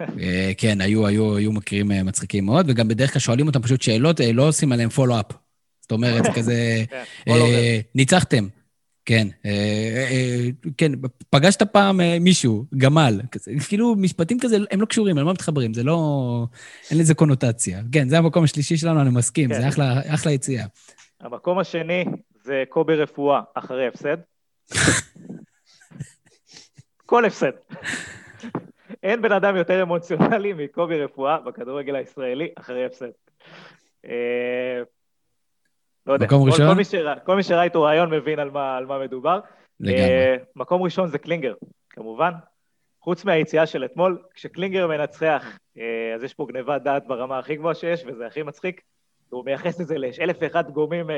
[0.00, 3.82] אה, כן, היו, היו, היו מקרים אה, מצחיקים מאוד, וגם בדרך כלל שואלים אותם פשוט
[3.82, 5.26] שאלות, אה, לא עושים עליהם פולו-אפ.
[5.80, 6.84] זאת אומרת, זה כזה,
[7.24, 7.34] כן,
[7.94, 8.46] ניצחתם.
[9.04, 9.28] כן,
[10.76, 10.92] כן,
[11.30, 13.20] פגשת פעם מישהו, גמל,
[13.68, 16.46] כאילו משפטים כזה, הם לא קשורים, הם לא מתחברים, זה לא...
[16.90, 17.80] אין לזה קונוטציה.
[17.92, 19.60] כן, זה המקום השלישי שלנו, אני מסכים, כן.
[19.60, 20.66] זה אחלה, אחלה יציאה.
[21.20, 22.04] המקום השני
[22.44, 24.16] זה קובי רפואה אחרי הפסד.
[27.06, 27.50] כל הפסד.
[29.02, 33.10] אין בן אדם יותר אמוציונלי מקובי רפואה בכדורגל הישראלי אחרי הפסד.
[34.04, 34.82] אה,
[36.06, 36.68] לא יודע, מקום ראשון?
[36.68, 39.40] כל, מי שראה, כל מי שראה איתו רעיון מבין על מה, על מה מדובר.
[39.80, 40.02] לגמרי.
[40.02, 41.54] אה, מקום ראשון זה קלינגר,
[41.90, 42.32] כמובן.
[43.00, 47.74] חוץ מהיציאה של אתמול, כשקלינגר מנצח, אה, אז יש פה גניבת דעת ברמה הכי גבוהה
[47.74, 48.80] שיש, וזה הכי מצחיק.
[49.30, 51.10] הוא מייחס את זה לאלף ואחד גורמים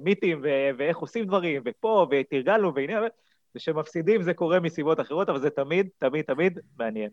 [0.00, 0.40] מיתיים,
[0.78, 3.00] ואיך עושים דברים, ופה, ותרגלנו, והנה...
[3.56, 7.10] ושמפסידים זה קורה מסיבות אחרות, אבל זה תמיד, תמיד, תמיד מעניין.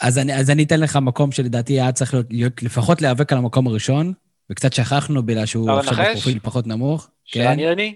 [0.00, 3.38] אז אני, אז אני אתן לך מקום שלדעתי היה צריך להיות, להיות לפחות להיאבק על
[3.38, 4.12] המקום הראשון,
[4.50, 7.10] וקצת שכחנו בגלל שהוא עכשיו בפרופיל פחות נמוך.
[7.24, 7.58] שרן כן?
[7.58, 7.94] יני?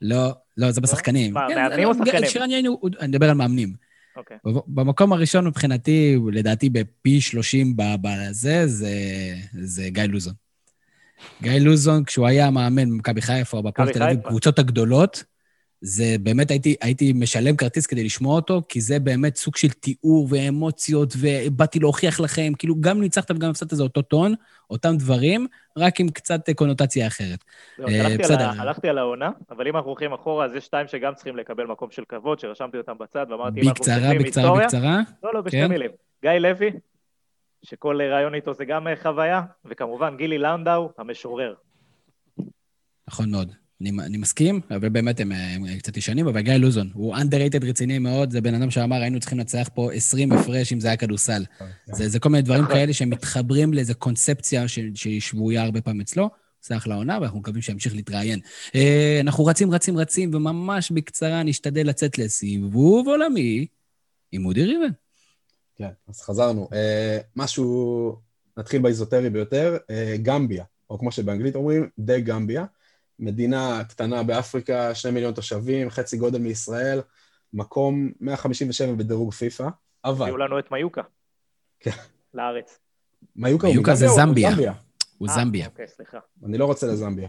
[0.00, 1.34] לא, לא, זה בשחקנים.
[1.34, 2.26] מה, כן, מאמנים או שחקנים?
[2.26, 2.68] שרן יני,
[3.00, 3.74] אני מדבר על מאמנים.
[4.16, 4.36] אוקיי.
[4.66, 8.94] במקום הראשון מבחינתי, לדעתי בפי 30 בזה, זה,
[9.52, 10.34] זה גיא לוזון.
[11.42, 15.24] גיא לוזון, כשהוא היה מאמן במכבי חיפה או בפועל תל אביב, קבוצות הגדולות,
[15.84, 20.28] זה באמת, הייתי, הייתי משלם כרטיס כדי לשמוע אותו, כי זה באמת סוג של תיאור
[20.30, 24.34] ואמוציות, ובאתי להוכיח לכם, כאילו, גם ניצחת וגם הפסדת זה אותו טון,
[24.70, 25.46] אותם דברים,
[25.76, 27.44] רק עם קצת קונוטציה אחרת.
[27.78, 27.86] לא,
[28.18, 28.48] בסדר.
[28.58, 31.90] הלכתי על העונה, אבל אם אנחנו הולכים אחורה, אז יש שתיים שגם צריכים לקבל מקום
[31.90, 34.66] של כבוד, שרשמתי אותם בצד, ואמרתי, אם אנחנו מסתכלים היסטוריה...
[34.66, 35.00] בקצרה, בקצרה, בקצרה.
[35.22, 35.68] לא, לא, בשתי כן?
[35.68, 35.90] מילים.
[36.22, 36.70] גיא לוי,
[37.62, 41.54] שכל רעיון איתו זה גם חוויה, וכמובן גילי לנדאו, המשורר.
[43.08, 43.61] נכון מאוד.
[43.82, 47.98] אני, אני מסכים, אבל באמת הם, הם קצת ישנים, אבל גיא לוזון, הוא underrated רציני
[47.98, 51.44] מאוד, זה בן אדם שאמר, היינו צריכים לנצח פה 20 הפרש אם זה היה כדורסל.
[51.86, 56.30] זה, זה כל מיני דברים כאלה שמתחברים לאיזו קונספציה שהיא שבויה הרבה פעמים אצלו.
[56.62, 58.40] זה אחלה עונה, ואנחנו מקווים שימשיך להתראיין.
[58.74, 63.66] אה, אנחנו רצים, רצים, רצים, וממש בקצרה נשתדל לצאת לסיבוב עולמי
[64.32, 64.92] עם אודי ריבן.
[65.76, 66.68] כן, אז חזרנו.
[66.72, 68.16] אה, משהו,
[68.56, 72.64] נתחיל באיזוטרי ביותר, אה, גמביה, או כמו שבאנגלית אומרים, דה גמביה.
[73.18, 77.00] מדינה קטנה באפריקה, שני מיליון תושבים, חצי גודל מישראל,
[77.52, 79.68] מקום 157 בדירוג פיפא,
[80.04, 80.22] אבל...
[80.22, 81.02] הביאו לנו את מיוקה.
[81.80, 81.90] כן.
[82.34, 82.78] לארץ.
[83.36, 84.50] מיוקה, מיוקה זה זמביה.
[85.18, 85.66] הוא אה, זמביה.
[85.66, 86.18] אוקיי, סליחה.
[86.44, 87.28] אני לא רוצה לזמביה.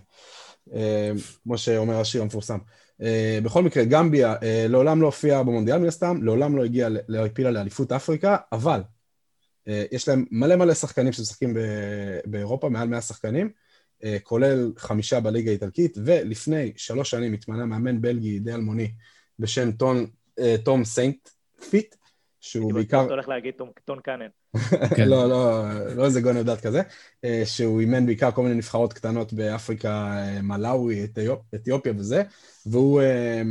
[1.44, 2.58] כמו שאומר השיר המפורסם.
[3.44, 4.36] בכל מקרה, גמביה
[4.70, 8.82] לעולם לא הופיעה במונדיאל מן הסתם, לעולם לא הגיעה, לא הפילה לאליפות אפריקה, אבל
[9.68, 11.58] יש להם מלא מלא שחקנים שמשחקים
[12.26, 13.50] באירופה, מעל 100 שחקנים,
[14.24, 18.92] כולל חמישה בליגה האיטלקית, ולפני שלוש שנים התמנה מאמן בלגי די אלמוני
[19.40, 20.06] בשם טון,
[20.64, 21.96] תום סיינטפיט,
[22.44, 23.06] שהוא בעיקר...
[23.06, 23.54] אתה הולך להגיד
[23.86, 24.28] טון קאנן.
[24.96, 25.10] כן.
[25.10, 25.64] לא, לא,
[25.96, 26.82] לא איזה גונב דעת כזה,
[27.24, 31.08] אה, שהוא אימן בעיקר כל מיני נבחרות קטנות באפריקה, אה, מלאווי,
[31.56, 32.24] אתיופיה וזה,
[32.66, 33.42] והוא, אה,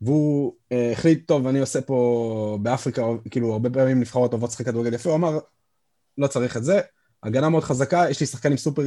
[0.00, 0.54] והוא
[0.92, 5.16] החליט, טוב, אני עושה פה באפריקה, כאילו, הרבה פעמים נבחרות אוהבות לשחק כדורגל יפה, הוא
[5.16, 5.38] אמר,
[6.18, 6.80] לא צריך את זה,
[7.22, 8.82] הגנה מאוד חזקה, יש לי שחקנים סופר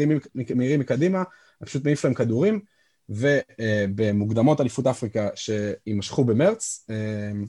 [0.56, 1.24] מהירים מקדימה,
[1.62, 2.60] אני פשוט מעיף להם כדורים,
[3.10, 6.90] ובמוקדמות אליפות אפריקה שיימשכו במרץ,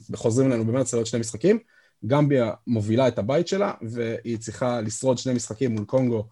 [0.09, 1.59] וחוזרים אלינו במרץ לעוד שני משחקים,
[2.05, 6.27] גמביה מובילה את הבית שלה, והיא צריכה לשרוד שני משחקים מול קונגו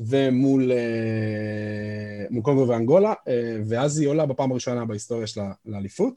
[0.00, 6.14] ומול אה, מול קונגו ואנגולה, אה, ואז היא עולה בפעם הראשונה בהיסטוריה שלה לאליפות.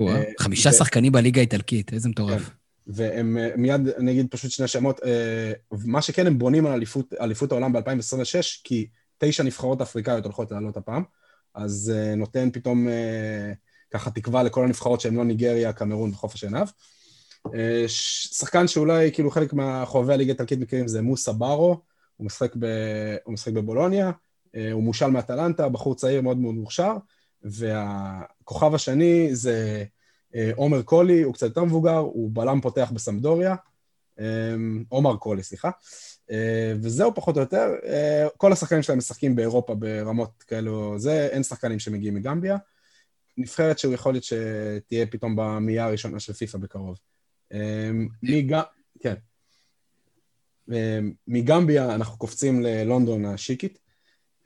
[0.00, 2.50] אה, חמישה שחקנים בליגה האיטלקית, איזה מטורף.
[2.94, 5.00] והם מיד, אני אגיד פשוט שני שמות,
[5.72, 8.88] מה שכן, הם בונים על אליפות, אליפות העולם ב-2026, כי
[9.18, 11.02] תשע נבחרות אפריקאיות הולכות לעלות הפעם,
[11.54, 12.88] אז נותן פתאום
[13.90, 16.12] ככה תקווה לכל הנבחרות שהן לא ניגריה, קמרון
[16.42, 16.66] עיניו.
[17.54, 21.80] אה, שחקן שאולי כאילו חלק מהחובבי הליגה האיטלקית מכירים זה מוסה ברו,
[22.16, 22.66] הוא משחק, ב...
[23.24, 24.10] הוא משחק בבולוניה,
[24.56, 26.96] אה, הוא מושל מאטלנטה, בחור צעיר מאוד מאוד מוכשר,
[27.42, 29.84] והכוכב השני זה אה,
[30.54, 33.54] עומר קולי, הוא קצת יותר מבוגר, הוא בלם פותח בסמדוריה,
[34.88, 35.70] עומר קולי, סליחה.
[36.82, 37.68] וזהו פחות או יותר,
[38.36, 42.56] כל השחקנים שלהם משחקים באירופה ברמות כאלו, זה, אין שחקנים שמגיעים מגמביה.
[43.36, 46.98] נבחרת שהוא יכול להיות שתהיה פתאום במאייה הראשונה של פיפ"א בקרוב.
[48.22, 48.60] מג...
[49.00, 49.14] כן.
[51.28, 53.78] מגמביה אנחנו קופצים ללונדון השיקית,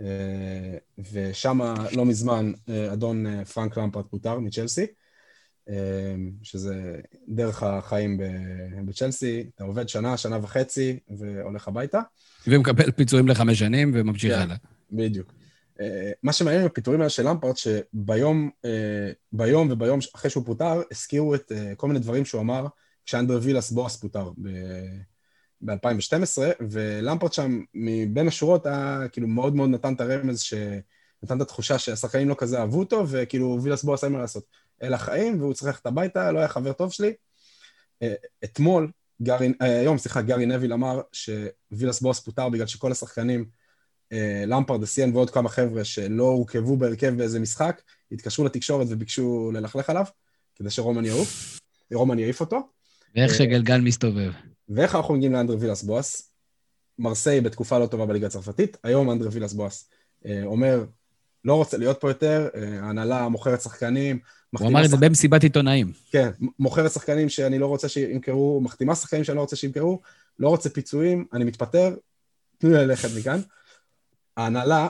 [0.00, 0.76] אה,
[1.12, 1.60] ושם
[1.92, 4.86] לא מזמן אה, אדון אה, פרנק למפרט פוטר מצ'לסי,
[6.42, 8.20] שזה דרך החיים
[8.86, 12.00] בצ'לסי, אתה עובד שנה, שנה וחצי, והולך הביתה.
[12.46, 14.56] ומקבל פיצויים לחמש שנים וממשיך כן, הלאה.
[14.92, 15.32] בדיוק.
[16.22, 18.50] מה שמעניין עם הפיטורים האלה של למפרט, שביום
[19.32, 22.66] ביום וביום אחרי שהוא פוטר, הזכירו את כל מיני דברים שהוא אמר
[23.06, 24.30] כשאנדר וילס בועס פוטר
[25.64, 26.38] ב-2012,
[26.68, 30.42] ולמפרט שם מבין השורות היה כאילו מאוד מאוד נתן את הרמז,
[31.22, 34.44] נתן את התחושה שהשחקנים לא כזה אהבו אותו, וכאילו וילס בועס אין מה לעשות.
[34.82, 37.12] אלה החיים, והוא צריך ללכת הביתה, לא היה חבר טוב שלי.
[38.02, 38.14] אה,
[38.44, 38.90] אתמול,
[39.22, 43.44] גארי, אה, היום, סליחה, גארי נביל אמר שווילס בוס פוטר בגלל שכל השחקנים,
[44.12, 47.82] אה, למפרד, אסיאן ועוד כמה חבר'ה שלא הורכבו בהרכב באיזה משחק,
[48.12, 50.04] התקשרו לתקשורת וביקשו ללכלך עליו,
[50.54, 51.60] כדי שרומן יעוף,
[51.94, 52.58] רומן יעיף אותו.
[53.14, 54.32] ואיך שגלגל מסתובב.
[54.68, 56.30] ואיך אנחנו מגיעים לאנדרי וילס בואס?
[56.98, 59.90] מרסיי בתקופה לא טובה בליגה הצרפתית, היום אנדרי וילס בואס
[60.26, 60.84] אה, אומר,
[61.44, 62.48] לא רוצה להיות פה יותר,
[62.82, 64.18] ההנהלה מוכרת שחקנים.
[64.58, 65.92] הוא אמר את זה במסיבת עיתונאים.
[66.10, 66.28] כן,
[66.58, 70.00] מוכרת שחקנים שאני לא רוצה שימכרו, מחתימה שחקנים שאני לא רוצה שימכרו,
[70.38, 71.94] לא רוצה פיצויים, אני מתפטר,
[72.58, 73.40] תנו לי ללכת מכאן.
[74.36, 74.88] ההנהלה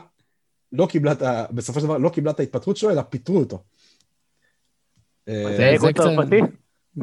[0.73, 1.45] לא קיבלה את ה...
[1.51, 3.63] בסופו של דבר לא קיבלה את ההתפטרות שלו, אלא פיטרו אותו.
[5.27, 6.41] זה אגו צרפתי?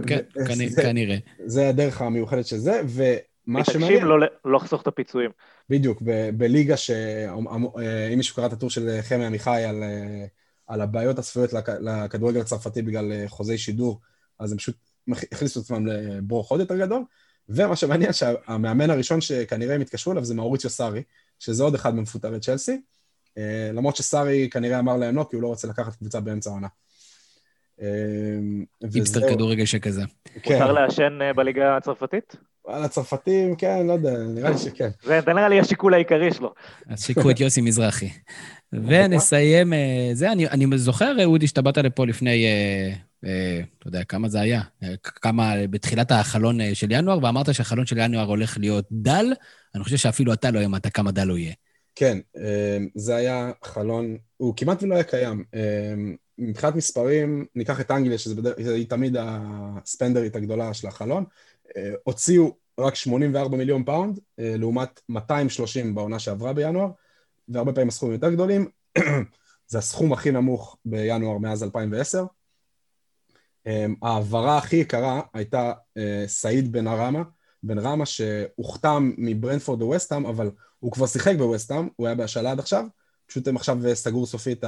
[0.08, 0.20] כן,
[0.76, 1.18] כנראה.
[1.46, 3.94] זה הדרך המיוחדת של זה, ומה שמעניין...
[3.94, 4.06] מתעקשים
[4.46, 5.32] לא לחסוך את הפיצויים.
[5.70, 6.02] בדיוק,
[6.38, 10.26] בליגה שאם אה, מישהו קרא את הטור של חמי עמיחי על, אה,
[10.72, 14.00] על הבעיות הצפויות לכדורגל הצרפתי בגלל אה, חוזי שידור,
[14.40, 14.76] אז הם פשוט
[15.32, 17.04] הכניסו את עצמם לברוך עוד יותר גדול.
[17.50, 21.04] ומה שמעניין, שהמאמן הראשון שכנראה הם התקשרו אליו זה מאוריציו סארי,
[21.40, 22.82] שזה עוד אחד ממפוטרי צ'לסי,
[23.74, 26.68] למרות שסארי כנראה אמר להם לא, כי הוא לא רוצה לקחת קבוצה באמצע העונה.
[27.82, 30.04] אמ, היפסטר כדורגל שכזה.
[30.44, 30.54] כן.
[30.54, 32.36] מותר לעשן אה, בליגה הצרפתית?
[32.68, 34.90] על הצרפתים, כן, לא יודע, נראה לי שכן.
[35.04, 36.54] זה נראה לי השיקול העיקרי שלו.
[36.88, 38.10] אז שיקחו את יוסי מזרחי.
[38.88, 42.94] ונסיים, אה, זה, אני, אני זוכר, אודי, שאתה באת לפה לפני, אה,
[43.26, 44.62] אה, אתה יודע, כמה זה היה?
[45.04, 49.26] כמה, בתחילת החלון של ינואר, ואמרת שהחלון של ינואר הולך להיות דל,
[49.76, 51.54] אני חושב שאפילו אתה לא האמנת כמה דל הוא יהיה.
[51.96, 52.18] כן,
[52.96, 55.44] זה היה חלון, הוא כמעט ולא היה קיים.
[56.42, 61.26] מבחינת מספרים, ניקח את אנגליה, שהיא תמיד הספנדרית הגדולה של החלון,
[61.78, 66.90] אה, הוציאו רק 84 מיליון פאונד, אה, לעומת 230 בעונה שעברה בינואר,
[67.50, 68.70] והרבה פעמים הסכומים יותר גדולים.
[69.68, 72.26] זה הסכום הכי נמוך בינואר מאז 2010.
[73.68, 75.74] אה, ההעברה הכי יקרה הייתה
[76.28, 77.24] סעיד בן רחמה,
[77.64, 82.86] בן רחמה שהוחתם מברנפורד לווסטהאם, אבל הוא כבר שיחק בווסטהאם, הוא היה בהשאלה עד עכשיו,
[83.26, 84.64] פשוט הם עכשיו סגרו סופית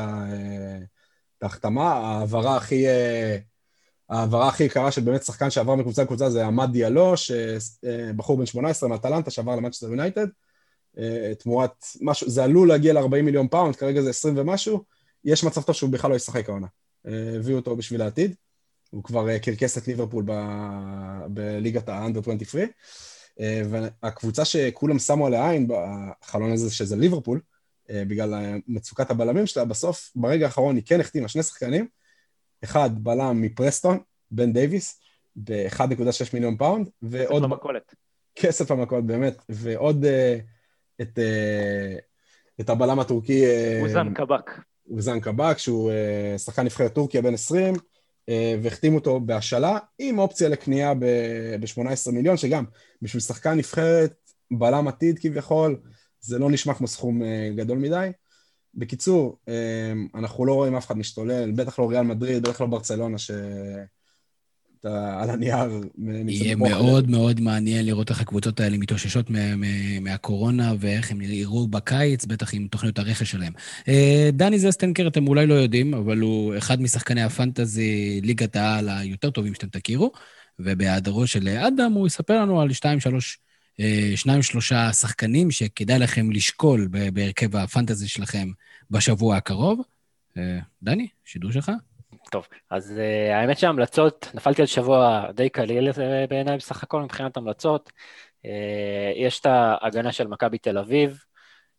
[1.44, 2.88] ההחתמה, ההעברה הכי...
[2.88, 3.38] אה,
[4.10, 8.90] ההעברה הכי יקרה של באמת שחקן שעבר מקבוצה לקבוצה זה אמד דיאלו, שבחור בן 18
[8.90, 10.28] מאטלנטה שעבר למנצ'סטר יונייטד,
[10.98, 14.84] אה, תמורת משהו, זה עלול להגיע ל-40 מיליון פאונד, כרגע זה 20 ומשהו,
[15.26, 16.68] יש מצב טוב שהוא בכלל לא ישחק העונה.
[17.36, 18.36] הביאו אותו בשביל העתיד,
[18.92, 20.26] הוא כבר קרקס את ליברפול
[21.28, 22.64] בליגת ה under 23,
[23.70, 27.40] והקבוצה שכולם שמו עליה עין בחלון הזה, שזה ליברפול,
[27.92, 31.88] בגלל מצוקת הבלמים שלה, בסוף, ברגע האחרון היא כן החתימה שני שחקנים,
[32.64, 34.00] אחד בלם מפרסטון,
[34.32, 35.02] בן דייוויס,
[35.36, 37.44] ב-1.6 מיליון פאונד, ועוד...
[37.44, 37.96] כסף למכולת.
[38.36, 40.08] כסף למכולת, באמת, ועוד אה,
[41.02, 42.02] את, אה,
[42.62, 43.44] את הבלם הטורקי...
[43.82, 44.52] אוזן קבק.
[44.92, 45.92] אוזן קבק, שהוא
[46.38, 47.80] שחקן נבחרת טורקיה בן 20, אה,
[48.62, 52.64] והחתים אותו בהשאלה, עם אופציה לקנייה ב-18 מיליון, שגם
[53.02, 54.14] בשביל שחקן נבחרת,
[54.52, 55.80] בלם עתיד כביכול,
[56.24, 57.26] זה לא נשמע כמו סכום uh,
[57.56, 58.10] גדול מדי.
[58.76, 59.38] בקיצור,
[60.16, 63.32] אנחנו לא רואים אף אחד משתולל, בטח לא ריאל מדריד, בטח לא ברצלונה, ש...
[64.92, 65.82] על הנייר.
[66.28, 69.26] יהיה מאוד מאוד מעניין לראות איך הקבוצות האלה מתאוששות
[70.02, 73.54] מהקורונה ואיך הם יראו בקיץ, בטח עם תוכניות הרכש שלהם.
[73.88, 79.30] אה, דני זסטנקר, אתם אולי לא יודעים, אבל הוא אחד משחקני הפנטזי ליגת העל היותר
[79.30, 80.12] טובים שאתם תכירו,
[80.60, 83.43] ובהיעדרו של אדם הוא יספר לנו על שתיים, שלוש, אה,
[84.16, 88.48] שניים, שלושה שחקנים שכדאי לכם לשקול בהרכב הפנטזי שלכם
[88.92, 89.82] בשבוע הקרוב.
[90.38, 91.72] אה, דני, שידור שלך.
[92.32, 97.38] טוב, אז uh, האמת שההמלצות, נפלתי על שבוע די קליל אה, בעיניי בסך הכל מבחינת
[97.38, 97.92] המלצות.
[99.16, 101.24] יש את ההגנה של מכבי תל אביב,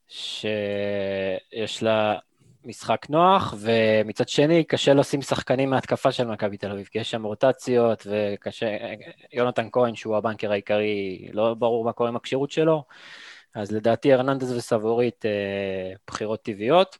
[0.08, 2.18] שיש לה
[2.64, 7.24] משחק נוח, ומצד שני קשה לשים שחקנים מהתקפה של מכבי תל אביב, כי יש שם
[7.24, 8.66] רוטציות, וקשה,
[9.32, 12.84] יונתן כהן, שהוא הבנקר העיקרי, לא ברור מה קורה עם הכשירות שלו,
[13.54, 16.98] אז לדעתי ארננדז וסבורית, uh, בחירות טבעיות.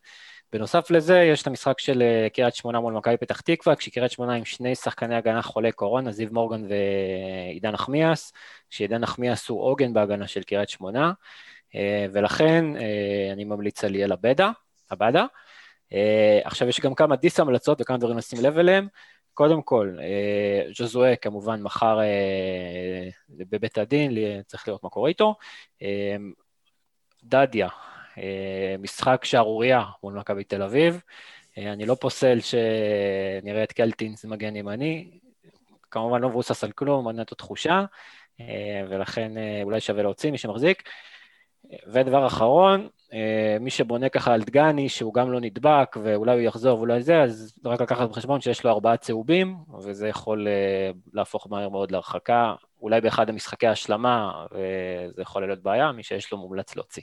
[0.54, 4.34] בנוסף לזה, יש את המשחק של אה, קריית שמונה מול מכבי פתח תקווה, כשקריית שמונה
[4.34, 8.32] עם שני שחקני הגנה חולי קורונה, זיו מורגן ועידן נחמיאס,
[8.70, 11.12] שעידן נחמיאס הוא עוגן בהגנה של קריית שמונה,
[11.74, 14.50] אה, ולכן אה, אני ממליץ על ליאל עבדה,
[14.88, 15.26] עבדה.
[16.44, 18.88] עכשיו יש גם כמה דיס המלצות וכמה דברים לשים לב אליהם.
[19.34, 19.96] קודם כל,
[20.76, 21.98] ז'וזואה כמובן מחר
[23.30, 24.12] בבית הדין,
[24.46, 25.34] צריך לראות מה קורה איתו.
[27.24, 27.68] דדיה,
[28.18, 31.00] אה, משחק שערורייה מול מכבי תל אביב.
[31.58, 35.10] אה, אני לא פוסל שנראה את קלטינס מגן ימני,
[35.90, 37.84] כמובן לא מבוסס על כלום, עוד נטו תחושה,
[38.40, 39.32] אה, ולכן
[39.62, 40.88] אולי שווה להוציא, מי שמחזיק.
[41.86, 42.88] ודבר אחרון,
[43.60, 47.52] מי שבונה ככה על דגני, שהוא גם לא נדבק, ואולי הוא יחזור ואולי זה, אז
[47.64, 50.48] רק לקחת בחשבון שיש לו ארבעה צהובים, וזה יכול
[51.12, 56.38] להפוך מהר מאוד להרחקה, אולי באחד המשחקי ההשלמה, וזה יכול להיות בעיה, מי שיש לו
[56.38, 57.02] מומלץ להוציא.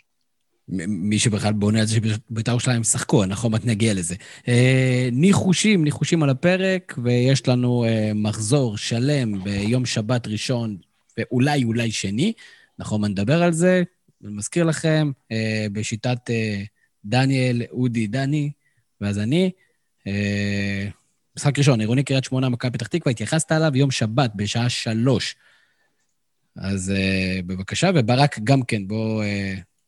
[0.87, 4.15] מי שבכלל בונה על זה שבית"ר ירושלים ישחקו, אנחנו עוד מעט נגיע לזה.
[4.47, 10.77] אה, ניחושים, ניחושים על הפרק, ויש לנו אה, מחזור שלם ביום שבת ראשון,
[11.17, 12.33] ואולי אולי שני.
[12.79, 13.83] עוד נדבר על זה.
[14.23, 16.29] אני מזכיר לכם, אה, בשיטת
[17.05, 18.51] דניאל, אודי, דני,
[19.01, 19.51] ואז אני.
[21.37, 25.35] משחק ראשון, עירוני קריית שמונה, מכבי פתח תקווה, התייחסת עליו יום שבת בשעה שלוש.
[26.55, 26.93] אז
[27.45, 29.23] בבקשה, וברק גם כן, בוא...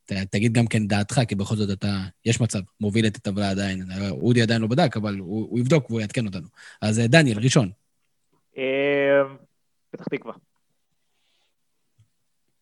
[0.06, 3.82] ת, תגיד גם כן דעתך, כי בכל זאת אתה, יש מצב, מוביל את הטבלה עדיין.
[4.10, 6.48] אודי עדיין לא בדק, אבל הוא, הוא יבדוק והוא יעדכן אותנו.
[6.82, 7.72] אז אה, דניאל, ראשון.
[8.58, 9.22] אה,
[9.92, 10.34] פתח תקווה.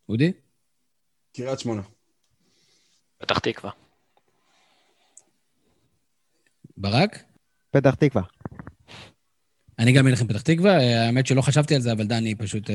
[0.09, 0.31] אודי?
[1.35, 1.81] קריית שמונה.
[3.17, 3.71] פתח תקווה.
[6.77, 7.23] ברק?
[7.71, 8.23] פתח תקווה.
[9.79, 12.69] אני גם אלך עם פתח תקווה, אה, האמת שלא חשבתי על זה, אבל דני פשוט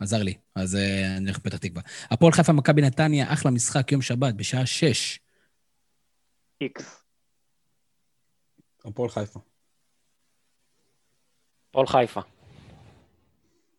[0.00, 0.78] עזר לי, אז uh,
[1.16, 1.82] אני הולך לפתח תקווה.
[2.10, 5.20] הפועל חיפה, מכבי נתניה, אחלה משחק, יום שבת, בשעה שש.
[6.60, 7.04] איקס.
[8.84, 9.40] הפועל חיפה.
[11.70, 12.20] הפועל חיפה.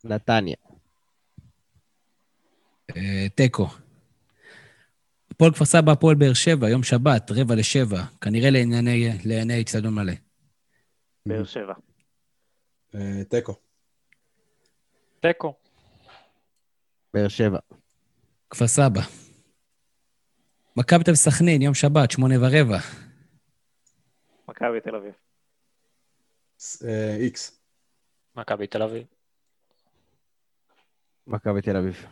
[0.04, 0.56] נתניה.
[2.98, 3.68] אה, תיקו.
[5.42, 8.50] הפועל כפר סבא, הפועל באר שבע, יום שבת, רבע לשבע, כנראה
[9.26, 10.14] לעיני אצטדיון מלא.
[11.26, 11.74] באר שבע.
[12.96, 13.56] אה, תיקו.
[15.20, 15.54] תיקו.
[17.14, 17.60] באר שבע.
[18.50, 19.02] כפר סבא.
[20.76, 22.78] מכבי תל סכנין, יום שבת, שמונה ורבע.
[24.48, 25.14] מכבי תל אביב.
[26.84, 27.62] אה, איקס.
[28.36, 29.04] מכבי תל אביב.
[31.28, 32.06] מכבי תל אביב.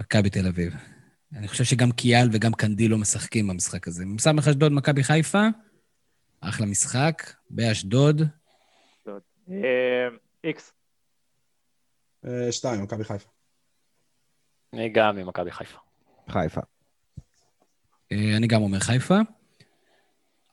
[0.00, 1.01] מכבי תל אביב.
[1.36, 4.04] אני חושב שגם קיאל וגם קנדיל לא משחקים במשחק הזה.
[4.06, 5.46] מס"מ אשדוד, מכבי חיפה,
[6.40, 7.32] אחלה משחק.
[7.50, 8.22] באשדוד.
[9.50, 10.08] אה,
[10.44, 10.72] איקס.
[12.26, 13.28] אה, שתיים, מכבי חיפה.
[14.72, 15.78] אני גם ממכבי חיפה.
[16.28, 16.60] חיפה.
[18.12, 19.18] אה, אני גם אומר חיפה.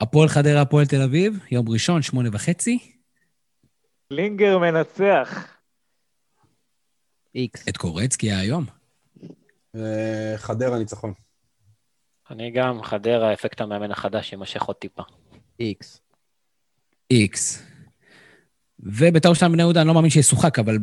[0.01, 2.93] הפועל חדרה, הפועל תל אביב, יום ראשון, שמונה וחצי.
[4.11, 5.57] לינגר מנצח.
[7.35, 7.67] איקס.
[7.69, 8.78] את קורצקי היום.
[9.75, 11.13] אה, חדרה ניצחון.
[12.29, 15.03] אני גם, חדרה, אפקט המאמן החדש יימשך עוד טיפה.
[15.59, 16.01] איקס.
[17.11, 17.63] איקס.
[18.79, 20.77] ובית"ר ירושלים בני יהודה, אני לא מאמין שישוחק, אבל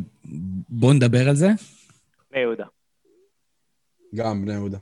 [0.69, 1.49] בואו נדבר על זה.
[2.31, 2.65] בני יהודה.
[4.15, 4.79] גם בני יהודה.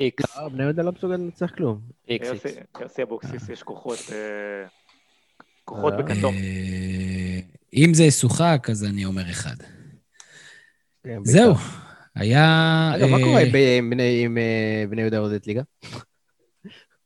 [0.00, 0.38] איקס.
[0.52, 1.80] בני יהודה לא מסוגל לנצח כלום.
[2.08, 2.56] איקס, איקס.
[2.80, 3.98] יוסי אבוקסיס, יש כוחות,
[5.64, 6.34] כוחות בכתום.
[7.74, 9.56] אם זה ישוחק, אז אני אומר אחד.
[11.04, 11.54] כן, זהו,
[12.14, 12.92] היה...
[12.96, 13.40] אגב, מה קורה
[14.22, 14.38] עם
[14.90, 15.62] בני יהודה יורדת ליגה?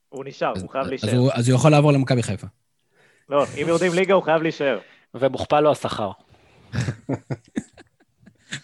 [0.08, 1.28] הוא נשאר, הוא חייב להישאר.
[1.32, 2.46] אז הוא יכול לעבור למכבי חיפה.
[3.28, 4.78] לא, אם יורדים ליגה הוא חייב להישאר.
[5.14, 6.10] ומוכפל לו השכר.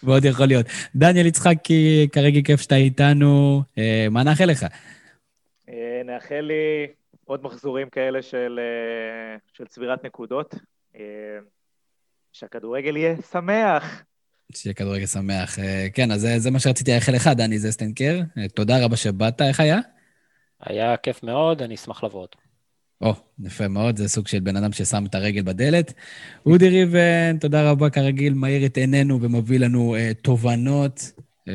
[0.03, 0.65] מאוד יכול להיות.
[0.95, 3.61] דניאל יצחקי, כרגע כיף שאתה איתנו.
[3.77, 4.65] אה, מה נאחל לך?
[5.69, 6.87] אה, נאחל לי
[7.25, 10.55] עוד מחזורים כאלה של, אה, של צבירת נקודות.
[12.33, 14.03] שהכדורגל יהיה שמח.
[14.53, 15.57] שיהיה כדורגל שמח.
[15.93, 18.21] כן, אז זה, זה מה שרציתי לאחל לך, דני זסטנקר.
[18.55, 19.79] תודה רבה שבאת, איך היה?
[20.61, 22.29] היה כיף מאוד, אני אשמח לבוא עוד.
[23.01, 23.13] או,
[23.43, 25.93] יפה מאוד, זה סוג של בן אדם ששם את הרגל בדלת.
[26.45, 31.11] אודי ריבן, תודה רבה, כרגיל, מאיר את עינינו ומביא לנו uh, תובנות.
[31.49, 31.51] Uh,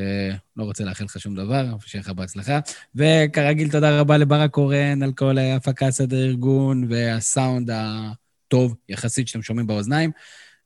[0.56, 2.60] לא רוצה לאחל לך שום דבר, שיהיה לך בהצלחה.
[2.94, 9.66] וכרגיל, תודה רבה לברק קורן על כל ההפקה, סדר ארגון והסאונד הטוב יחסית שאתם שומעים
[9.66, 10.10] באוזניים.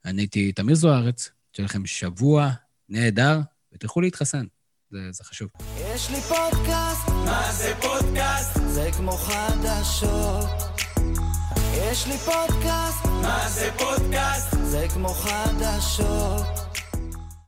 [0.05, 2.51] אני הייתי תמיר זוארץ, שיהיה לכם שבוע
[2.89, 3.41] נהדר,
[3.73, 4.47] ותלכו להתחסן.
[4.91, 5.49] זה, זה חשוב.
[5.79, 8.59] יש לי פודקאסט, מה זה פודקאסט?
[8.67, 10.45] זה כמו חדשות.
[11.75, 14.57] יש לי פודקאסט, מה זה פודקאסט?
[14.65, 16.64] זה כמו חדשות.